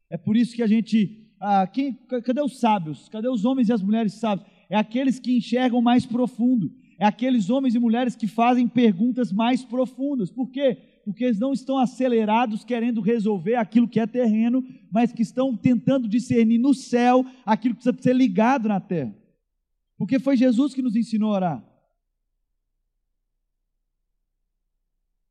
é 0.10 0.18
por 0.18 0.38
isso 0.38 0.56
que 0.56 0.64
a 0.64 0.68
gente. 0.68 1.26
Ah, 1.40 1.68
quem, 1.68 1.94
cadê 2.24 2.42
os 2.42 2.60
sábios? 2.60 3.10
Cadê 3.10 3.28
os 3.28 3.46
homens 3.46 3.70
e 3.70 3.74
as 3.74 3.82
mulheres 3.82 4.14
sábios? 4.14 4.48
É 4.70 4.76
aqueles 4.76 5.20
que 5.20 5.38
enxergam 5.38 5.82
mais 5.82 6.06
profundo, 6.06 6.74
é 7.00 7.06
aqueles 7.06 7.50
homens 7.50 7.76
e 7.76 7.80
mulheres 7.80 8.16
que 8.16 8.28
fazem 8.28 8.68
perguntas 8.68 9.32
mais 9.32 9.64
profundas. 9.64 10.32
Por 10.32 10.50
quê? 10.50 10.78
Porque 11.06 11.24
eles 11.24 11.40
não 11.40 11.54
estão 11.54 11.78
acelerados 11.78 12.66
querendo 12.66 13.00
resolver 13.00 13.56
aquilo 13.56 13.88
que 13.88 14.00
é 14.00 14.08
terreno, 14.08 14.64
mas 14.92 15.14
que 15.14 15.22
estão 15.22 15.56
tentando 15.56 16.08
discernir 16.08 16.58
no 16.58 16.74
céu 16.74 17.26
aquilo 17.46 17.76
que 17.76 17.84
precisa 17.84 18.02
ser 18.02 18.16
ligado 18.16 18.68
na 18.68 18.80
terra. 18.80 19.16
Porque 19.98 20.20
foi 20.20 20.36
Jesus 20.36 20.74
que 20.74 20.82
nos 20.82 20.96
ensinou 20.96 21.32
a 21.32 21.36
orar. 21.36 21.64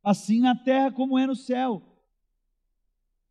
Assim 0.03 0.39
na 0.39 0.55
terra 0.55 0.91
como 0.91 1.19
é 1.19 1.27
no 1.27 1.35
céu. 1.35 1.81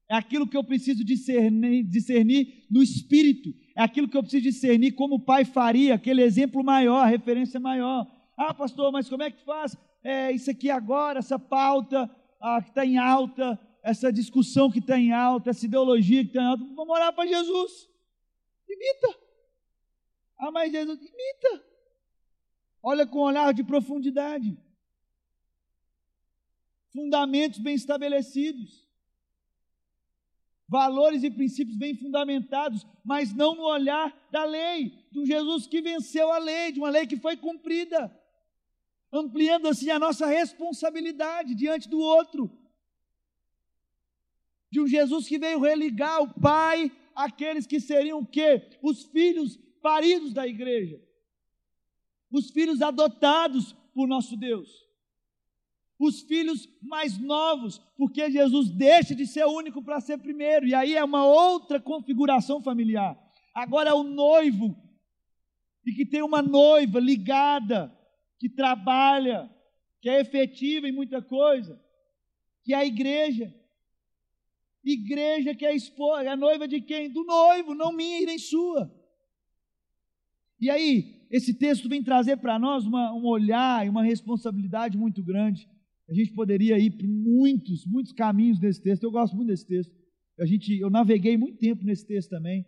É 0.08 0.14
aquilo 0.14 0.46
que 0.46 0.56
eu 0.56 0.62
preciso 0.62 1.04
discernir, 1.04 1.82
discernir 1.82 2.64
no 2.70 2.82
espírito. 2.82 3.52
É 3.74 3.82
aquilo 3.82 4.08
que 4.08 4.16
eu 4.16 4.22
preciso 4.22 4.44
discernir 4.44 4.92
como 4.92 5.16
o 5.16 5.24
pai 5.24 5.44
faria, 5.44 5.94
aquele 5.94 6.22
exemplo 6.22 6.62
maior, 6.62 7.06
referência 7.06 7.58
maior. 7.58 8.06
Ah, 8.36 8.54
pastor, 8.54 8.92
mas 8.92 9.08
como 9.08 9.24
é 9.24 9.30
que 9.30 9.44
faz? 9.44 9.76
É, 10.04 10.30
isso 10.30 10.50
aqui 10.50 10.70
agora, 10.70 11.18
essa 11.18 11.38
pauta 11.38 12.08
ah, 12.40 12.62
que 12.62 12.68
está 12.68 12.86
em 12.86 12.98
alta, 12.98 13.58
essa 13.82 14.12
discussão 14.12 14.70
que 14.70 14.78
está 14.78 14.96
em 14.96 15.12
alta, 15.12 15.50
essa 15.50 15.66
ideologia 15.66 16.22
que 16.22 16.30
está 16.30 16.42
em 16.42 16.46
alta, 16.46 16.64
vamos 16.76 16.94
orar 16.94 17.12
para 17.12 17.26
Jesus. 17.26 17.88
Imita. 18.68 19.18
Ah, 20.38 20.52
mas 20.52 20.70
Jesus, 20.70 21.00
imita. 21.00 21.64
Olha 22.80 23.04
com 23.04 23.18
um 23.18 23.22
olhar 23.22 23.52
de 23.52 23.64
profundidade. 23.64 24.56
fundamentos 26.92 27.58
bem 27.58 27.74
estabelecidos 27.74 28.85
valores 30.68 31.22
e 31.22 31.30
princípios 31.30 31.76
bem 31.76 31.94
fundamentados, 31.94 32.86
mas 33.04 33.32
não 33.32 33.54
no 33.54 33.62
olhar 33.62 34.14
da 34.30 34.44
lei, 34.44 34.92
de 35.10 35.20
um 35.20 35.26
Jesus 35.26 35.66
que 35.66 35.80
venceu 35.80 36.32
a 36.32 36.38
lei, 36.38 36.72
de 36.72 36.80
uma 36.80 36.90
lei 36.90 37.06
que 37.06 37.16
foi 37.16 37.36
cumprida, 37.36 38.12
ampliando 39.12 39.68
assim 39.68 39.90
a 39.90 39.98
nossa 39.98 40.26
responsabilidade 40.26 41.54
diante 41.54 41.88
do 41.88 42.00
outro, 42.00 42.50
de 44.70 44.80
um 44.80 44.86
Jesus 44.86 45.28
que 45.28 45.38
veio 45.38 45.60
religar 45.60 46.22
o 46.22 46.40
Pai 46.40 46.90
àqueles 47.14 47.66
que 47.66 47.80
seriam 47.80 48.18
o 48.18 48.26
quê? 48.26 48.68
Os 48.82 49.04
filhos 49.04 49.56
paridos 49.80 50.32
da 50.32 50.46
igreja, 50.46 51.00
os 52.30 52.50
filhos 52.50 52.82
adotados 52.82 53.72
por 53.94 54.08
nosso 54.08 54.36
Deus 54.36 54.85
os 55.98 56.20
filhos 56.22 56.68
mais 56.82 57.18
novos, 57.18 57.78
porque 57.96 58.30
Jesus 58.30 58.68
deixa 58.70 59.14
de 59.14 59.26
ser 59.26 59.46
único 59.46 59.82
para 59.82 60.00
ser 60.00 60.18
primeiro, 60.18 60.66
e 60.66 60.74
aí 60.74 60.94
é 60.94 61.02
uma 61.02 61.24
outra 61.26 61.80
configuração 61.80 62.62
familiar. 62.62 63.18
Agora 63.54 63.90
é 63.90 63.94
o 63.94 64.02
noivo, 64.02 64.76
e 65.84 65.92
que 65.92 66.04
tem 66.04 66.22
uma 66.22 66.42
noiva 66.42 67.00
ligada, 67.00 67.92
que 68.38 68.48
trabalha, 68.48 69.50
que 70.00 70.10
é 70.10 70.20
efetiva 70.20 70.86
em 70.86 70.92
muita 70.92 71.22
coisa, 71.22 71.80
que 72.62 72.74
é 72.74 72.76
a 72.76 72.84
igreja. 72.84 73.54
Igreja 74.84 75.54
que 75.54 75.64
é 75.64 75.70
a 75.70 75.74
esposa, 75.74 76.24
é 76.24 76.28
a 76.28 76.36
noiva 76.36 76.68
de 76.68 76.80
quem? 76.80 77.10
Do 77.10 77.24
noivo, 77.24 77.74
não 77.74 77.92
minha 77.92 78.20
e 78.20 78.26
nem 78.26 78.38
sua. 78.38 78.92
E 80.60 80.70
aí, 80.70 81.26
esse 81.30 81.54
texto 81.54 81.88
vem 81.88 82.02
trazer 82.02 82.36
para 82.36 82.58
nós 82.58 82.84
uma, 82.84 83.12
um 83.12 83.26
olhar 83.26 83.84
e 83.86 83.88
uma 83.88 84.04
responsabilidade 84.04 84.96
muito 84.96 85.22
grande 85.24 85.68
a 86.08 86.14
gente 86.14 86.32
poderia 86.32 86.78
ir 86.78 86.92
por 86.92 87.06
muitos, 87.06 87.84
muitos 87.84 88.12
caminhos 88.12 88.60
nesse 88.60 88.80
texto. 88.80 89.02
Eu 89.02 89.10
gosto 89.10 89.34
muito 89.34 89.48
desse 89.48 89.66
texto. 89.66 89.92
A 90.38 90.46
gente, 90.46 90.78
eu 90.78 90.88
naveguei 90.88 91.36
muito 91.36 91.58
tempo 91.58 91.84
nesse 91.84 92.06
texto 92.06 92.30
também. 92.30 92.64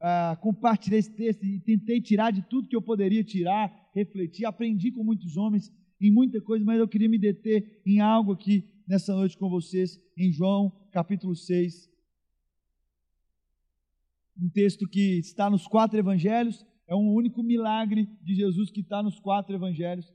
Ah, 0.00 0.36
compartilhei 0.40 0.98
esse 0.98 1.14
texto 1.14 1.44
e 1.44 1.60
tentei 1.60 2.00
tirar 2.00 2.32
de 2.32 2.42
tudo 2.42 2.68
que 2.68 2.74
eu 2.74 2.82
poderia 2.82 3.22
tirar, 3.22 3.72
refletir. 3.94 4.44
Aprendi 4.44 4.90
com 4.90 5.04
muitos 5.04 5.36
homens 5.36 5.70
em 6.00 6.10
muita 6.10 6.40
coisa, 6.40 6.64
mas 6.64 6.80
eu 6.80 6.88
queria 6.88 7.08
me 7.08 7.18
deter 7.18 7.80
em 7.86 8.00
algo 8.00 8.32
aqui 8.32 8.64
nessa 8.88 9.14
noite 9.14 9.38
com 9.38 9.48
vocês, 9.48 10.00
em 10.18 10.32
João 10.32 10.72
capítulo 10.90 11.36
6. 11.36 11.88
Um 14.36 14.48
texto 14.48 14.88
que 14.88 15.18
está 15.18 15.48
nos 15.48 15.68
quatro 15.68 15.96
evangelhos, 15.96 16.66
é 16.88 16.96
um 16.96 17.12
único 17.12 17.42
milagre 17.42 18.08
de 18.22 18.34
Jesus 18.34 18.70
que 18.72 18.80
está 18.80 19.00
nos 19.02 19.20
quatro 19.20 19.54
evangelhos. 19.54 20.12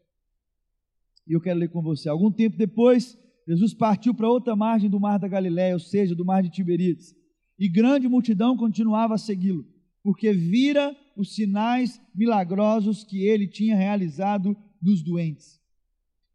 E 1.27 1.33
eu 1.33 1.41
quero 1.41 1.59
ler 1.59 1.69
com 1.69 1.81
você. 1.81 2.07
Algum 2.07 2.31
tempo 2.31 2.57
depois, 2.57 3.17
Jesus 3.47 3.73
partiu 3.73 4.13
para 4.13 4.29
outra 4.29 4.55
margem 4.55 4.89
do 4.89 4.99
mar 4.99 5.17
da 5.17 5.27
Galiléia, 5.27 5.73
ou 5.73 5.79
seja, 5.79 6.15
do 6.15 6.25
mar 6.25 6.41
de 6.41 6.49
Tiberíades. 6.49 7.15
E 7.59 7.67
grande 7.67 8.07
multidão 8.07 8.55
continuava 8.55 9.15
a 9.15 9.17
segui-lo, 9.17 9.65
porque 10.03 10.31
vira 10.31 10.95
os 11.15 11.33
sinais 11.33 11.99
milagrosos 12.13 13.03
que 13.03 13.23
ele 13.23 13.47
tinha 13.47 13.75
realizado 13.75 14.55
nos 14.81 15.01
doentes. 15.01 15.59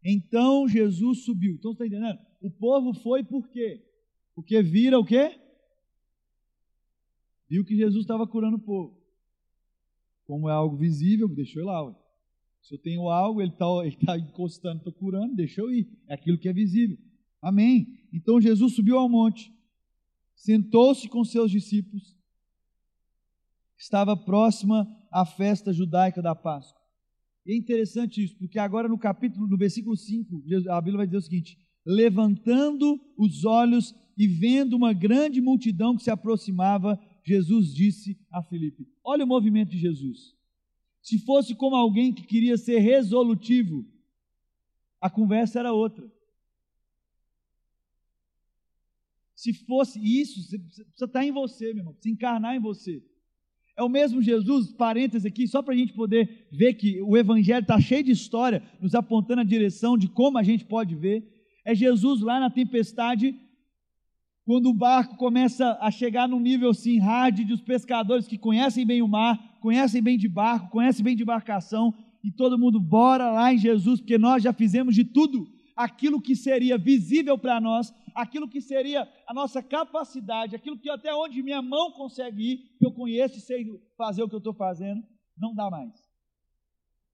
Então 0.03 0.67
Jesus 0.67 1.23
subiu. 1.23 1.55
Então 1.55 1.71
está 1.71 1.87
entendendo? 1.87 2.19
O 2.41 2.51
povo 2.51 2.93
foi 2.93 3.23
por 3.23 3.47
quê? 3.49 3.81
Porque 4.35 4.61
vira 4.61 4.99
o 4.99 5.05
quê? 5.05 5.39
Viu 7.49 7.63
que 7.63 7.75
Jesus 7.75 8.01
estava 8.01 8.27
curando 8.27 8.57
o 8.57 8.59
povo. 8.59 9.01
Como 10.25 10.49
é 10.49 10.51
algo 10.51 10.75
visível, 10.75 11.27
deixou 11.27 11.61
ele 11.61 11.69
lá. 11.69 11.85
Ué. 11.85 11.95
Se 12.63 12.73
eu 12.73 12.77
tenho 12.77 13.09
algo, 13.09 13.41
ele 13.41 13.51
está 13.51 13.65
ele 13.85 13.97
tá 13.97 14.17
encostando, 14.17 14.77
estou 14.77 14.93
curando, 14.93 15.35
deixa 15.35 15.59
eu 15.59 15.69
ir. 15.69 15.87
É 16.07 16.13
aquilo 16.13 16.37
que 16.37 16.47
é 16.47 16.53
visível. 16.53 16.97
Amém. 17.41 17.99
Então 18.11 18.39
Jesus 18.39 18.73
subiu 18.73 18.97
ao 18.97 19.09
monte, 19.09 19.53
sentou-se 20.33 21.09
com 21.09 21.25
seus 21.25 21.51
discípulos, 21.51 22.15
estava 23.77 24.15
próxima 24.15 24.87
à 25.11 25.25
festa 25.25 25.73
judaica 25.73 26.21
da 26.21 26.33
Páscoa. 26.33 26.81
E 27.45 27.51
é 27.51 27.57
interessante 27.57 28.23
isso, 28.23 28.37
porque 28.37 28.57
agora 28.57 28.87
no 28.87 28.97
capítulo, 28.97 29.45
no 29.45 29.57
versículo 29.57 29.97
5, 29.97 30.43
a 30.69 30.79
Bíblia 30.79 30.97
vai 30.99 31.05
dizer 31.05 31.17
o 31.17 31.21
seguinte: 31.21 31.57
levantando 31.85 32.97
os 33.17 33.43
olhos 33.43 33.93
e 34.17 34.25
vendo 34.25 34.77
uma 34.77 34.93
grande 34.93 35.41
multidão 35.41 35.97
que 35.97 36.03
se 36.03 36.11
aproximava, 36.11 36.97
Jesus 37.25 37.73
disse 37.73 38.17
a 38.31 38.41
Filipe: 38.41 38.87
Olha 39.03 39.25
o 39.25 39.27
movimento 39.27 39.71
de 39.71 39.79
Jesus. 39.79 40.33
Se 41.03 41.19
fosse 41.19 41.53
como 41.53 41.75
alguém 41.75 42.13
que 42.13 42.23
queria 42.23 42.57
ser 42.57 42.79
resolutivo, 42.79 43.85
a 45.01 45.09
conversa 45.09 45.59
era 45.59 45.73
outra. 45.73 46.09
Se 49.35 49.53
fosse 49.53 49.99
isso, 49.99 50.39
precisa 50.57 51.05
estar 51.05 51.25
em 51.25 51.31
você, 51.31 51.65
meu 51.73 51.79
irmão, 51.79 51.93
precisa 51.93 52.15
encarnar 52.15 52.55
em 52.55 52.59
você. 52.59 53.03
É 53.75 53.83
o 53.83 53.89
mesmo 53.89 54.21
Jesus, 54.21 54.71
parênteses 54.71 55.25
aqui, 55.25 55.45
só 55.45 55.61
para 55.61 55.73
a 55.73 55.77
gente 55.77 55.91
poder 55.91 56.47
ver 56.49 56.75
que 56.75 57.01
o 57.01 57.17
Evangelho 57.17 57.63
está 57.63 57.81
cheio 57.81 58.03
de 58.03 58.11
história, 58.11 58.63
nos 58.79 58.95
apontando 58.95 59.41
a 59.41 59.45
direção 59.45 59.97
de 59.97 60.07
como 60.07 60.37
a 60.37 60.43
gente 60.43 60.63
pode 60.63 60.95
ver. 60.95 61.27
É 61.65 61.75
Jesus 61.75 62.21
lá 62.21 62.39
na 62.39 62.49
tempestade, 62.49 63.35
quando 64.45 64.69
o 64.69 64.73
barco 64.73 65.17
começa 65.17 65.77
a 65.81 65.91
chegar 65.91 66.29
num 66.29 66.39
nível 66.39 66.69
assim 66.69 66.97
hard 66.99 67.43
de 67.43 67.51
os 67.51 67.61
pescadores 67.61 68.25
que 68.25 68.37
conhecem 68.37 68.85
bem 68.85 69.01
o 69.01 69.07
mar, 69.07 69.52
conhecem 69.63 70.03
bem 70.03 70.17
de 70.17 70.27
barco, 70.27 70.69
conhecem 70.69 71.01
bem 71.01 71.15
de 71.15 71.23
embarcação, 71.23 71.93
e 72.21 72.29
todo 72.29 72.59
mundo, 72.59 72.81
bora 72.81 73.31
lá 73.31 73.53
em 73.53 73.57
Jesus, 73.57 74.01
porque 74.01 74.17
nós 74.17 74.43
já 74.43 74.51
fizemos 74.51 74.93
de 74.93 75.05
tudo 75.05 75.47
aquilo 75.73 76.21
que 76.21 76.35
seria 76.35 76.77
visível 76.77 77.37
para 77.37 77.61
nós, 77.61 77.93
aquilo 78.13 78.49
que 78.49 78.59
seria 78.59 79.09
a 79.25 79.33
nossa 79.33 79.63
capacidade, 79.63 80.53
aquilo 80.53 80.77
que 80.77 80.89
até 80.89 81.15
onde 81.15 81.41
minha 81.41 81.61
mão 81.61 81.93
consegue 81.93 82.43
ir, 82.43 82.57
que 82.77 82.85
eu 82.85 82.91
conheço 82.91 83.37
e 83.37 83.41
sei 83.41 83.81
fazer 83.97 84.21
o 84.21 84.27
que 84.27 84.35
eu 84.35 84.39
estou 84.39 84.53
fazendo, 84.53 85.01
não 85.37 85.55
dá 85.55 85.69
mais. 85.69 85.93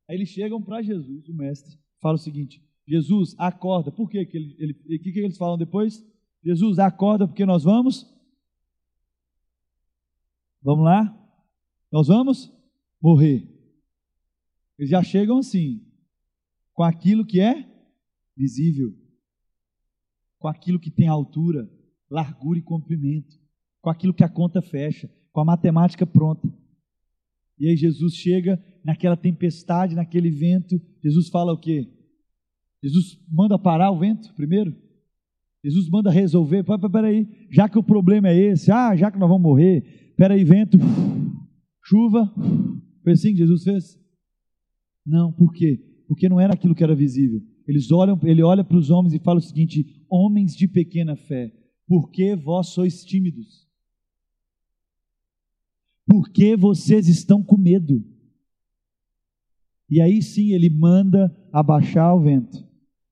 Aí 0.10 0.16
eles 0.16 0.30
chegam 0.30 0.60
para 0.60 0.82
Jesus, 0.82 1.30
o 1.30 1.34
mestre, 1.36 1.78
fala 2.02 2.16
o 2.16 2.18
seguinte: 2.18 2.64
Jesus, 2.88 3.36
acorda. 3.38 3.92
Por 3.92 4.10
que, 4.10 4.18
ele, 4.18 4.56
ele, 4.58 4.98
que, 4.98 5.12
que 5.12 5.20
eles 5.20 5.38
falam 5.38 5.56
depois? 5.56 6.04
Jesus, 6.44 6.80
acorda, 6.80 7.28
porque 7.28 7.46
nós 7.46 7.64
vamos. 7.64 8.12
Vamos 10.64 10.84
lá? 10.84 11.19
Nós 11.92 12.08
vamos 12.08 12.52
morrer. 13.02 13.48
Eles 14.78 14.90
já 14.90 15.04
chegam 15.04 15.40
assim, 15.40 15.82
com 16.74 16.84
aquilo 16.84 17.26
que 17.26 17.40
é 17.40 17.68
visível, 18.38 18.96
com 20.38 20.48
aquilo 20.48 20.80
que 20.80 20.92
tem 20.92 21.08
altura, 21.08 21.70
largura 22.10 22.60
e 22.60 22.64
comprimento, 22.64 23.38
com 23.82 23.90
aquilo 23.90 24.14
que 24.14 24.24
a 24.24 24.30
conta 24.30 24.62
fecha, 24.62 25.10
com 25.32 25.42
a 25.42 25.46
matemática 25.46 26.06
pronta. 26.06 26.48
E 27.60 27.68
aí 27.68 27.76
Jesus 27.76 28.14
chega 28.14 28.64
naquela 28.84 29.18
tempestade, 29.18 29.96
naquele 29.96 30.32
vento, 30.32 30.80
Jesus 31.04 31.28
fala 31.30 31.52
o 31.52 31.60
quê? 31.60 31.92
Jesus 32.82 33.20
manda 33.30 33.60
parar 33.60 33.92
o 33.92 34.00
vento 34.00 34.34
primeiro? 34.34 34.74
Jesus 35.64 35.90
manda 35.90 36.10
resolver, 36.10 36.64
peraí, 36.90 37.28
já 37.52 37.68
que 37.68 37.78
o 37.78 37.84
problema 37.84 38.30
é 38.30 38.38
esse, 38.38 38.72
ah, 38.72 38.96
já 38.96 39.12
que 39.12 39.20
nós 39.20 39.28
vamos 39.28 39.44
morrer, 39.44 40.14
peraí, 40.16 40.46
vento, 40.46 40.78
chuva. 41.90 42.32
Foi 43.04 43.14
assim 43.14 43.32
que 43.32 43.40
Jesus 43.40 43.64
fez? 43.64 44.00
Não, 45.06 45.32
por 45.32 45.52
quê? 45.52 45.84
Porque 46.08 46.30
não 46.30 46.40
era 46.40 46.54
aquilo 46.54 46.76
que 46.76 46.84
era 46.84 46.96
visível. 46.96 47.42
Eles 47.68 47.92
olham, 47.92 48.20
ele 48.24 48.44
olha 48.44 48.64
para 48.64 48.78
os 48.78 48.90
homens 48.92 49.14
e 49.14 49.20
fala 49.20 49.40
o 49.40 49.44
seguinte: 49.44 50.04
homens 50.08 50.56
de 50.56 50.68
pequena 50.68 51.16
fé, 51.16 51.52
por 51.88 52.12
que 52.12 52.36
vós 52.36 52.68
sois 52.70 53.04
tímidos? 53.04 53.68
Por 56.06 56.30
que 56.30 56.56
vocês 56.56 57.08
estão 57.08 57.44
com 57.44 57.58
medo? 57.58 58.04
E 59.90 60.00
aí 60.02 60.22
sim 60.22 60.52
ele 60.52 60.70
manda 60.70 61.36
abaixar 61.52 62.16
o 62.16 62.22
vento, 62.22 62.64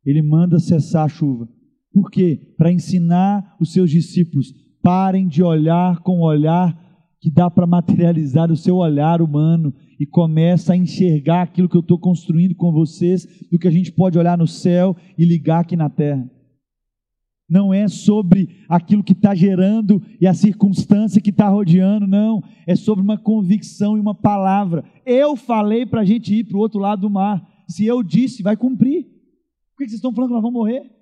ele 0.06 0.22
manda 0.22 0.60
cessar 0.60 1.06
a 1.06 1.10
chuva. 1.10 1.50
Por 1.92 2.12
quê? 2.12 2.54
Para 2.58 2.72
ensinar 2.72 3.56
os 3.60 3.74
seus 3.74 3.90
discípulos: 3.90 4.54
parem 4.82 5.28
de 5.28 5.42
olhar 5.44 6.00
com 6.02 6.22
olhar 6.22 6.87
que 7.20 7.32
dá 7.32 7.50
para 7.50 7.66
materializar 7.66 8.52
o 8.52 8.58
seu 8.58 8.78
olhar 8.78 9.22
humano 9.22 9.74
e 10.00 10.06
começa 10.06 10.74
a 10.74 10.78
enxergar 10.78 11.44
aquilo 11.44 11.68
que 11.68 11.76
eu 11.76 11.82
estou 11.82 12.00
construindo 12.00 12.56
com 12.56 12.72
vocês, 12.72 13.26
do 13.52 13.58
que 13.58 13.68
a 13.68 13.72
gente 13.72 13.92
pode 13.92 14.18
olhar 14.18 14.38
no 14.38 14.48
céu 14.48 14.96
e 15.18 15.26
ligar 15.26 15.62
aqui 15.62 15.76
na 15.76 15.90
terra. 15.90 16.30
Não 17.50 17.74
é 17.74 17.88
sobre 17.88 18.50
aquilo 18.68 19.04
que 19.04 19.14
está 19.14 19.34
gerando 19.34 20.02
e 20.20 20.28
a 20.28 20.34
circunstância 20.34 21.22
que 21.22 21.30
está 21.30 21.48
rodeando, 21.48 22.06
não. 22.06 22.42
É 22.68 22.76
sobre 22.76 23.04
uma 23.04 23.18
convicção 23.18 23.96
e 23.96 24.02
uma 24.02 24.14
palavra. 24.14 24.84
Eu 25.06 25.36
falei 25.38 25.86
para 25.86 26.02
a 26.02 26.06
gente 26.06 26.36
ir 26.36 26.44
para 26.44 26.58
o 26.58 26.60
outro 26.60 26.80
lado 26.80 27.02
do 27.02 27.10
mar. 27.10 27.42
Se 27.68 27.86
eu 27.86 28.04
disse, 28.04 28.44
vai 28.44 28.58
cumprir. 28.58 29.06
Por 29.76 29.84
que 29.84 29.90
vocês 29.90 29.94
estão 29.94 30.14
falando 30.14 30.30
que 30.30 30.34
nós 30.34 30.44
vamos 30.44 30.60
morrer? 30.60 30.97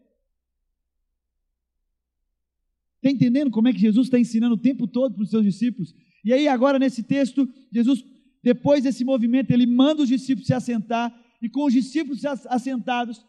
Está 3.06 3.12
entendendo 3.12 3.52
como 3.52 3.68
é 3.68 3.74
que 3.74 3.78
Jesus 3.78 4.08
está 4.08 4.20
ensinando 4.20 4.56
o 4.56 4.58
tempo 4.58 4.88
todo 4.88 5.14
para 5.14 5.22
os 5.22 5.30
seus 5.30 5.44
discípulos? 5.44 5.94
E 6.24 6.34
aí, 6.34 6.48
agora 6.48 6.80
nesse 6.80 7.04
texto, 7.04 7.48
Jesus, 7.72 8.04
depois 8.44 8.84
desse 8.84 9.06
movimento, 9.06 9.52
ele 9.52 9.68
manda 9.68 10.02
os 10.02 10.10
discípulos 10.10 10.48
se 10.48 10.56
assentar, 10.56 11.16
e 11.40 11.48
com 11.48 11.66
os 11.66 11.74
discípulos 11.74 12.26
assentados, 12.26 13.24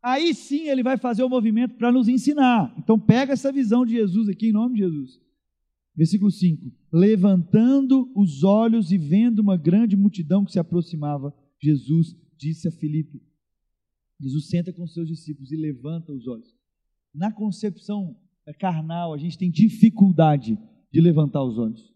Aí 0.00 0.32
sim 0.32 0.68
ele 0.68 0.80
vai 0.80 0.96
fazer 0.96 1.24
o 1.24 1.28
movimento 1.28 1.74
para 1.74 1.90
nos 1.90 2.06
ensinar. 2.06 2.72
Então 2.78 2.96
pega 2.96 3.32
essa 3.32 3.50
visão 3.50 3.84
de 3.84 3.94
Jesus 3.94 4.28
aqui 4.28 4.46
em 4.46 4.52
nome 4.52 4.76
de 4.76 4.82
Jesus. 4.82 5.20
Versículo 5.96 6.30
5: 6.30 6.72
Levantando 6.92 8.08
os 8.14 8.44
olhos 8.44 8.92
e 8.92 8.96
vendo 8.96 9.40
uma 9.40 9.56
grande 9.56 9.96
multidão 9.96 10.44
que 10.44 10.52
se 10.52 10.58
aproximava, 10.60 11.34
Jesus 11.60 12.16
disse 12.36 12.68
a 12.68 12.70
Filipe: 12.70 13.20
Jesus 14.20 14.48
senta 14.48 14.72
com 14.72 14.86
seus 14.86 15.08
discípulos 15.08 15.50
e 15.50 15.56
levanta 15.56 16.12
os 16.12 16.28
olhos. 16.28 16.54
Na 17.12 17.32
concepção 17.32 18.16
carnal, 18.54 19.12
a 19.12 19.18
gente 19.18 19.38
tem 19.38 19.50
dificuldade 19.50 20.58
de 20.92 21.00
levantar 21.00 21.42
os 21.42 21.58
olhos. 21.58 21.92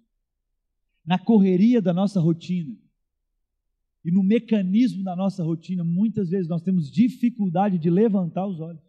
Na 1.04 1.18
correria 1.18 1.80
da 1.80 1.92
nossa 1.92 2.20
rotina 2.20 2.76
e 4.04 4.10
no 4.10 4.22
mecanismo 4.22 5.04
da 5.04 5.14
nossa 5.14 5.44
rotina, 5.44 5.84
muitas 5.84 6.30
vezes 6.30 6.48
nós 6.48 6.62
temos 6.62 6.90
dificuldade 6.90 7.78
de 7.78 7.88
levantar 7.88 8.46
os 8.46 8.60
olhos. 8.60 8.82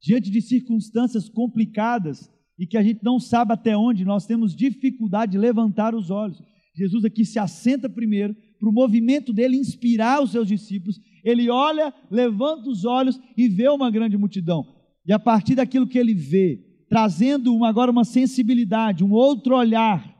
Diante 0.00 0.30
de 0.30 0.40
circunstâncias 0.42 1.28
complicadas 1.28 2.30
e 2.58 2.66
que 2.66 2.76
a 2.76 2.82
gente 2.82 3.02
não 3.02 3.18
sabe 3.18 3.52
até 3.52 3.76
onde, 3.76 4.04
nós 4.04 4.26
temos 4.26 4.54
dificuldade 4.54 5.32
de 5.32 5.38
levantar 5.38 5.94
os 5.94 6.10
olhos. 6.10 6.42
Jesus 6.74 7.04
aqui 7.04 7.24
se 7.24 7.38
assenta 7.38 7.88
primeiro 7.88 8.34
para 8.58 8.68
o 8.68 8.72
movimento 8.72 9.32
dele 9.32 9.56
inspirar 9.56 10.22
os 10.22 10.30
seus 10.30 10.48
discípulos. 10.48 11.00
Ele 11.24 11.48
olha, 11.48 11.92
levanta 12.10 12.68
os 12.68 12.84
olhos 12.84 13.18
e 13.36 13.48
vê 13.48 13.68
uma 13.68 13.90
grande 13.90 14.16
multidão. 14.16 14.75
E 15.06 15.12
a 15.12 15.18
partir 15.18 15.54
daquilo 15.54 15.86
que 15.86 15.98
ele 15.98 16.14
vê, 16.14 16.60
trazendo 16.88 17.54
uma, 17.54 17.68
agora 17.68 17.90
uma 17.90 18.04
sensibilidade, 18.04 19.04
um 19.04 19.12
outro 19.12 19.56
olhar, 19.56 20.14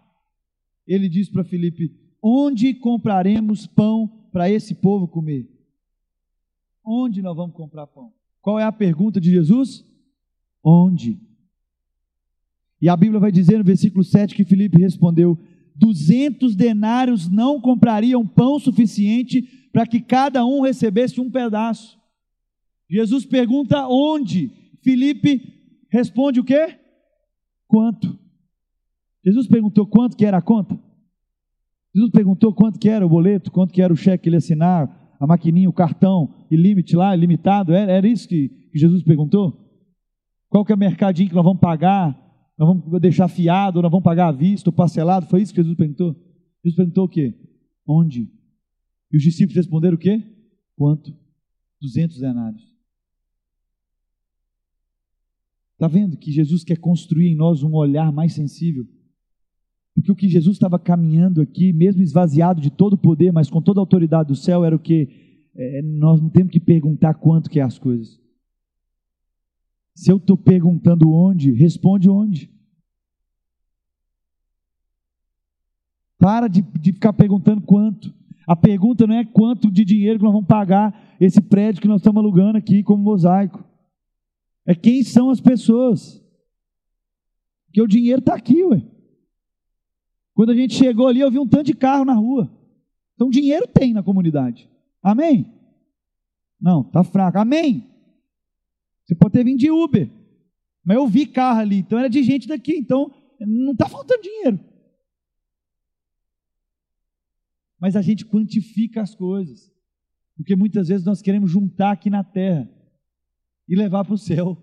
ele 0.86 1.08
diz 1.08 1.28
para 1.28 1.44
Filipe: 1.44 1.92
Onde 2.22 2.72
compraremos 2.74 3.66
pão 3.66 4.08
para 4.30 4.50
esse 4.50 4.74
povo 4.74 5.08
comer? 5.08 5.48
Onde 6.84 7.20
nós 7.20 7.36
vamos 7.36 7.56
comprar 7.56 7.86
pão? 7.86 8.12
Qual 8.40 8.60
é 8.60 8.64
a 8.64 8.70
pergunta 8.70 9.20
de 9.20 9.30
Jesus? 9.30 9.84
Onde? 10.62 11.20
E 12.80 12.88
a 12.88 12.96
Bíblia 12.96 13.18
vai 13.18 13.32
dizer 13.32 13.58
no 13.58 13.64
versículo 13.64 14.04
7 14.04 14.34
que 14.34 14.44
Filipe 14.44 14.80
respondeu: 14.80 15.36
duzentos 15.74 16.54
denários 16.54 17.28
não 17.28 17.60
comprariam 17.60 18.26
pão 18.26 18.60
suficiente 18.60 19.42
para 19.72 19.86
que 19.86 20.00
cada 20.00 20.44
um 20.46 20.60
recebesse 20.60 21.20
um 21.20 21.30
pedaço. 21.30 21.98
Jesus 22.88 23.26
pergunta 23.26 23.88
onde? 23.88 24.50
Filipe 24.86 25.42
responde 25.90 26.38
o 26.38 26.44
quê? 26.44 26.78
Quanto? 27.66 28.16
Jesus 29.24 29.48
perguntou 29.48 29.84
quanto 29.84 30.16
que 30.16 30.24
era 30.24 30.38
a 30.38 30.42
conta? 30.42 30.78
Jesus 31.92 32.12
perguntou 32.12 32.54
quanto 32.54 32.78
que 32.78 32.88
era 32.88 33.04
o 33.04 33.08
boleto, 33.08 33.50
quanto 33.50 33.72
que 33.74 33.82
era 33.82 33.92
o 33.92 33.96
cheque 33.96 34.22
que 34.22 34.28
ele 34.28 34.36
assinar, 34.36 35.16
a 35.18 35.26
maquininha, 35.26 35.68
o 35.68 35.72
cartão, 35.72 36.32
e 36.48 36.54
limite 36.56 36.94
lá, 36.94 37.16
ilimitado, 37.16 37.74
era, 37.74 37.90
era 37.90 38.06
isso 38.06 38.28
que, 38.28 38.48
que 38.48 38.78
Jesus 38.78 39.02
perguntou? 39.02 39.60
Qual 40.48 40.64
que 40.64 40.70
é 40.70 40.76
o 40.76 40.78
mercadinho 40.78 41.30
que 41.30 41.34
nós 41.34 41.44
vamos 41.44 41.60
pagar? 41.60 42.16
Nós 42.56 42.68
vamos 42.68 43.00
deixar 43.00 43.26
fiado, 43.26 43.82
nós 43.82 43.90
vamos 43.90 44.04
pagar 44.04 44.28
à 44.28 44.32
vista, 44.32 44.70
parcelado? 44.70 45.26
Foi 45.26 45.42
isso 45.42 45.52
que 45.52 45.60
Jesus 45.60 45.76
perguntou? 45.76 46.14
Jesus 46.62 46.76
perguntou 46.76 47.06
o 47.06 47.08
quê? 47.08 47.34
Onde? 47.84 48.30
E 49.12 49.16
os 49.16 49.22
discípulos 49.24 49.56
responderam 49.56 49.96
o 49.96 49.98
quê? 49.98 50.22
Quanto? 50.76 51.12
200 51.80 52.20
denários. 52.20 52.75
Está 55.76 55.88
vendo 55.88 56.16
que 56.16 56.32
Jesus 56.32 56.64
quer 56.64 56.78
construir 56.78 57.28
em 57.28 57.36
nós 57.36 57.62
um 57.62 57.74
olhar 57.74 58.10
mais 58.10 58.32
sensível? 58.32 58.86
Porque 59.94 60.10
o 60.10 60.16
que 60.16 60.26
Jesus 60.26 60.56
estava 60.56 60.78
caminhando 60.78 61.42
aqui, 61.42 61.70
mesmo 61.70 62.02
esvaziado 62.02 62.62
de 62.62 62.70
todo 62.70 62.94
o 62.94 62.98
poder, 62.98 63.30
mas 63.30 63.50
com 63.50 63.60
toda 63.60 63.78
a 63.78 63.82
autoridade 63.82 64.28
do 64.28 64.34
céu, 64.34 64.64
era 64.64 64.74
o 64.74 64.78
que? 64.78 65.08
É, 65.54 65.82
nós 65.82 66.20
não 66.20 66.30
temos 66.30 66.50
que 66.50 66.60
perguntar 66.60 67.14
quanto 67.14 67.50
que 67.50 67.60
é 67.60 67.62
as 67.62 67.78
coisas. 67.78 68.18
Se 69.94 70.10
eu 70.10 70.16
estou 70.16 70.36
perguntando 70.36 71.10
onde, 71.10 71.52
responde 71.52 72.08
onde. 72.08 72.50
Para 76.18 76.48
de, 76.48 76.62
de 76.62 76.92
ficar 76.92 77.12
perguntando 77.12 77.60
quanto. 77.60 78.14
A 78.46 78.56
pergunta 78.56 79.06
não 79.06 79.14
é 79.14 79.24
quanto 79.24 79.70
de 79.70 79.84
dinheiro 79.84 80.18
que 80.18 80.24
nós 80.24 80.32
vamos 80.32 80.46
pagar 80.46 81.16
esse 81.20 81.40
prédio 81.40 81.82
que 81.82 81.88
nós 81.88 82.00
estamos 82.00 82.22
alugando 82.22 82.56
aqui 82.56 82.82
como 82.82 83.02
mosaico. 83.02 83.65
É 84.66 84.74
quem 84.74 85.02
são 85.04 85.30
as 85.30 85.40
pessoas. 85.40 86.20
Porque 87.66 87.80
o 87.80 87.86
dinheiro 87.86 88.18
está 88.18 88.34
aqui, 88.34 88.64
ué. 88.64 88.82
Quando 90.34 90.50
a 90.50 90.54
gente 90.54 90.74
chegou 90.74 91.06
ali, 91.06 91.20
eu 91.20 91.30
vi 91.30 91.38
um 91.38 91.46
tanto 91.46 91.66
de 91.66 91.74
carro 91.74 92.04
na 92.04 92.14
rua. 92.14 92.50
Então 93.14 93.30
dinheiro 93.30 93.66
tem 93.66 93.94
na 93.94 94.02
comunidade. 94.02 94.68
Amém? 95.02 95.54
Não, 96.60 96.82
tá 96.82 97.04
fraco. 97.04 97.38
Amém? 97.38 97.88
Você 99.04 99.14
pode 99.14 99.32
ter 99.32 99.44
vindo 99.44 99.58
de 99.58 99.70
Uber. 99.70 100.10
Mas 100.84 100.96
eu 100.96 101.06
vi 101.06 101.26
carro 101.26 101.60
ali, 101.60 101.78
então 101.78 101.98
era 101.98 102.08
de 102.08 102.22
gente 102.22 102.46
daqui, 102.46 102.76
então 102.76 103.12
não 103.40 103.72
está 103.72 103.88
faltando 103.88 104.22
dinheiro. 104.22 104.60
Mas 107.78 107.96
a 107.96 108.02
gente 108.02 108.24
quantifica 108.24 109.02
as 109.02 109.14
coisas. 109.14 109.72
Porque 110.36 110.54
muitas 110.54 110.88
vezes 110.88 111.04
nós 111.04 111.22
queremos 111.22 111.50
juntar 111.50 111.92
aqui 111.92 112.10
na 112.10 112.22
terra 112.22 112.70
e 113.68 113.74
levar 113.74 114.04
para 114.04 114.14
o 114.14 114.18
céu. 114.18 114.56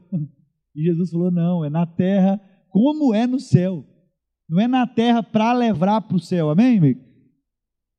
E 0.75 0.83
Jesus 0.83 1.11
falou: 1.11 1.29
não, 1.29 1.63
é 1.63 1.69
na 1.69 1.85
terra 1.85 2.41
como 2.69 3.13
é 3.13 3.27
no 3.27 3.39
céu. 3.39 3.85
Não 4.49 4.59
é 4.59 4.67
na 4.67 4.87
terra 4.87 5.21
para 5.21 5.53
levar 5.53 6.01
para 6.01 6.17
o 6.17 6.19
céu. 6.19 6.49
Amém, 6.49 6.77
amigo? 6.77 7.01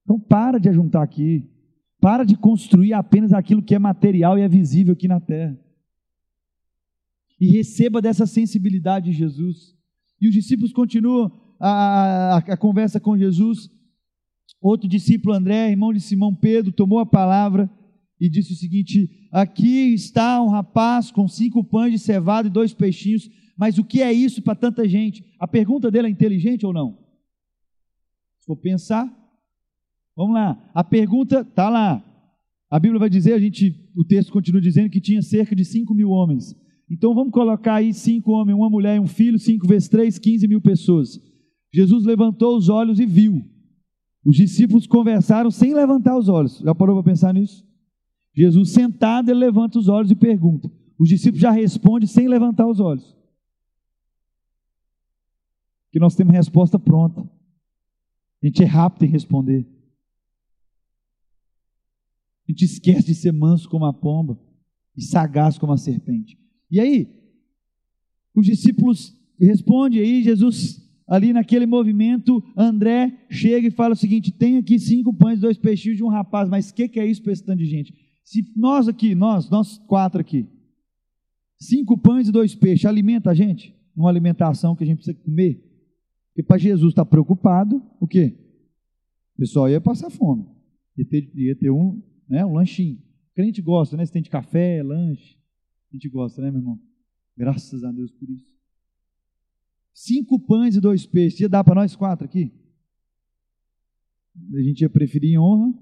Então 0.02 0.18
para 0.18 0.58
de 0.58 0.68
ajuntar 0.68 1.02
aqui. 1.02 1.48
Para 2.00 2.24
de 2.24 2.36
construir 2.36 2.92
apenas 2.92 3.32
aquilo 3.32 3.62
que 3.62 3.74
é 3.74 3.78
material 3.78 4.38
e 4.38 4.42
é 4.42 4.48
visível 4.48 4.92
aqui 4.92 5.08
na 5.08 5.20
terra 5.20 5.56
e 7.40 7.50
receba 7.50 8.00
dessa 8.00 8.26
sensibilidade 8.26 9.10
de 9.10 9.16
Jesus. 9.16 9.74
E 10.20 10.28
os 10.28 10.34
discípulos 10.34 10.72
continuam 10.72 11.30
a, 11.60 12.36
a, 12.36 12.38
a, 12.38 12.56
conversa 12.56 13.00
com 13.00 13.18
Jesus. 13.18 13.70
Outro 14.60 14.88
discípulo, 14.88 15.34
André, 15.34 15.70
irmão 15.70 15.92
de 15.92 16.00
Simão 16.00 16.34
Pedro, 16.34 16.72
tomou 16.72 16.98
a 16.98 17.06
palavra 17.06 17.70
e 18.20 18.30
disse 18.30 18.52
o 18.52 18.56
seguinte: 18.56 19.23
Aqui 19.34 19.92
está 19.92 20.40
um 20.40 20.46
rapaz 20.46 21.10
com 21.10 21.26
cinco 21.26 21.64
pães 21.64 21.90
de 21.90 21.98
cevada 21.98 22.46
e 22.46 22.50
dois 22.52 22.72
peixinhos, 22.72 23.28
mas 23.58 23.78
o 23.78 23.84
que 23.84 24.00
é 24.00 24.12
isso 24.12 24.40
para 24.40 24.54
tanta 24.54 24.88
gente? 24.88 25.24
A 25.40 25.48
pergunta 25.48 25.90
dele 25.90 26.06
é 26.06 26.10
inteligente 26.10 26.64
ou 26.64 26.72
não? 26.72 26.96
Se 28.38 28.46
for 28.46 28.56
pensar, 28.56 29.12
vamos 30.16 30.34
lá. 30.34 30.70
A 30.72 30.84
pergunta 30.84 31.40
está 31.40 31.68
lá. 31.68 32.00
A 32.70 32.78
Bíblia 32.78 33.00
vai 33.00 33.10
dizer, 33.10 33.32
a 33.32 33.40
gente, 33.40 33.74
o 33.96 34.04
texto 34.04 34.32
continua 34.32 34.60
dizendo 34.60 34.88
que 34.88 35.00
tinha 35.00 35.20
cerca 35.20 35.56
de 35.56 35.64
cinco 35.64 35.94
mil 35.94 36.10
homens. 36.10 36.54
Então 36.88 37.12
vamos 37.12 37.32
colocar 37.32 37.74
aí 37.74 37.92
cinco 37.92 38.30
homens, 38.30 38.54
uma 38.54 38.70
mulher 38.70 38.98
e 38.98 39.00
um 39.00 39.08
filho, 39.08 39.36
cinco 39.40 39.66
vezes 39.66 39.88
três, 39.88 40.16
quinze 40.16 40.46
mil 40.46 40.60
pessoas. 40.60 41.18
Jesus 41.72 42.04
levantou 42.04 42.56
os 42.56 42.68
olhos 42.68 43.00
e 43.00 43.04
viu. 43.04 43.42
Os 44.24 44.36
discípulos 44.36 44.86
conversaram 44.86 45.50
sem 45.50 45.74
levantar 45.74 46.16
os 46.16 46.28
olhos. 46.28 46.60
Já 46.60 46.72
parou 46.72 47.02
para 47.02 47.10
pensar 47.10 47.34
nisso? 47.34 47.73
Jesus 48.34 48.70
sentado, 48.70 49.30
ele 49.30 49.38
levanta 49.38 49.78
os 49.78 49.88
olhos 49.88 50.10
e 50.10 50.16
pergunta. 50.16 50.70
Os 50.98 51.08
discípulos 51.08 51.40
já 51.40 51.50
respondem 51.50 52.06
sem 52.06 52.26
levantar 52.26 52.66
os 52.66 52.80
olhos. 52.80 53.16
Que 55.92 56.00
nós 56.00 56.16
temos 56.16 56.34
resposta 56.34 56.78
pronta. 56.78 57.20
A 57.22 58.46
gente 58.46 58.62
é 58.62 58.66
rápido 58.66 59.04
em 59.04 59.12
responder. 59.12 59.66
A 62.46 62.52
gente 62.52 62.64
esquece 62.64 63.06
de 63.06 63.14
ser 63.14 63.32
manso 63.32 63.68
como 63.68 63.86
a 63.86 63.92
pomba 63.92 64.38
e 64.96 65.02
sagaz 65.02 65.56
como 65.56 65.72
a 65.72 65.78
serpente. 65.78 66.38
E 66.70 66.80
aí, 66.80 67.08
os 68.34 68.44
discípulos 68.44 69.16
respondem, 69.40 70.00
aí 70.00 70.22
Jesus, 70.22 70.82
ali 71.06 71.32
naquele 71.32 71.66
movimento, 71.66 72.42
André 72.56 73.26
chega 73.30 73.68
e 73.68 73.70
fala 73.70 73.94
o 73.94 73.96
seguinte: 73.96 74.32
tem 74.32 74.58
aqui 74.58 74.78
cinco 74.78 75.14
pães, 75.14 75.40
dois 75.40 75.56
peixinhos 75.56 75.96
de 75.96 76.04
um 76.04 76.08
rapaz, 76.08 76.48
mas 76.48 76.70
o 76.70 76.74
que, 76.74 76.88
que 76.88 77.00
é 77.00 77.06
isso 77.06 77.22
para 77.22 77.32
esse 77.32 77.44
tanto 77.44 77.58
de 77.58 77.66
gente? 77.66 77.94
Se 78.24 78.42
nós 78.56 78.88
aqui, 78.88 79.14
nós, 79.14 79.50
nós 79.50 79.78
quatro 79.86 80.20
aqui, 80.20 80.48
cinco 81.58 81.96
pães 81.96 82.26
e 82.26 82.32
dois 82.32 82.54
peixes, 82.54 82.86
alimenta 82.86 83.30
a 83.30 83.34
gente? 83.34 83.74
Uma 83.94 84.08
alimentação 84.08 84.74
que 84.74 84.82
a 84.82 84.86
gente 84.86 84.96
precisa 84.96 85.16
comer? 85.18 85.62
Porque 86.28 86.42
para 86.42 86.58
Jesus 86.58 86.92
estar 86.92 87.04
tá 87.04 87.10
preocupado, 87.10 87.80
o 88.00 88.08
quê? 88.08 88.36
O 89.36 89.38
pessoal 89.38 89.68
ia 89.68 89.80
passar 89.80 90.10
fome, 90.10 90.48
ia 90.96 91.04
ter, 91.04 91.30
ia 91.34 91.54
ter 91.54 91.70
um, 91.70 92.02
né, 92.28 92.44
um 92.44 92.54
lanchinho. 92.54 92.98
Crente 93.34 93.60
gosta, 93.60 93.96
né? 93.96 94.06
Você 94.06 94.12
tem 94.12 94.22
de 94.22 94.30
café, 94.30 94.82
lanche. 94.82 95.36
A 95.90 95.96
gente 95.96 96.08
gosta, 96.08 96.40
né, 96.40 96.50
meu 96.50 96.60
irmão? 96.60 96.80
Graças 97.36 97.84
a 97.84 97.92
Deus 97.92 98.10
por 98.12 98.30
isso. 98.30 98.46
Cinco 99.92 100.38
pães 100.38 100.76
e 100.76 100.80
dois 100.80 101.04
peixes. 101.04 101.40
Ia 101.40 101.48
dar 101.48 101.62
para 101.62 101.74
nós 101.74 101.94
quatro 101.94 102.24
aqui? 102.24 102.52
A 104.54 104.62
gente 104.62 104.80
ia 104.80 104.90
preferir 104.90 105.32
em 105.32 105.38
honra. 105.38 105.72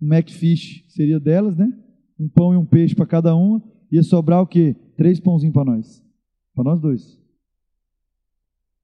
Um 0.00 0.08
Macfish 0.08 0.84
seria 0.88 1.18
delas, 1.18 1.56
né? 1.56 1.72
Um 2.18 2.28
pão 2.28 2.52
e 2.52 2.56
um 2.56 2.64
peixe 2.64 2.94
para 2.94 3.06
cada 3.06 3.34
uma. 3.34 3.62
Ia 3.90 4.02
sobrar 4.02 4.42
o 4.42 4.46
quê? 4.46 4.74
Três 4.96 5.20
pãozinhos 5.20 5.52
para 5.52 5.64
nós. 5.64 6.02
Para 6.54 6.64
nós 6.64 6.80
dois. 6.80 7.20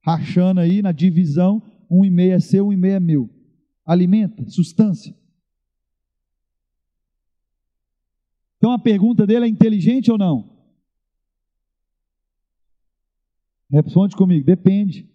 Rachando 0.05 0.61
aí 0.61 0.83
na 0.83 0.93
divisão, 0.93 1.63
um 1.91 2.05
e 2.05 2.11
meio 2.11 2.33
é 2.33 2.41
seu, 2.41 2.69
um 2.69 2.73
e 2.73 2.77
meio 2.77 2.95
é 2.95 3.01
meu. 3.01 3.31
Alimenta, 3.85 4.49
substância. 4.49 5.15
Então 8.57 8.73
a 8.73 8.79
pergunta 8.79 9.27
dele 9.27 9.47
é 9.47 9.49
inteligente 9.49 10.11
ou 10.11 10.17
não? 10.17 10.53
Responde 13.69 14.15
comigo, 14.15 14.45
depende. 14.45 15.11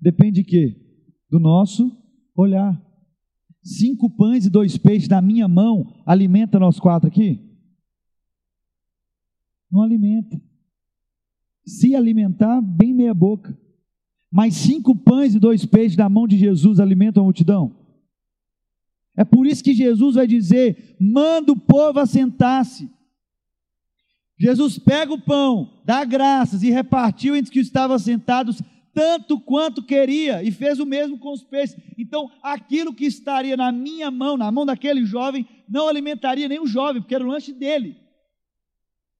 Depende 0.00 0.42
de 0.42 0.44
quê? 0.44 0.80
Do 1.30 1.38
nosso 1.38 1.96
olhar. 2.34 2.80
Cinco 3.62 4.10
pães 4.10 4.44
e 4.44 4.50
dois 4.50 4.76
peixes 4.76 5.08
na 5.08 5.22
minha 5.22 5.46
mão 5.46 6.02
alimenta 6.04 6.58
nós 6.58 6.80
quatro 6.80 7.08
aqui? 7.08 7.40
Não 9.70 9.82
alimenta. 9.82 10.40
Se 11.64 11.94
alimentar, 11.94 12.60
bem 12.60 12.92
meia 12.92 13.14
boca. 13.14 13.56
Mas 14.30 14.54
cinco 14.54 14.96
pães 14.96 15.34
e 15.34 15.38
dois 15.38 15.64
peixes 15.64 15.96
na 15.96 16.08
mão 16.08 16.26
de 16.26 16.36
Jesus 16.36 16.80
alimentam 16.80 17.22
a 17.22 17.24
multidão? 17.24 17.76
É 19.16 19.24
por 19.24 19.46
isso 19.46 19.62
que 19.62 19.74
Jesus 19.74 20.16
vai 20.16 20.26
dizer: 20.26 20.96
manda 20.98 21.52
o 21.52 21.58
povo 21.58 22.00
assentar-se. 22.00 22.90
Jesus 24.38 24.78
pega 24.78 25.12
o 25.12 25.20
pão, 25.20 25.82
dá 25.84 26.04
graças 26.04 26.62
e 26.62 26.70
repartiu 26.70 27.36
entre 27.36 27.44
os 27.44 27.50
que 27.50 27.60
estavam 27.60 27.96
sentados 27.98 28.60
tanto 28.94 29.40
quanto 29.40 29.82
queria, 29.82 30.42
e 30.42 30.50
fez 30.50 30.78
o 30.78 30.86
mesmo 30.86 31.18
com 31.18 31.32
os 31.32 31.42
peixes. 31.42 31.76
Então, 31.98 32.30
aquilo 32.42 32.94
que 32.94 33.04
estaria 33.04 33.56
na 33.56 33.72
minha 33.72 34.10
mão, 34.10 34.36
na 34.36 34.50
mão 34.50 34.66
daquele 34.66 35.04
jovem, 35.04 35.46
não 35.68 35.88
alimentaria 35.88 36.48
nem 36.48 36.60
o 36.60 36.66
jovem, 36.66 37.00
porque 37.00 37.14
era 37.14 37.24
o 37.24 37.28
lanche 37.28 37.52
dele. 37.52 37.96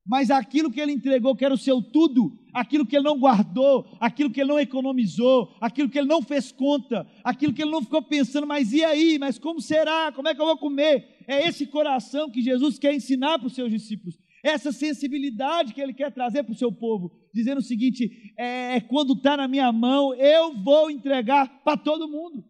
Mas 0.04 0.30
aquilo 0.30 0.70
que 0.70 0.80
ele 0.80 0.92
entregou, 0.92 1.34
que 1.36 1.44
era 1.44 1.54
o 1.54 1.58
seu 1.58 1.80
tudo, 1.80 2.36
aquilo 2.52 2.84
que 2.84 2.96
ele 2.96 3.04
não 3.04 3.18
guardou, 3.18 3.86
aquilo 4.00 4.30
que 4.30 4.40
ele 4.40 4.50
não 4.50 4.58
economizou, 4.58 5.54
aquilo 5.60 5.88
que 5.88 5.98
ele 5.98 6.08
não 6.08 6.20
fez 6.20 6.50
conta, 6.50 7.06
aquilo 7.22 7.52
que 7.52 7.62
ele 7.62 7.70
não 7.70 7.82
ficou 7.82 8.02
pensando, 8.02 8.46
mas 8.46 8.72
e 8.72 8.84
aí? 8.84 9.16
Mas 9.18 9.38
como 9.38 9.60
será? 9.60 10.10
Como 10.12 10.28
é 10.28 10.34
que 10.34 10.40
eu 10.40 10.46
vou 10.46 10.58
comer? 10.58 11.24
É 11.26 11.46
esse 11.46 11.66
coração 11.66 12.28
que 12.28 12.42
Jesus 12.42 12.80
quer 12.80 12.92
ensinar 12.92 13.38
para 13.38 13.46
os 13.46 13.54
seus 13.54 13.70
discípulos 13.70 14.18
essa 14.42 14.72
sensibilidade 14.72 15.72
que 15.72 15.80
ele 15.80 15.94
quer 15.94 16.12
trazer 16.12 16.42
para 16.42 16.52
o 16.52 16.56
seu 16.56 16.72
povo, 16.72 17.12
dizendo 17.32 17.58
o 17.58 17.62
seguinte: 17.62 18.32
é, 18.36 18.76
é 18.76 18.80
quando 18.80 19.12
está 19.12 19.36
na 19.36 19.46
minha 19.46 19.70
mão, 19.70 20.14
eu 20.14 20.56
vou 20.62 20.90
entregar 20.90 21.62
para 21.62 21.76
todo 21.76 22.08
mundo. 22.08 22.44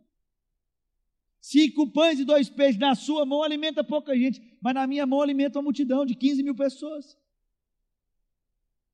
Cinco 1.40 1.90
pães 1.90 2.20
e 2.20 2.24
dois 2.24 2.48
peixes 2.48 2.78
na 2.78 2.94
sua 2.94 3.26
mão 3.26 3.42
alimenta 3.42 3.82
pouca 3.82 4.16
gente, 4.16 4.40
mas 4.60 4.74
na 4.74 4.86
minha 4.86 5.04
mão 5.04 5.20
alimenta 5.20 5.58
uma 5.58 5.64
multidão 5.64 6.06
de 6.06 6.14
15 6.14 6.42
mil 6.42 6.54
pessoas. 6.54 7.18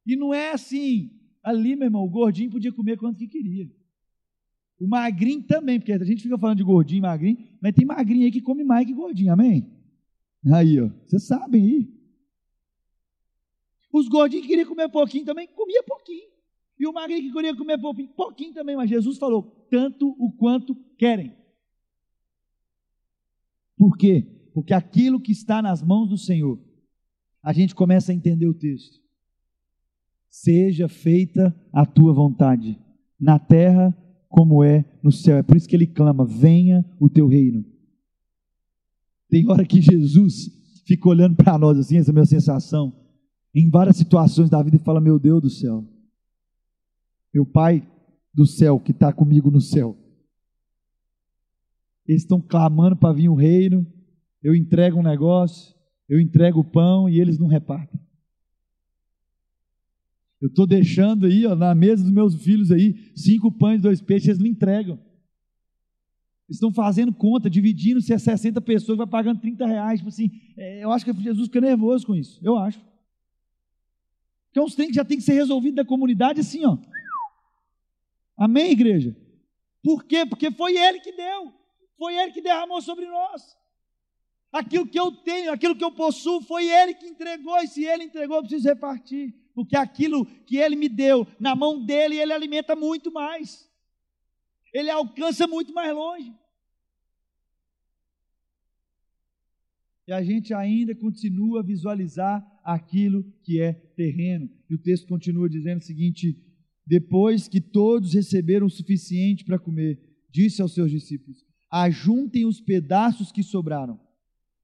E 0.06 0.16
não 0.16 0.32
é 0.32 0.52
assim. 0.52 1.10
Ali, 1.42 1.76
meu 1.76 1.86
irmão, 1.86 2.02
o 2.02 2.08
gordinho 2.08 2.50
podia 2.50 2.72
comer 2.72 2.96
quanto 2.96 3.18
que 3.18 3.28
queria. 3.28 3.70
O 4.80 4.88
magrinho 4.88 5.42
também, 5.42 5.78
porque 5.78 5.92
a 5.92 6.04
gente 6.04 6.22
fica 6.22 6.38
falando 6.38 6.58
de 6.58 6.64
gordinho 6.64 7.02
magrinho, 7.02 7.38
mas 7.60 7.74
tem 7.74 7.84
magrinho 7.84 8.24
aí 8.24 8.30
que 8.30 8.40
come 8.40 8.64
mais 8.64 8.86
que 8.86 8.94
gordinho, 8.94 9.32
amém? 9.32 9.70
Aí, 10.52 10.80
ó, 10.80 10.88
vocês 11.04 11.26
sabem 11.26 11.62
aí. 11.62 11.97
Os 13.92 14.08
gordinhos 14.08 14.44
que 14.44 14.50
queriam 14.50 14.68
comer 14.68 14.88
pouquinho 14.88 15.24
também, 15.24 15.48
comia 15.48 15.82
pouquinho. 15.82 16.28
E 16.78 16.86
o 16.86 16.92
magrinho 16.92 17.22
que 17.22 17.32
queria 17.32 17.56
comer 17.56 17.78
pouquinho, 17.78 18.08
pouquinho 18.08 18.54
também, 18.54 18.76
mas 18.76 18.88
Jesus 18.88 19.18
falou, 19.18 19.66
tanto 19.70 20.14
o 20.18 20.30
quanto 20.32 20.74
querem. 20.96 21.34
Por 23.76 23.96
quê? 23.96 24.50
Porque 24.54 24.74
aquilo 24.74 25.20
que 25.20 25.32
está 25.32 25.60
nas 25.62 25.82
mãos 25.82 26.08
do 26.08 26.18
Senhor, 26.18 26.60
a 27.42 27.52
gente 27.52 27.74
começa 27.74 28.12
a 28.12 28.14
entender 28.14 28.46
o 28.46 28.54
texto. 28.54 29.00
Seja 30.28 30.88
feita 30.88 31.54
a 31.72 31.86
tua 31.86 32.12
vontade, 32.12 32.78
na 33.18 33.38
terra 33.38 33.96
como 34.28 34.62
é 34.62 34.84
no 35.02 35.10
céu. 35.10 35.38
É 35.38 35.42
por 35.42 35.56
isso 35.56 35.68
que 35.68 35.74
ele 35.74 35.86
clama: 35.86 36.24
venha 36.26 36.84
o 37.00 37.08
teu 37.08 37.26
reino. 37.26 37.64
Tem 39.28 39.48
hora 39.50 39.64
que 39.64 39.80
Jesus 39.80 40.50
fica 40.86 41.08
olhando 41.08 41.34
para 41.34 41.58
nós 41.58 41.78
assim, 41.78 41.96
essa 41.96 42.10
é 42.10 42.12
a 42.12 42.14
minha 42.14 42.26
sensação 42.26 43.07
em 43.58 43.68
várias 43.68 43.96
situações 43.96 44.48
da 44.48 44.62
vida 44.62 44.76
e 44.76 44.80
fala: 44.80 45.00
Meu 45.00 45.18
Deus 45.18 45.42
do 45.42 45.50
céu, 45.50 45.84
meu 47.34 47.44
Pai 47.44 47.86
do 48.32 48.46
céu 48.46 48.78
que 48.78 48.92
está 48.92 49.12
comigo 49.12 49.50
no 49.50 49.60
céu. 49.60 49.96
Eles 52.06 52.22
estão 52.22 52.40
clamando 52.40 52.96
para 52.96 53.12
vir 53.12 53.28
o 53.28 53.34
reino. 53.34 53.86
Eu 54.42 54.54
entrego 54.54 54.98
um 54.98 55.02
negócio, 55.02 55.74
eu 56.08 56.20
entrego 56.20 56.60
o 56.60 56.64
pão 56.64 57.08
e 57.08 57.20
eles 57.20 57.38
não 57.38 57.48
repartem. 57.48 58.00
Eu 60.40 60.48
estou 60.48 60.66
deixando 60.66 61.26
aí, 61.26 61.44
ó, 61.44 61.56
na 61.56 61.74
mesa 61.74 62.04
dos 62.04 62.12
meus 62.12 62.36
filhos 62.36 62.70
aí, 62.70 63.10
cinco 63.16 63.50
pães 63.50 63.82
dois 63.82 64.00
peixes, 64.00 64.28
eles 64.28 64.38
não 64.38 64.46
entregam. 64.46 64.94
Eles 66.48 66.56
estão 66.56 66.72
fazendo 66.72 67.12
conta, 67.12 67.50
dividindo 67.50 68.00
se 68.00 68.12
é 68.12 68.18
60 68.18 68.60
pessoas, 68.60 68.96
vai 68.96 69.06
pagando 69.06 69.40
30 69.40 69.66
reais. 69.66 69.98
Tipo 69.98 70.08
assim, 70.08 70.30
é, 70.56 70.84
eu 70.84 70.92
acho 70.92 71.04
que 71.04 71.12
Jesus 71.12 71.48
fica 71.48 71.60
nervoso 71.60 72.06
com 72.06 72.14
isso. 72.14 72.38
Eu 72.42 72.56
acho. 72.56 72.80
Então 74.50 74.64
os 74.64 74.74
trem 74.74 74.88
que 74.88 74.94
já 74.94 75.04
tem 75.04 75.18
que 75.18 75.24
ser 75.24 75.34
resolvido 75.34 75.76
da 75.76 75.84
comunidade 75.84 76.40
assim, 76.40 76.64
ó. 76.64 76.76
Amém, 78.36 78.70
igreja? 78.70 79.16
Por 79.82 80.04
quê? 80.04 80.24
Porque 80.24 80.50
foi 80.50 80.76
Ele 80.76 81.00
que 81.00 81.12
deu. 81.12 81.52
Foi 81.96 82.14
Ele 82.14 82.32
que 82.32 82.40
derramou 82.40 82.80
sobre 82.80 83.06
nós. 83.06 83.56
Aquilo 84.52 84.86
que 84.86 84.98
eu 84.98 85.12
tenho, 85.12 85.52
aquilo 85.52 85.76
que 85.76 85.84
eu 85.84 85.92
possuo, 85.92 86.40
foi 86.40 86.68
Ele 86.68 86.94
que 86.94 87.06
entregou. 87.06 87.56
E 87.58 87.66
se 87.66 87.84
Ele 87.84 88.04
entregou, 88.04 88.36
eu 88.36 88.42
preciso 88.42 88.68
repartir. 88.68 89.34
Porque 89.54 89.76
aquilo 89.76 90.24
que 90.46 90.56
Ele 90.56 90.76
me 90.76 90.88
deu, 90.88 91.26
na 91.38 91.54
mão 91.54 91.84
dele, 91.84 92.16
Ele 92.16 92.32
alimenta 92.32 92.76
muito 92.76 93.12
mais. 93.12 93.68
Ele 94.72 94.90
alcança 94.90 95.46
muito 95.46 95.74
mais 95.74 95.92
longe. 95.92 96.32
E 100.06 100.12
a 100.12 100.22
gente 100.22 100.54
ainda 100.54 100.94
continua 100.94 101.60
a 101.60 101.62
visualizar 101.62 102.57
aquilo 102.68 103.24
que 103.42 103.62
é 103.62 103.72
terreno. 103.72 104.46
E 104.68 104.74
o 104.74 104.78
texto 104.78 105.08
continua 105.08 105.48
dizendo 105.48 105.80
o 105.80 105.84
seguinte: 105.84 106.36
depois 106.86 107.48
que 107.48 107.62
todos 107.62 108.12
receberam 108.12 108.66
o 108.66 108.70
suficiente 108.70 109.42
para 109.42 109.58
comer, 109.58 109.98
disse 110.30 110.60
aos 110.60 110.74
seus 110.74 110.90
discípulos: 110.90 111.42
ajuntem 111.70 112.44
os 112.44 112.60
pedaços 112.60 113.32
que 113.32 113.42
sobraram, 113.42 113.98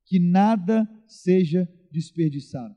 que 0.04 0.18
nada 0.18 0.86
seja 1.06 1.66
desperdiçado. 1.90 2.76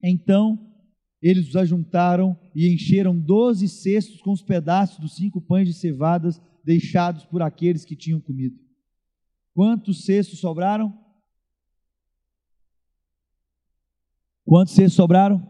Então 0.00 0.72
eles 1.20 1.48
os 1.48 1.56
ajuntaram 1.56 2.38
e 2.54 2.72
encheram 2.72 3.18
doze 3.18 3.66
cestos 3.66 4.20
com 4.20 4.30
os 4.30 4.42
pedaços 4.42 5.00
dos 5.00 5.16
cinco 5.16 5.40
pães 5.40 5.66
de 5.66 5.74
cevadas 5.74 6.40
deixados 6.62 7.24
por 7.24 7.42
aqueles 7.42 7.84
que 7.84 7.96
tinham 7.96 8.20
comido. 8.20 8.56
Quantos 9.52 10.04
cestos 10.04 10.38
sobraram? 10.38 11.05
Quantos 14.46 14.74
cestos 14.74 14.94
sobraram? 14.94 15.44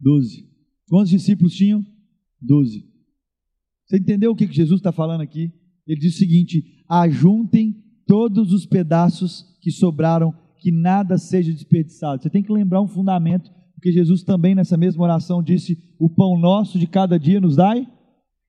Doze. 0.00 0.48
Quantos 0.88 1.10
discípulos 1.10 1.54
tinham? 1.54 1.84
Doze. 2.40 2.86
Você 3.84 3.98
entendeu 3.98 4.30
o 4.30 4.36
que 4.36 4.50
Jesus 4.50 4.78
está 4.78 4.92
falando 4.92 5.22
aqui? 5.22 5.52
Ele 5.86 6.00
diz 6.00 6.14
o 6.14 6.18
seguinte: 6.18 6.84
ajuntem 6.88 7.74
todos 8.06 8.52
os 8.52 8.64
pedaços 8.64 9.44
que 9.60 9.72
sobraram, 9.72 10.32
que 10.58 10.70
nada 10.70 11.18
seja 11.18 11.52
desperdiçado. 11.52 12.22
Você 12.22 12.30
tem 12.30 12.42
que 12.42 12.52
lembrar 12.52 12.80
um 12.80 12.86
fundamento, 12.86 13.50
porque 13.74 13.90
Jesus 13.90 14.22
também 14.22 14.54
nessa 14.54 14.76
mesma 14.76 15.02
oração 15.02 15.42
disse: 15.42 15.76
o 15.98 16.08
pão 16.08 16.38
nosso 16.38 16.78
de 16.78 16.86
cada 16.86 17.18
dia 17.18 17.40
nos 17.40 17.56
dai. 17.56 17.86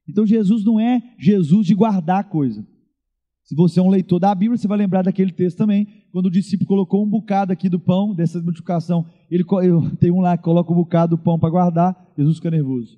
Então 0.07 0.25
Jesus 0.25 0.63
não 0.63 0.79
é 0.79 1.01
Jesus 1.17 1.65
de 1.65 1.73
guardar 1.73 2.29
coisa. 2.29 2.65
Se 3.43 3.55
você 3.55 3.79
é 3.79 3.83
um 3.83 3.89
leitor 3.89 4.19
da 4.19 4.33
Bíblia, 4.33 4.57
você 4.57 4.67
vai 4.67 4.77
lembrar 4.77 5.01
daquele 5.01 5.31
texto 5.31 5.57
também, 5.57 5.85
quando 6.11 6.27
o 6.27 6.31
discípulo 6.31 6.67
colocou 6.67 7.05
um 7.05 7.09
bocado 7.09 7.51
aqui 7.51 7.67
do 7.67 7.79
pão, 7.79 8.15
dessa 8.15 8.41
multiplicação, 8.41 9.05
ele 9.29 9.43
tem 9.99 10.11
um 10.11 10.21
lá 10.21 10.37
que 10.37 10.43
coloca 10.43 10.71
um 10.71 10.75
bocado 10.75 11.17
do 11.17 11.21
pão 11.21 11.37
para 11.37 11.49
guardar, 11.49 12.13
Jesus 12.17 12.37
fica 12.37 12.49
nervoso. 12.49 12.97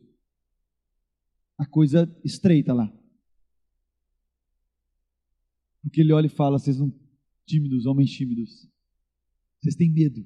A 1.57 1.65
coisa 1.65 2.13
estreita 2.23 2.73
lá. 2.73 2.91
Porque 5.81 6.01
ele 6.01 6.13
olha 6.13 6.27
e 6.27 6.29
fala: 6.29 6.59
vocês 6.59 6.77
são 6.77 6.93
tímidos, 7.45 7.85
homens 7.85 8.11
tímidos. 8.11 8.69
Vocês 9.59 9.75
têm 9.75 9.91
medo. 9.91 10.25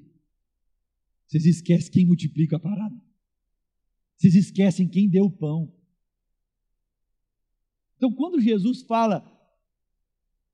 Vocês 1.26 1.46
esquecem 1.46 1.92
quem 1.92 2.06
multiplica 2.06 2.56
a 2.56 2.60
parada. 2.60 3.00
Vocês 4.16 4.34
esquecem 4.34 4.88
quem 4.88 5.08
deu 5.08 5.24
o 5.24 5.30
pão. 5.30 5.72
Então, 7.96 8.12
quando 8.12 8.40
Jesus 8.40 8.82
fala, 8.82 9.22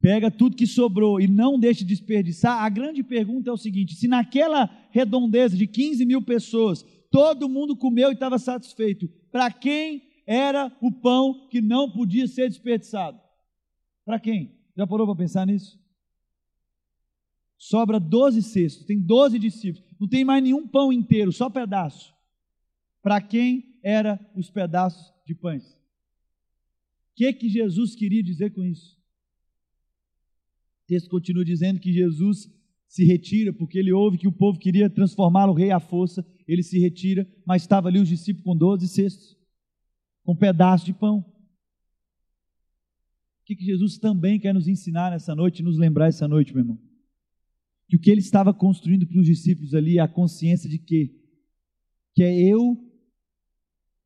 pega 0.07 0.31
tudo 0.31 0.55
que 0.55 0.69
sobrou 0.69 1.21
e 1.21 1.27
não 1.27 1.59
deixe 1.59 1.81
de 1.81 1.87
desperdiçar, 1.87 2.63
a 2.63 2.69
grande 2.69 3.03
pergunta 3.03 3.51
é 3.51 3.53
o 3.53 3.57
seguinte: 3.57 3.97
se 3.97 4.07
naquela 4.07 4.71
redondeza 4.93 5.57
de 5.57 5.67
15 5.67 6.07
mil 6.07 6.23
pessoas, 6.23 6.87
todo 7.11 7.49
mundo 7.49 7.75
comeu 7.75 8.11
e 8.11 8.13
estava 8.13 8.39
satisfeito, 8.39 9.09
para 9.33 9.51
quem 9.51 10.05
era 10.25 10.71
o 10.81 10.93
pão 10.93 11.49
que 11.49 11.61
não 11.61 11.91
podia 11.91 12.29
ser 12.29 12.49
desperdiçado? 12.49 13.21
Para 14.05 14.21
quem? 14.21 14.55
Já 14.77 14.87
parou 14.87 15.09
para 15.09 15.17
pensar 15.17 15.45
nisso? 15.45 15.77
Sobra 17.59 17.99
12 17.99 18.45
cestos, 18.45 18.87
tem 18.87 19.01
12 19.01 19.41
discípulos, 19.41 19.93
não 19.99 20.07
tem 20.07 20.25
mais 20.25 20.41
nenhum 20.41 20.69
pão 20.69 20.93
inteiro, 20.93 21.33
só 21.33 21.51
pedaço. 21.51 22.15
Para 23.03 23.21
quem 23.21 23.77
eram 23.83 24.17
os 24.37 24.49
pedaços 24.51 25.13
de 25.27 25.35
pães? 25.35 25.65
O 25.67 27.17
que, 27.17 27.33
que 27.33 27.49
Jesus 27.49 27.97
queria 27.97 28.23
dizer 28.23 28.53
com 28.53 28.63
isso? 28.63 28.97
O 30.87 30.89
texto 30.89 31.11
continua 31.11 31.45
dizendo 31.45 31.81
que 31.81 31.93
Jesus 31.93 32.49
se 32.87 33.05
retira, 33.05 33.53
porque 33.53 33.77
ele 33.77 33.93
ouve 33.93 34.17
que 34.17 34.29
o 34.29 34.33
povo 34.33 34.57
queria 34.57 34.89
transformá-lo 34.89 35.53
rei 35.53 35.73
à 35.73 35.81
força, 35.81 36.25
ele 36.47 36.63
se 36.63 36.79
retira, 36.79 37.29
mas 37.45 37.63
estava 37.63 37.89
ali 37.89 37.99
os 37.99 38.09
discípulos 38.09 38.45
com 38.45 38.57
12 38.57 38.87
cestos, 38.87 39.37
com 40.23 40.33
um 40.33 40.37
pedaço 40.37 40.87
de 40.87 40.93
pão. 40.93 41.19
O 43.41 43.45
que, 43.45 43.57
que 43.57 43.65
Jesus 43.65 43.99
também 43.99 44.39
quer 44.39 44.55
nos 44.55 44.69
ensinar 44.69 45.11
nessa 45.11 45.35
noite, 45.35 45.61
nos 45.61 45.77
lembrar 45.77 46.07
essa 46.07 46.29
noite, 46.29 46.53
meu 46.53 46.63
irmão? 46.63 46.79
Que 47.89 47.97
o 47.97 48.01
que 48.01 48.09
ele 48.09 48.21
estava 48.21 48.55
construindo 48.55 49.09
para 49.09 49.19
os 49.19 49.27
discípulos 49.27 49.75
ali 49.75 49.99
é 49.99 50.03
a 50.03 50.09
consciência 50.09 50.71
de 50.71 50.79
que, 50.79 51.21
que 52.15 52.23
é 52.23 52.33
eu 52.33 52.81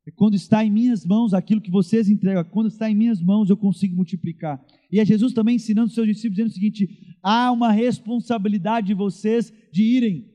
é 0.06 0.10
quando 0.10 0.34
está 0.34 0.64
em 0.64 0.70
minhas 0.70 1.04
mãos 1.04 1.34
aquilo 1.34 1.60
que 1.60 1.70
vocês 1.70 2.08
entregam, 2.08 2.42
quando 2.44 2.68
está 2.68 2.90
em 2.90 2.94
minhas 2.94 3.20
mãos 3.20 3.50
eu 3.50 3.56
consigo 3.56 3.94
multiplicar. 3.94 4.64
E 4.90 4.98
é 4.98 5.04
Jesus 5.04 5.32
também 5.32 5.56
ensinando 5.56 5.88
os 5.88 5.94
seus 5.94 6.06
discípulos, 6.06 6.36
dizendo 6.36 6.50
o 6.50 6.54
seguinte: 6.54 7.16
há 7.22 7.52
uma 7.52 7.70
responsabilidade 7.70 8.88
de 8.88 8.94
vocês 8.94 9.52
de 9.72 9.82
irem. 9.82 10.30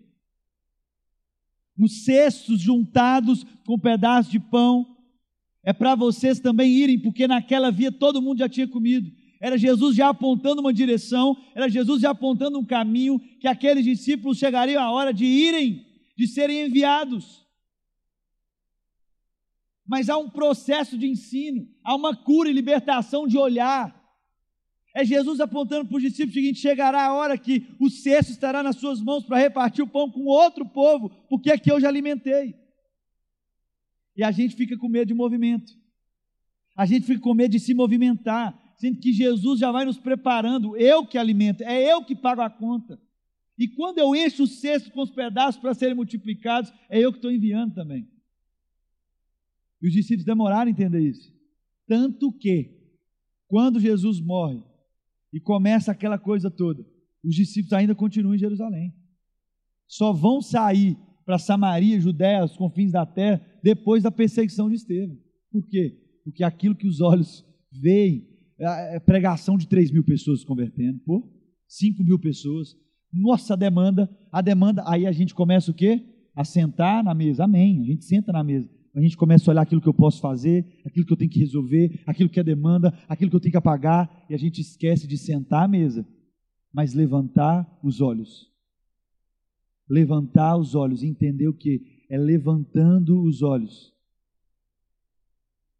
Nos 1.78 2.06
cestos 2.06 2.62
juntados 2.62 3.44
com 3.66 3.78
pedaços 3.78 4.32
de 4.32 4.40
pão, 4.40 4.86
é 5.64 5.74
para 5.74 5.96
vocês 5.96 6.40
também 6.40 6.72
irem, 6.72 7.00
porque 7.00 7.28
naquela 7.28 7.72
via 7.72 7.92
todo 7.92 8.22
mundo 8.22 8.40
já 8.40 8.48
tinha 8.48 8.68
comido. 8.68 9.12
Era 9.42 9.58
Jesus 9.58 9.96
já 9.96 10.10
apontando 10.10 10.62
uma 10.62 10.72
direção, 10.72 11.36
era 11.54 11.68
Jesus 11.68 12.02
já 12.02 12.12
apontando 12.12 12.58
um 12.58 12.66
caminho, 12.66 13.20
que 13.42 13.48
aqueles 13.48 13.84
discípulos 13.84 14.38
chegariam 14.38 14.82
a 14.82 14.92
hora 14.92 15.12
de 15.12 15.26
irem, 15.26 15.86
de 16.16 16.28
serem 16.28 16.68
enviados 16.68 17.45
mas 19.86 20.10
há 20.10 20.18
um 20.18 20.30
processo 20.30 20.98
de 20.98 21.08
ensino, 21.08 21.68
há 21.84 21.96
uma 21.96 22.16
cura 22.16 22.50
e 22.50 22.54
libertação 22.54 23.28
de 23.28 23.38
olhar. 23.38 24.04
É 24.96 25.04
Jesus 25.06 25.40
apontando 25.40 25.88
para 25.88 25.98
os 25.98 26.02
discípulos 26.02 26.32
o 26.32 26.40
seguinte: 26.40 26.60
chegará 26.60 27.06
a 27.06 27.14
hora 27.14 27.38
que 27.38 27.68
o 27.80 27.90
cesto 27.90 28.32
estará 28.32 28.64
nas 28.64 28.78
suas 28.78 29.02
mãos 29.02 29.26
para 29.26 29.38
repartir 29.38 29.84
o 29.84 29.88
pão 29.88 30.10
com 30.10 30.22
outro 30.26 30.66
povo, 30.66 31.10
porque 31.30 31.52
aqui 31.52 31.72
eu 31.72 31.80
já 31.80 31.88
alimentei. 31.88 32.56
E 34.16 34.24
a 34.24 34.32
gente 34.32 34.56
fica 34.56 34.78
com 34.78 34.88
medo 34.88 35.10
de 35.10 35.14
movimento, 35.14 35.74
a 36.76 36.86
gente 36.86 37.06
fica 37.06 37.20
com 37.20 37.34
medo 37.34 37.52
de 37.52 37.60
se 37.60 37.74
movimentar, 37.74 38.58
sendo 38.78 39.00
que 39.00 39.12
Jesus 39.12 39.60
já 39.60 39.72
vai 39.72 39.86
nos 39.86 40.00
preparando, 40.00 40.78
eu 40.78 41.06
que 41.06 41.18
alimento, 41.18 41.62
é 41.62 41.92
eu 41.92 42.04
que 42.04 42.16
pago 42.16 42.42
a 42.42 42.50
conta. 42.50 42.98
E 43.58 43.68
quando 43.68 44.00
eu 44.00 44.16
encho 44.16 44.44
o 44.44 44.48
cesto 44.48 44.92
com 44.92 45.02
os 45.02 45.12
pedaços 45.12 45.60
para 45.60 45.74
serem 45.74 45.96
multiplicados, 45.96 46.74
é 46.90 47.00
eu 47.00 47.12
que 47.12 47.18
estou 47.18 47.32
enviando 47.32 47.74
também. 47.74 48.15
E 49.82 49.88
os 49.88 49.94
discípulos 49.94 50.26
demoraram 50.26 50.68
a 50.68 50.72
entender 50.72 51.02
isso. 51.02 51.34
Tanto 51.88 52.32
que, 52.32 52.72
quando 53.48 53.80
Jesus 53.80 54.20
morre 54.20 54.64
e 55.32 55.40
começa 55.40 55.92
aquela 55.92 56.18
coisa 56.18 56.50
toda, 56.50 56.86
os 57.24 57.36
discípulos 57.36 57.74
ainda 57.74 57.94
continuam 57.94 58.36
em 58.36 58.40
Jerusalém. 58.40 58.94
Só 59.88 60.12
vão 60.14 60.42
sair 60.42 60.98
para 61.26 61.38
Samaria, 61.38 62.00
Judéia, 62.00 62.44
os 62.44 62.56
confins 62.56 62.92
da 62.92 63.06
terra, 63.06 63.42
depois 63.64 64.04
da 64.04 64.12
perseguição 64.12 64.70
de 64.70 64.76
Estevão. 64.76 65.18
Por 65.52 65.68
quê? 65.68 66.00
Porque 66.24 66.44
aquilo 66.44 66.76
que 66.76 66.88
os 66.88 67.02
olhos 67.02 67.46
veem, 67.72 68.28
é 68.58 69.00
pregação 69.00 69.58
de 69.58 69.68
3 69.68 69.92
mil 69.92 70.04
pessoas 70.04 70.40
se 70.40 70.46
convertendo, 70.46 71.00
por 71.00 71.30
5 71.68 72.04
mil 72.04 72.18
pessoas. 72.18 72.76
Nossa, 73.12 73.56
demanda, 73.56 74.10
a 74.32 74.42
demanda, 74.42 74.84
aí 74.88 75.06
a 75.06 75.12
gente 75.12 75.34
começa 75.34 75.72
o 75.72 75.74
quê? 75.74 76.04
A 76.34 76.44
sentar 76.44 77.04
na 77.04 77.14
mesa, 77.14 77.44
amém, 77.44 77.82
a 77.82 77.86
gente 77.86 78.06
senta 78.06 78.32
na 78.32 78.44
mesa 78.44 78.70
a 78.96 79.02
gente 79.02 79.18
começa 79.18 79.50
a 79.50 79.52
olhar 79.52 79.62
aquilo 79.62 79.82
que 79.82 79.90
eu 79.90 79.94
posso 79.94 80.22
fazer, 80.22 80.66
aquilo 80.86 81.06
que 81.06 81.12
eu 81.12 81.18
tenho 81.18 81.30
que 81.30 81.40
resolver, 81.40 82.02
aquilo 82.08 82.30
que 82.30 82.40
é 82.40 82.44
demanda, 82.44 82.98
aquilo 83.10 83.30
que 83.30 83.36
eu 83.36 83.42
tenho 83.42 83.52
que 83.52 83.58
apagar, 83.58 84.26
e 84.30 84.34
a 84.34 84.38
gente 84.38 84.62
esquece 84.62 85.06
de 85.06 85.18
sentar 85.18 85.66
à 85.66 85.68
mesa, 85.68 86.08
mas 86.72 86.94
levantar 86.94 87.80
os 87.84 88.00
olhos. 88.00 88.50
Levantar 89.90 90.56
os 90.56 90.76
olhos, 90.76 91.04
entender 91.04 91.50
o 91.50 91.54
que? 91.54 92.06
É 92.10 92.18
levantando 92.18 93.22
os 93.22 93.42
olhos. 93.42 93.94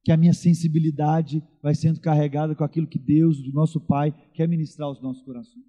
Que 0.04 0.12
a 0.12 0.18
minha 0.18 0.34
sensibilidade 0.34 1.42
vai 1.62 1.74
sendo 1.74 2.02
carregada 2.02 2.54
com 2.54 2.66
aquilo 2.66 2.86
que 2.86 3.00
Deus, 3.00 3.42
do 3.42 3.54
nosso 3.54 3.80
Pai, 3.80 4.14
quer 4.34 4.48
ministrar 4.48 4.90
aos 4.90 5.02
nossos 5.02 5.24
corações. 5.24 5.64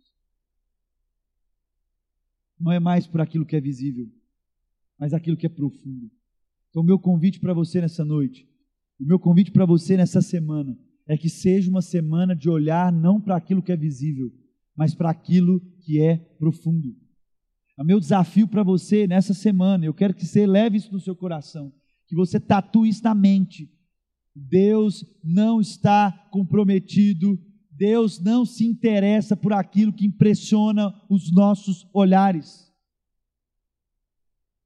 Não 2.59 2.73
é 2.73 2.81
mais 2.81 3.07
por 3.07 3.21
aquilo 3.21 3.47
que 3.47 3.55
é 3.55 3.61
visível, 3.61 4.11
mas 4.99 5.15
aquilo 5.15 5.37
que 5.37 5.47
é 5.47 5.49
profundo. 5.49 6.11
Então, 6.77 6.85
o 6.85 6.87
meu 6.87 6.99
convite 6.99 7.41
para 7.41 7.55
você 7.55 7.81
nessa 7.81 8.05
noite, 8.05 8.47
o 9.01 9.07
meu 9.07 9.19
convite 9.19 9.51
para 9.51 9.65
você 9.65 9.97
nessa 9.97 10.21
semana, 10.21 10.77
é 11.09 11.17
que 11.17 11.31
seja 11.31 11.71
uma 11.71 11.81
semana 11.81 12.37
de 12.37 12.51
olhar 12.51 12.93
não 12.93 13.19
para 13.19 13.35
aquilo 13.35 13.63
que 13.63 13.73
é 13.73 13.77
visível, 13.79 14.31
mas 14.77 14.95
para 14.95 15.09
aquilo 15.09 15.59
que 15.81 15.99
é 16.03 16.19
profundo. 16.39 16.95
O 17.79 17.83
meu 17.83 17.99
desafio 17.99 18.47
para 18.47 18.63
você 18.63 19.07
nessa 19.07 19.33
semana, 19.33 19.87
eu 19.87 19.95
quero 19.95 20.13
que 20.13 20.27
você 20.27 20.47
leve 20.47 20.77
isso 20.77 20.93
no 20.93 21.01
seu 21.01 21.17
coração, 21.17 21.73
que 22.07 22.15
você 22.15 22.39
tatue 22.39 22.91
isso 22.91 23.03
na 23.03 23.15
mente. 23.15 23.71
Deus 24.35 25.03
não 25.25 25.63
está 25.63 26.13
comprometido, 26.31 27.41
Deus 27.71 28.21
não 28.21 28.45
se 28.45 28.67
interessa 28.67 29.35
por 29.35 29.55
aquilo 29.55 29.95
que 29.95 30.05
impressiona 30.05 30.93
os 31.09 31.33
nossos 31.33 31.89
olhares. 31.95 32.66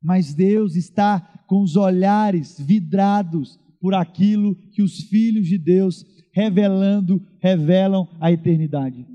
Mas 0.02 0.34
Deus 0.34 0.76
está 0.76 1.20
com 1.46 1.62
os 1.62 1.76
olhares 1.76 2.58
vidrados 2.58 3.58
por 3.80 3.94
aquilo 3.94 4.54
que 4.72 4.82
os 4.82 5.00
filhos 5.00 5.46
de 5.46 5.58
Deus 5.58 6.04
revelando, 6.32 7.20
revelam 7.40 8.08
a 8.20 8.30
eternidade. 8.30 9.06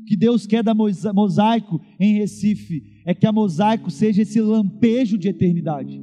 O 0.00 0.04
que 0.04 0.16
Deus 0.16 0.46
quer 0.46 0.62
da 0.62 0.74
mosaico 0.74 1.80
em 1.98 2.14
Recife 2.14 2.82
é 3.06 3.14
que 3.14 3.26
a 3.26 3.32
mosaico 3.32 3.90
seja 3.90 4.22
esse 4.22 4.40
lampejo 4.40 5.18
de 5.18 5.28
eternidade. 5.28 6.00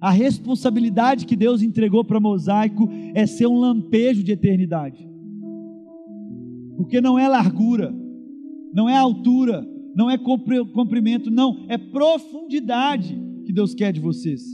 A 0.00 0.10
responsabilidade 0.10 1.26
que 1.26 1.36
Deus 1.36 1.60
entregou 1.60 2.04
para 2.04 2.20
mosaico 2.20 2.88
é 3.14 3.26
ser 3.26 3.46
um 3.46 3.58
lampejo 3.58 4.22
de 4.22 4.32
eternidade. 4.32 5.06
Porque 6.76 7.00
não 7.00 7.18
é 7.18 7.28
largura, 7.28 7.92
não 8.72 8.88
é 8.88 8.96
altura, 8.96 9.66
não 9.98 10.08
é 10.08 10.16
comprimento, 10.16 11.28
não, 11.28 11.66
é 11.68 11.76
profundidade 11.76 13.20
que 13.44 13.52
Deus 13.52 13.74
quer 13.74 13.92
de 13.92 13.98
vocês. 13.98 14.44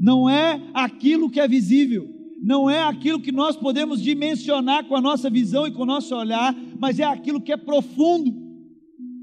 Não 0.00 0.28
é 0.28 0.60
aquilo 0.74 1.30
que 1.30 1.38
é 1.38 1.46
visível, 1.46 2.12
não 2.42 2.68
é 2.68 2.82
aquilo 2.82 3.20
que 3.20 3.30
nós 3.30 3.56
podemos 3.56 4.02
dimensionar 4.02 4.86
com 4.86 4.96
a 4.96 5.00
nossa 5.00 5.30
visão 5.30 5.64
e 5.64 5.70
com 5.70 5.84
o 5.84 5.86
nosso 5.86 6.12
olhar, 6.12 6.52
mas 6.76 6.98
é 6.98 7.04
aquilo 7.04 7.40
que 7.40 7.52
é 7.52 7.56
profundo, 7.56 8.34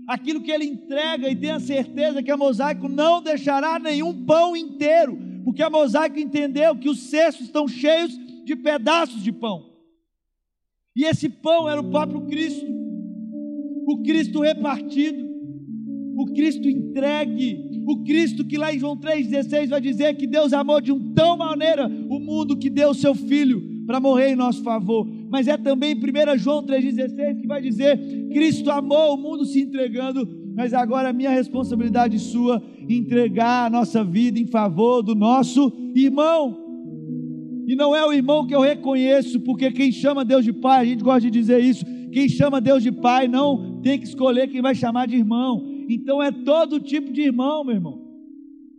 aquilo 0.07 0.39
que 0.39 0.51
Ele 0.51 0.63
entrega 0.63 1.29
e 1.29 1.35
tem 1.35 1.51
a 1.51 1.59
certeza 1.59 2.23
que 2.23 2.31
a 2.31 2.37
mosaico 2.37 2.87
não 2.87 3.21
deixará 3.21 3.77
nenhum 3.77 4.23
pão 4.23 4.55
inteiro, 4.55 5.19
porque 5.43 5.61
a 5.61 5.69
mosaico 5.69 6.17
entendeu 6.17 6.77
que 6.77 6.87
os 6.87 7.09
cestos 7.09 7.47
estão 7.47 7.67
cheios 7.67 8.17
de 8.45 8.55
pedaços 8.55 9.21
de 9.21 9.33
pão, 9.33 9.69
e 10.95 11.03
esse 11.03 11.27
pão 11.27 11.67
era 11.67 11.81
o 11.81 11.91
próprio 11.91 12.21
Cristo, 12.21 12.80
o 13.91 14.03
Cristo 14.03 14.41
repartido 14.41 15.31
o 16.21 16.25
Cristo 16.27 16.69
entregue, 16.69 17.81
o 17.87 18.03
Cristo 18.03 18.45
que 18.45 18.57
lá 18.57 18.73
em 18.73 18.79
João 18.79 18.97
3,16 18.97 19.69
vai 19.69 19.81
dizer 19.81 20.15
que 20.15 20.27
Deus 20.27 20.53
amou 20.53 20.81
de 20.81 20.91
um 20.91 21.13
tão 21.13 21.37
maneira 21.37 21.87
o 21.87 22.19
mundo 22.19 22.57
que 22.57 22.69
deu 22.69 22.89
o 22.89 22.95
seu 22.95 23.15
Filho 23.15 23.83
para 23.87 23.99
morrer 23.99 24.29
em 24.29 24.35
nosso 24.35 24.61
favor. 24.61 25.07
Mas 25.29 25.47
é 25.47 25.57
também 25.57 25.95
1 25.95 26.37
João 26.37 26.63
3,16 26.63 27.41
que 27.41 27.47
vai 27.47 27.61
dizer: 27.61 27.97
Cristo 28.29 28.69
amou 28.69 29.15
o 29.15 29.17
mundo 29.17 29.45
se 29.45 29.61
entregando, 29.61 30.27
mas 30.55 30.73
agora 30.73 31.09
é 31.09 31.13
minha 31.13 31.31
responsabilidade 31.31 32.19
sua 32.19 32.61
entregar 32.87 33.65
a 33.65 33.69
nossa 33.69 34.03
vida 34.03 34.37
em 34.37 34.45
favor 34.45 35.01
do 35.01 35.15
nosso 35.15 35.71
irmão. 35.95 36.57
E 37.67 37.75
não 37.75 37.95
é 37.95 38.05
o 38.05 38.11
irmão 38.11 38.45
que 38.45 38.53
eu 38.53 38.59
reconheço, 38.59 39.39
porque 39.39 39.71
quem 39.71 39.91
chama 39.91 40.25
Deus 40.25 40.43
de 40.43 40.51
Pai, 40.51 40.81
a 40.81 40.85
gente 40.85 41.03
gosta 41.03 41.21
de 41.21 41.31
dizer 41.31 41.63
isso, 41.63 41.85
quem 42.11 42.27
chama 42.27 42.59
Deus 42.59 42.83
de 42.83 42.91
Pai 42.91 43.27
não 43.27 43.70
tem 43.81 43.99
que 43.99 44.05
escolher 44.05 44.47
quem 44.47 44.61
vai 44.61 44.75
chamar 44.75 45.07
de 45.07 45.15
irmão. 45.15 45.65
Então 45.89 46.21
é 46.21 46.31
todo 46.31 46.79
tipo 46.79 47.11
de 47.11 47.21
irmão, 47.21 47.63
meu 47.63 47.75
irmão. 47.75 48.01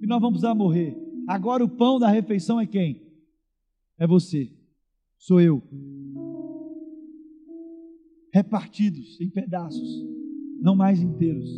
E 0.00 0.06
nós 0.06 0.20
vamos 0.20 0.40
precisar 0.40 0.54
morrer. 0.54 0.96
Agora 1.26 1.64
o 1.64 1.68
pão 1.68 1.98
da 1.98 2.08
refeição 2.08 2.60
é 2.60 2.66
quem? 2.66 3.02
É 3.98 4.06
você. 4.06 4.50
Sou 5.18 5.40
eu. 5.40 5.62
Repartidos 8.32 9.20
em 9.20 9.28
pedaços, 9.28 10.04
não 10.60 10.74
mais 10.74 11.00
inteiros. 11.00 11.48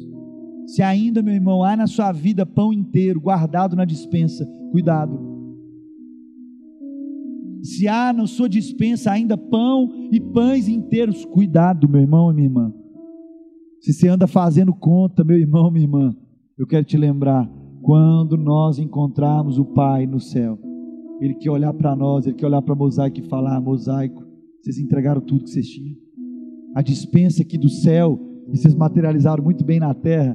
Se 0.67 0.83
ainda, 0.83 1.23
meu 1.23 1.35
irmão, 1.35 1.63
há 1.63 1.77
na 1.77 1.87
sua 1.87 2.11
vida 2.11 2.45
pão 2.45 2.73
inteiro 2.73 3.21
guardado 3.21 3.77
na 3.77 3.85
dispensa, 3.85 4.47
cuidado. 4.71 5.19
Se 7.63 7.89
há 7.89 8.13
na 8.13 8.27
sua 8.27 8.49
dispensa 8.49 9.11
ainda 9.11 9.39
pão 9.39 10.09
e 10.11 10.21
pães 10.21 10.69
inteiros, 10.69 11.25
cuidado, 11.25 11.89
meu 11.89 12.01
irmão 12.03 12.31
e 12.31 12.35
minha 12.35 12.47
irmã. 12.47 12.84
Se 13.85 13.93
você 13.93 14.09
anda 14.09 14.27
fazendo 14.27 14.73
conta, 14.73 15.23
meu 15.23 15.37
irmão, 15.37 15.71
minha 15.71 15.85
irmã, 15.85 16.17
eu 16.57 16.67
quero 16.67 16.87
te 16.87 16.97
lembrar, 16.97 17.47
quando 17.83 18.35
nós 18.35 18.79
encontrarmos 18.79 19.59
o 19.59 19.65
Pai 19.67 20.07
no 20.07 20.19
céu, 20.19 20.59
Ele 21.21 21.35
quer 21.35 21.51
olhar 21.51 21.75
para 21.75 21.95
nós, 21.95 22.25
Ele 22.25 22.35
quer 22.35 22.47
olhar 22.47 22.63
para 22.63 22.75
mosaico 22.75 23.21
e 23.21 23.29
falar: 23.29 23.61
mosaico, 23.61 24.25
vocês 24.63 24.79
entregaram 24.79 25.21
tudo 25.21 25.45
que 25.45 25.51
vocês 25.51 25.69
tinham. 25.69 25.95
a 26.75 26.81
dispensa 26.81 27.43
aqui 27.43 27.59
do 27.59 27.69
céu, 27.69 28.19
e 28.49 28.57
vocês 28.57 28.75
materializaram 28.75 29.45
muito 29.45 29.63
bem 29.63 29.79
na 29.79 29.93
terra. 29.93 30.35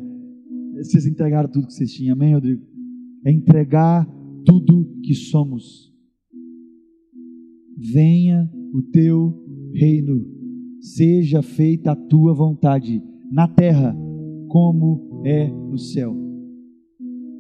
Vocês 0.76 1.08
entregaram 1.08 1.50
tudo 1.50 1.66
que 1.66 1.74
vocês 1.74 1.92
tinham, 1.92 2.14
amém, 2.14 2.36
Rodrigo? 2.36 2.62
É 3.26 3.32
entregar 3.32 4.08
tudo 4.46 4.96
que 5.04 5.16
somos. 5.16 5.92
Venha 7.76 8.48
o 8.76 8.84
teu 8.92 9.44
reino, 9.74 10.24
seja 10.80 11.42
feita 11.42 11.94
a 11.94 11.96
tua 11.96 12.32
vontade, 12.32 13.09
na 13.32 13.48
terra 13.48 13.96
como 14.48 15.22
é 15.24 15.48
no 15.48 15.78
céu. 15.78 16.16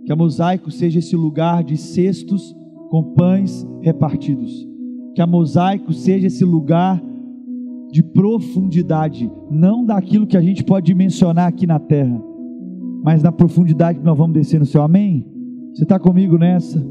Que 0.06 0.12
a 0.12 0.16
mosaico 0.16 0.72
seja 0.72 1.00
esse 1.00 1.16
lugar 1.16 1.64
de 1.64 1.78
cestos 1.78 2.56
com 2.90 3.14
pães 3.14 3.68
repartidos. 3.82 4.68
Que 5.16 5.22
a 5.22 5.28
mosaico 5.28 5.94
seja 5.94 6.28
esse 6.28 6.44
lugar 6.44 7.02
de 7.92 8.04
profundidade, 8.04 9.32
não 9.50 9.84
daquilo 9.84 10.28
que 10.28 10.38
a 10.38 10.42
gente 10.42 10.64
pode 10.64 10.94
mencionar 10.94 11.48
aqui 11.48 11.66
na 11.66 11.80
terra, 11.80 12.22
mas 13.04 13.24
na 13.24 13.32
profundidade 13.32 14.00
que 14.00 14.06
nós 14.06 14.18
vamos 14.18 14.36
descer 14.36 14.60
no 14.60 14.66
céu. 14.66 14.84
Amém? 14.84 15.26
Você 15.74 15.84
está 15.84 15.98
comigo 15.98 16.38
nessa? 16.38 16.86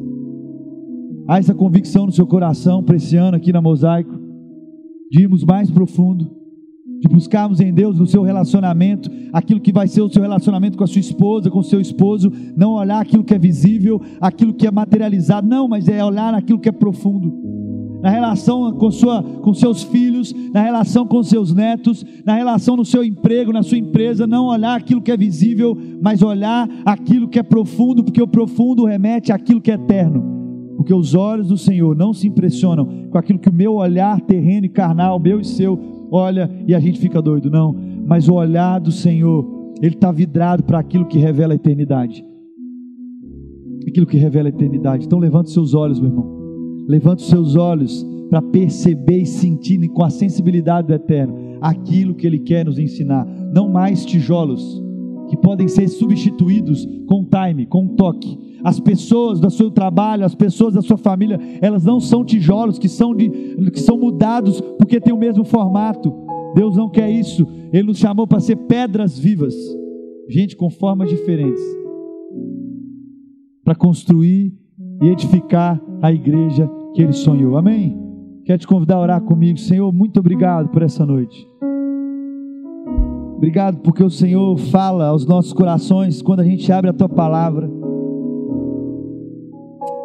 Há 1.28 1.38
essa 1.38 1.55
convicção 1.55 2.07
no 2.07 2.12
seu 2.12 2.26
coração 2.26 2.82
para 2.82 2.96
esse 2.96 3.16
ano 3.16 3.36
aqui 3.36 3.53
na 3.53 3.62
Mosaico, 3.62 4.12
de 5.11 5.22
irmos 5.22 5.44
mais 5.44 5.70
profundo, 5.70 6.38
de 7.01 7.09
buscarmos 7.09 7.61
em 7.61 7.72
Deus 7.72 7.99
no 7.99 8.07
seu 8.07 8.22
relacionamento, 8.22 9.11
aquilo 9.32 9.61
que 9.61 9.72
vai 9.72 9.86
ser 9.86 10.03
o 10.03 10.09
seu 10.09 10.22
relacionamento 10.22 10.76
com 10.76 10.84
a 10.84 10.86
sua 10.86 11.01
esposa, 11.01 11.51
com 11.51 11.61
o 11.61 11.64
seu 11.64 11.80
esposo, 11.80 12.32
não 12.57 12.72
olhar 12.72 13.01
aquilo 13.01 13.24
que 13.24 13.34
é 13.34 13.38
visível, 13.38 14.01
aquilo 14.20 14.53
que 14.53 14.66
é 14.66 14.70
materializado, 14.70 15.46
não, 15.46 15.68
mas 15.68 15.88
é 15.88 16.05
olhar 16.05 16.34
aquilo 16.34 16.59
que 16.59 16.68
é 16.68 16.72
profundo. 16.72 17.59
Na 18.03 18.11
relação 18.11 18.72
com, 18.72 18.90
sua, 18.90 19.22
com 19.22 19.53
seus 19.53 19.82
filhos, 19.82 20.32
na 20.53 20.62
relação 20.62 21.05
com 21.05 21.20
seus 21.22 21.53
netos, 21.53 22.05
na 22.24 22.34
relação 22.34 22.76
no 22.76 22.84
seu 22.84 23.03
emprego, 23.03 23.53
na 23.53 23.62
sua 23.62 23.78
empresa, 23.78 24.26
não 24.26 24.46
olhar 24.46 24.76
aquilo 24.76 25.03
que 25.03 25.11
é 25.11 25.16
visível, 25.16 25.76
mas 26.01 26.22
olhar 26.22 26.68
aquilo 26.84 27.28
que 27.28 27.40
é 27.40 27.42
profundo, 27.42 28.05
porque 28.05 28.22
o 28.22 28.28
profundo 28.28 28.84
remete 28.84 29.32
àquilo 29.32 29.61
que 29.61 29.72
é 29.72 29.74
eterno. 29.74 30.38
Porque 30.79 30.95
os 30.95 31.12
olhos 31.12 31.49
do 31.49 31.57
Senhor 31.57 31.97
não 31.97 32.12
se 32.12 32.29
impressionam 32.29 33.09
com 33.11 33.18
aquilo 33.18 33.41
que 33.41 33.49
o 33.49 33.53
meu 33.53 33.74
olhar 33.74 34.20
terreno 34.20 34.64
e 34.64 34.68
carnal, 34.68 35.18
meu 35.18 35.41
e 35.41 35.45
seu, 35.45 35.76
olha 36.09 36.49
e 36.68 36.72
a 36.72 36.79
gente 36.79 37.01
fica 37.01 37.20
doido, 37.20 37.51
não. 37.51 37.74
Mas 38.07 38.29
o 38.29 38.35
olhar 38.35 38.79
do 38.79 38.93
Senhor, 38.93 39.45
ele 39.83 39.97
está 39.97 40.12
vidrado 40.12 40.62
para 40.62 40.79
aquilo 40.79 41.05
que 41.05 41.18
revela 41.18 41.53
a 41.53 41.57
eternidade. 41.57 42.24
Aquilo 43.89 44.07
que 44.07 44.16
revela 44.16 44.49
a 44.49 44.51
eternidade. 44.51 45.05
Então 45.05 45.18
levante 45.18 45.51
seus 45.51 45.74
olhos, 45.74 45.99
meu 45.99 46.11
irmão. 46.11 46.39
Levante 46.87 47.24
os 47.24 47.29
seus 47.29 47.57
olhos 47.57 48.07
para 48.31 48.41
perceber 48.41 49.22
e 49.22 49.26
sentir 49.26 49.81
com 49.89 50.05
a 50.05 50.11
sensibilidade 50.11 50.87
do 50.87 50.95
eterno 50.95 51.35
aquilo 51.61 52.14
que 52.14 52.24
ele 52.24 52.39
quer 52.39 52.64
nos 52.64 52.79
ensinar. 52.79 53.26
Não 53.53 53.68
mais 53.68 54.07
tijolos 54.07 54.81
que 55.29 55.37
podem 55.37 55.66
ser 55.66 55.89
substituídos 55.89 56.87
com 57.09 57.24
time, 57.24 57.66
com 57.66 57.89
toque. 57.89 58.39
As 58.62 58.80
pessoas 58.80 59.40
do 59.40 59.50
seu 59.50 59.70
trabalho, 59.70 60.24
as 60.24 60.34
pessoas 60.34 60.74
da 60.74 60.82
sua 60.82 60.96
família, 60.96 61.38
elas 61.61 61.84
não 61.84 62.00
são 62.00 62.24
tijolos 62.24 62.78
que 62.78 62.88
são, 62.88 63.14
de, 63.14 63.28
que 63.70 63.80
são 63.80 63.96
mudados 63.96 64.61
porque 64.78 65.00
tem 65.00 65.12
o 65.12 65.18
mesmo 65.18 65.44
formato. 65.44 66.12
Deus 66.54 66.76
não 66.76 66.88
quer 66.88 67.11
isso. 67.11 67.46
Ele 67.72 67.84
nos 67.84 67.98
chamou 67.98 68.26
para 68.26 68.40
ser 68.40 68.56
pedras 68.56 69.18
vivas, 69.18 69.54
gente 70.28 70.56
com 70.56 70.70
formas 70.70 71.09
diferentes, 71.09 71.62
para 73.64 73.74
construir 73.74 74.52
e 75.02 75.06
edificar 75.06 75.80
a 76.02 76.12
igreja 76.12 76.68
que 76.94 77.02
Ele 77.02 77.12
sonhou. 77.12 77.56
Amém? 77.56 77.96
Quero 78.44 78.59
te 78.59 78.66
convidar 78.66 78.96
a 78.96 79.00
orar 79.00 79.20
comigo, 79.20 79.59
Senhor. 79.59 79.92
Muito 79.92 80.18
obrigado 80.20 80.68
por 80.70 80.82
essa 80.82 81.04
noite. 81.04 81.46
Obrigado 83.36 83.78
porque 83.78 84.02
o 84.02 84.11
Senhor 84.11 84.59
fala 84.59 85.06
aos 85.06 85.24
nossos 85.24 85.52
corações 85.52 86.20
quando 86.20 86.40
a 86.40 86.44
gente 86.44 86.72
abre 86.72 86.90
a 86.90 86.92
tua 86.92 87.09
palavra. 87.09 87.70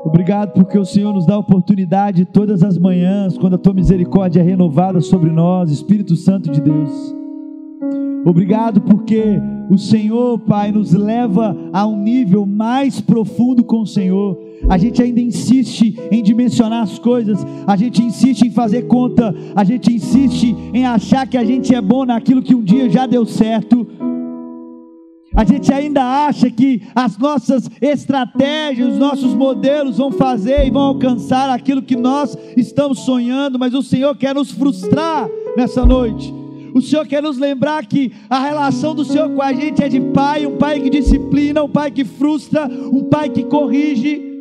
Obrigado 0.06 0.52
porque 0.52 0.78
o 0.78 0.86
Senhor 0.86 1.14
nos 1.14 1.26
dá 1.26 1.36
a 1.36 1.40
oportunidade 1.40 2.26
todas 2.26 2.62
as 2.62 2.78
manhãs, 2.78 3.38
quando 3.38 3.56
a 3.56 3.58
tua 3.58 3.74
misericórdia 3.74 4.42
é 4.42 4.44
renovada 4.44 5.00
sobre 5.00 5.32
nós, 5.32 5.72
Espírito 5.72 6.16
Santo 6.16 6.52
de 6.52 6.60
Deus. 6.60 7.16
Obrigado 8.26 8.82
porque 8.82 9.42
o 9.70 9.78
Senhor, 9.78 10.40
Pai, 10.40 10.72
nos 10.72 10.94
leva 10.94 11.56
a 11.72 11.86
um 11.86 11.98
nível 11.98 12.46
mais 12.46 13.02
profundo 13.02 13.64
com 13.64 13.82
o 13.82 13.88
Senhor. 13.88 14.38
A 14.70 14.78
gente 14.78 15.02
ainda 15.02 15.20
insiste 15.20 15.98
em 16.12 16.22
dimensionar 16.22 16.84
as 16.84 16.98
coisas, 17.00 17.46
a 17.66 17.76
gente 17.76 18.02
insiste 18.02 18.44
em 18.44 18.52
fazer 18.52 18.84
conta, 18.84 19.34
a 19.56 19.64
gente 19.64 19.94
insiste 19.94 20.56
em 20.74 20.86
achar 20.86 21.28
que 21.28 21.38
a 21.38 21.44
gente 21.44 21.74
é 21.74 21.82
bom 21.82 22.06
naquilo 22.06 22.42
que 22.42 22.56
um 22.56 22.64
dia 22.64 22.90
já 22.90 23.06
deu 23.06 23.26
certo. 23.26 23.86
A 25.36 25.44
gente 25.44 25.74
ainda 25.74 26.04
acha 26.04 26.50
que 26.50 26.84
as 26.94 27.18
nossas 27.18 27.70
estratégias, 27.82 28.94
os 28.94 29.00
nossos 29.00 29.34
modelos 29.34 29.98
vão 29.98 30.12
fazer 30.12 30.66
e 30.66 30.70
vão 30.70 30.84
alcançar 30.84 31.50
aquilo 31.50 31.82
que 31.82 31.96
nós 31.96 32.38
estamos 32.56 33.00
sonhando, 33.00 33.58
mas 33.58 33.74
o 33.74 33.82
Senhor 33.82 34.16
quer 34.16 34.36
nos 34.36 34.52
frustrar 34.52 35.28
nessa 35.58 35.86
noite. 35.86 36.34
O 36.74 36.82
Senhor 36.82 37.06
quer 37.06 37.22
nos 37.22 37.38
lembrar 37.38 37.86
que 37.86 38.12
a 38.30 38.40
relação 38.40 38.96
do 38.96 39.06
Senhor 39.06 39.30
com 39.30 39.42
a 39.42 39.54
gente 39.54 39.84
é 39.84 39.90
de 39.90 40.00
pai, 40.00 40.46
um 40.46 40.58
pai 40.58 40.80
que 40.80 40.90
disciplina, 40.90 41.64
um 41.64 41.70
pai 41.70 41.92
que 41.92 42.04
frustra, 42.04 42.66
um 42.66 43.04
pai 43.04 43.30
que 43.30 43.44
corrige 43.44 44.33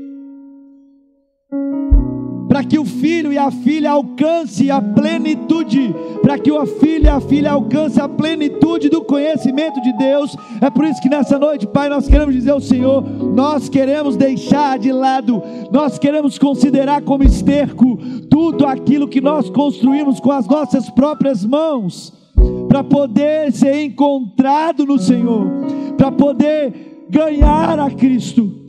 para 2.62 2.68
que 2.68 2.78
o 2.78 2.84
filho 2.84 3.32
e 3.32 3.38
a 3.38 3.50
filha 3.50 3.90
alcance 3.90 4.70
a 4.70 4.80
plenitude, 4.80 5.92
para 6.22 6.38
que 6.38 6.52
o 6.52 6.64
filho 6.64 7.06
e 7.06 7.08
a 7.08 7.20
filha 7.20 7.50
alcance 7.50 8.00
a 8.00 8.08
plenitude 8.08 8.88
do 8.88 9.02
conhecimento 9.02 9.80
de 9.80 9.92
Deus. 9.94 10.36
É 10.60 10.70
por 10.70 10.84
isso 10.84 11.02
que 11.02 11.08
nessa 11.08 11.40
noite, 11.40 11.66
Pai, 11.66 11.88
nós 11.88 12.06
queremos 12.06 12.32
dizer 12.32 12.52
ao 12.52 12.60
Senhor, 12.60 13.02
nós 13.34 13.68
queremos 13.68 14.16
deixar 14.16 14.78
de 14.78 14.92
lado, 14.92 15.42
nós 15.72 15.98
queremos 15.98 16.38
considerar 16.38 17.02
como 17.02 17.24
esterco 17.24 17.98
tudo 18.30 18.64
aquilo 18.64 19.08
que 19.08 19.20
nós 19.20 19.50
construímos 19.50 20.20
com 20.20 20.30
as 20.30 20.46
nossas 20.46 20.88
próprias 20.88 21.44
mãos, 21.44 22.12
para 22.68 22.84
poder 22.84 23.50
ser 23.50 23.82
encontrado 23.82 24.86
no 24.86 25.00
Senhor, 25.00 25.48
para 25.96 26.12
poder 26.12 27.06
ganhar 27.10 27.80
a 27.80 27.90
Cristo 27.90 28.61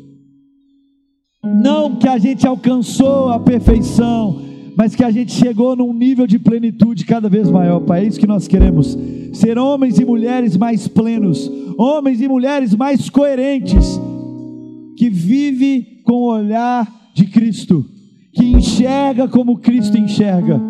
não 1.44 1.96
que 1.96 2.08
a 2.08 2.18
gente 2.18 2.48
alcançou 2.48 3.30
a 3.30 3.40
perfeição, 3.40 4.42
mas 4.78 4.96
que 4.96 5.04
a 5.04 5.12
gente 5.12 5.34
chegou 5.34 5.76
num 5.76 5.94
nível 5.94 6.26
de 6.26 6.40
plenitude 6.40 7.06
cada 7.06 7.28
vez 7.28 7.50
maior, 7.50 7.82
Pai. 7.82 8.04
É 8.04 8.08
isso 8.08 8.20
que 8.20 8.26
nós 8.26 8.48
queremos. 8.48 8.98
Ser 9.34 9.58
homens 9.58 10.00
e 10.00 10.06
mulheres 10.06 10.56
mais 10.56 10.88
plenos, 10.88 11.52
homens 11.78 12.22
e 12.22 12.28
mulheres 12.28 12.74
mais 12.74 13.10
coerentes, 13.10 14.00
que 14.96 15.10
vive 15.10 16.02
com 16.04 16.14
o 16.14 16.32
olhar 16.32 16.88
de 17.14 17.26
Cristo, 17.26 17.86
que 18.32 18.46
enxerga 18.46 19.28
como 19.28 19.58
Cristo 19.58 19.98
enxerga, 19.98 20.62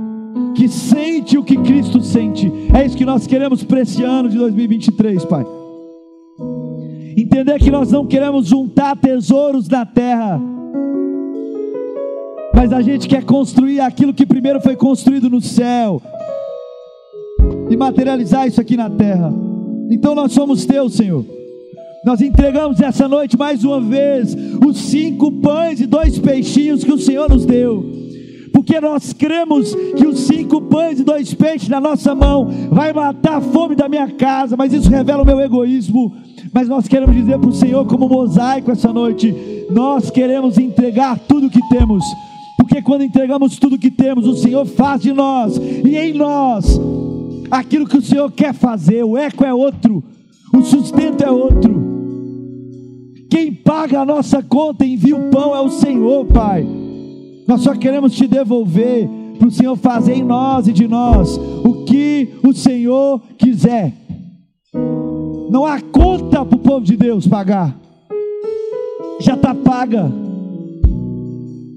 que 0.55 0.67
sente 0.67 1.37
o 1.37 1.43
que 1.43 1.57
Cristo 1.57 2.01
sente. 2.01 2.51
É 2.73 2.85
isso 2.85 2.97
que 2.97 3.05
nós 3.05 3.27
queremos 3.27 3.63
para 3.63 3.81
esse 3.81 4.01
ano 4.03 4.27
de 4.27 4.37
2023, 4.37 5.23
Pai. 5.25 5.45
Entender 7.15 7.59
que 7.59 7.69
nós 7.69 7.91
não 7.91 8.07
queremos 8.07 8.47
juntar 8.47 8.95
tesouros 8.97 9.67
na 9.67 9.85
terra, 9.85 10.41
mas 12.63 12.71
a 12.71 12.81
gente 12.81 13.09
quer 13.09 13.25
construir 13.25 13.81
aquilo 13.81 14.13
que 14.13 14.25
primeiro 14.25 14.61
foi 14.61 14.73
construído 14.73 15.29
no 15.29 15.41
céu 15.41 16.01
e 17.69 17.75
materializar 17.75 18.47
isso 18.47 18.61
aqui 18.61 18.77
na 18.77 18.89
terra. 18.89 19.33
Então 19.89 20.15
nós 20.15 20.31
somos 20.31 20.65
teus, 20.65 20.93
Senhor. 20.93 21.25
Nós 22.05 22.21
entregamos 22.21 22.79
essa 22.79 23.05
noite 23.05 23.37
mais 23.37 23.65
uma 23.65 23.81
vez 23.81 24.33
os 24.65 24.77
cinco 24.77 25.29
pães 25.29 25.81
e 25.81 25.85
dois 25.85 26.17
peixinhos 26.17 26.85
que 26.85 26.91
o 26.93 26.97
Senhor 26.97 27.29
nos 27.29 27.45
deu. 27.45 27.83
Porque 28.53 28.79
nós 28.79 29.11
cremos 29.11 29.75
que 29.97 30.07
os 30.07 30.21
cinco 30.21 30.61
pães 30.61 31.01
e 31.01 31.03
dois 31.03 31.33
peixes 31.33 31.67
na 31.67 31.81
nossa 31.81 32.15
mão 32.15 32.47
vai 32.71 32.93
matar 32.93 33.39
a 33.39 33.41
fome 33.41 33.75
da 33.75 33.89
minha 33.89 34.09
casa, 34.11 34.55
mas 34.55 34.71
isso 34.71 34.89
revela 34.89 35.23
o 35.23 35.25
meu 35.25 35.41
egoísmo. 35.41 36.15
Mas 36.53 36.69
nós 36.69 36.87
queremos 36.87 37.13
dizer 37.13 37.37
para 37.37 37.49
o 37.49 37.53
Senhor, 37.53 37.85
como 37.87 38.07
mosaico 38.07 38.71
essa 38.71 38.93
noite, 38.93 39.35
nós 39.69 40.09
queremos 40.09 40.57
entregar 40.57 41.19
tudo 41.27 41.49
que 41.49 41.59
temos 41.67 42.05
porque 42.57 42.81
quando 42.81 43.03
entregamos 43.03 43.57
tudo 43.57 43.77
que 43.77 43.91
temos, 43.91 44.27
o 44.27 44.35
Senhor 44.35 44.65
faz 44.65 45.01
de 45.01 45.11
nós 45.11 45.57
e 45.57 45.97
em 45.97 46.13
nós 46.13 46.79
aquilo 47.49 47.87
que 47.87 47.97
o 47.97 48.01
Senhor 48.01 48.31
quer 48.31 48.53
fazer. 48.53 49.03
O 49.03 49.17
eco 49.17 49.43
é 49.43 49.53
outro, 49.53 50.03
o 50.53 50.61
sustento 50.61 51.23
é 51.23 51.31
outro. 51.31 51.81
Quem 53.29 53.53
paga 53.53 54.01
a 54.01 54.05
nossa 54.05 54.43
conta 54.43 54.85
e 54.85 54.93
envia 54.93 55.15
o 55.15 55.29
pão 55.29 55.55
é 55.55 55.59
o 55.59 55.69
Senhor, 55.69 56.25
Pai. 56.25 56.65
Nós 57.47 57.61
só 57.61 57.73
queremos 57.75 58.13
te 58.13 58.27
devolver 58.27 59.09
para 59.37 59.47
o 59.47 59.51
Senhor 59.51 59.75
fazer 59.75 60.13
em 60.13 60.23
nós 60.23 60.67
e 60.67 60.73
de 60.73 60.87
nós 60.87 61.37
o 61.37 61.83
que 61.83 62.29
o 62.43 62.53
Senhor 62.53 63.21
quiser. 63.37 63.93
Não 65.49 65.65
há 65.65 65.81
conta 65.81 66.45
para 66.45 66.55
o 66.55 66.59
povo 66.59 66.85
de 66.85 66.95
Deus 66.95 67.27
pagar, 67.27 67.77
já 69.19 69.33
está 69.33 69.53
paga. 69.53 70.22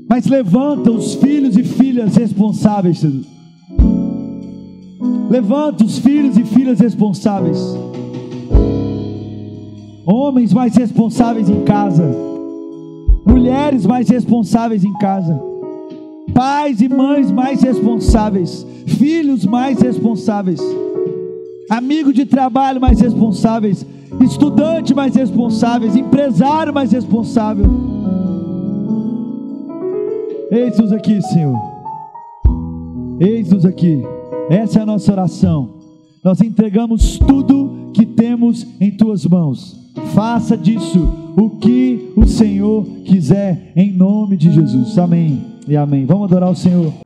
Mas 0.08 0.26
levanta 0.26 0.90
os 0.90 1.14
filhos 1.14 1.56
e 1.56 1.64
filhas 1.64 2.16
responsáveis, 2.16 3.04
Levanta 5.28 5.84
os 5.84 5.98
filhos 5.98 6.38
e 6.38 6.44
filhas 6.44 6.78
responsáveis. 6.78 7.58
Homens 10.06 10.52
mais 10.52 10.76
responsáveis 10.76 11.50
em 11.50 11.64
casa. 11.64 12.14
Mulheres 13.26 13.84
mais 13.84 14.08
responsáveis 14.08 14.84
em 14.84 14.92
casa. 14.94 15.42
Pais 16.32 16.80
e 16.80 16.88
mães 16.88 17.32
mais 17.32 17.60
responsáveis. 17.60 18.64
Filhos 18.86 19.44
mais 19.44 19.80
responsáveis. 19.80 20.60
Amigo 21.68 22.12
de 22.12 22.24
trabalho 22.24 22.80
mais 22.80 23.00
responsáveis. 23.00 23.84
Estudante 24.20 24.94
mais 24.94 25.16
responsáveis. 25.16 25.96
Empresário 25.96 26.72
mais 26.72 26.92
responsável. 26.92 27.95
Eis-nos 30.50 30.92
aqui, 30.92 31.20
Senhor. 31.22 31.56
Eis-nos 33.18 33.64
aqui. 33.64 34.02
Essa 34.48 34.78
é 34.78 34.82
a 34.82 34.86
nossa 34.86 35.10
oração. 35.12 35.70
Nós 36.22 36.40
entregamos 36.40 37.18
tudo 37.18 37.90
que 37.92 38.06
temos 38.06 38.66
em 38.80 38.90
tuas 38.90 39.26
mãos. 39.26 39.76
Faça 40.14 40.56
disso 40.56 41.08
o 41.36 41.50
que 41.58 42.12
o 42.16 42.26
Senhor 42.26 42.84
quiser, 43.04 43.72
em 43.74 43.92
nome 43.92 44.36
de 44.36 44.52
Jesus. 44.52 44.96
Amém 44.98 45.42
e 45.66 45.76
amém. 45.76 46.06
Vamos 46.06 46.30
adorar 46.30 46.50
o 46.50 46.56
Senhor. 46.56 47.05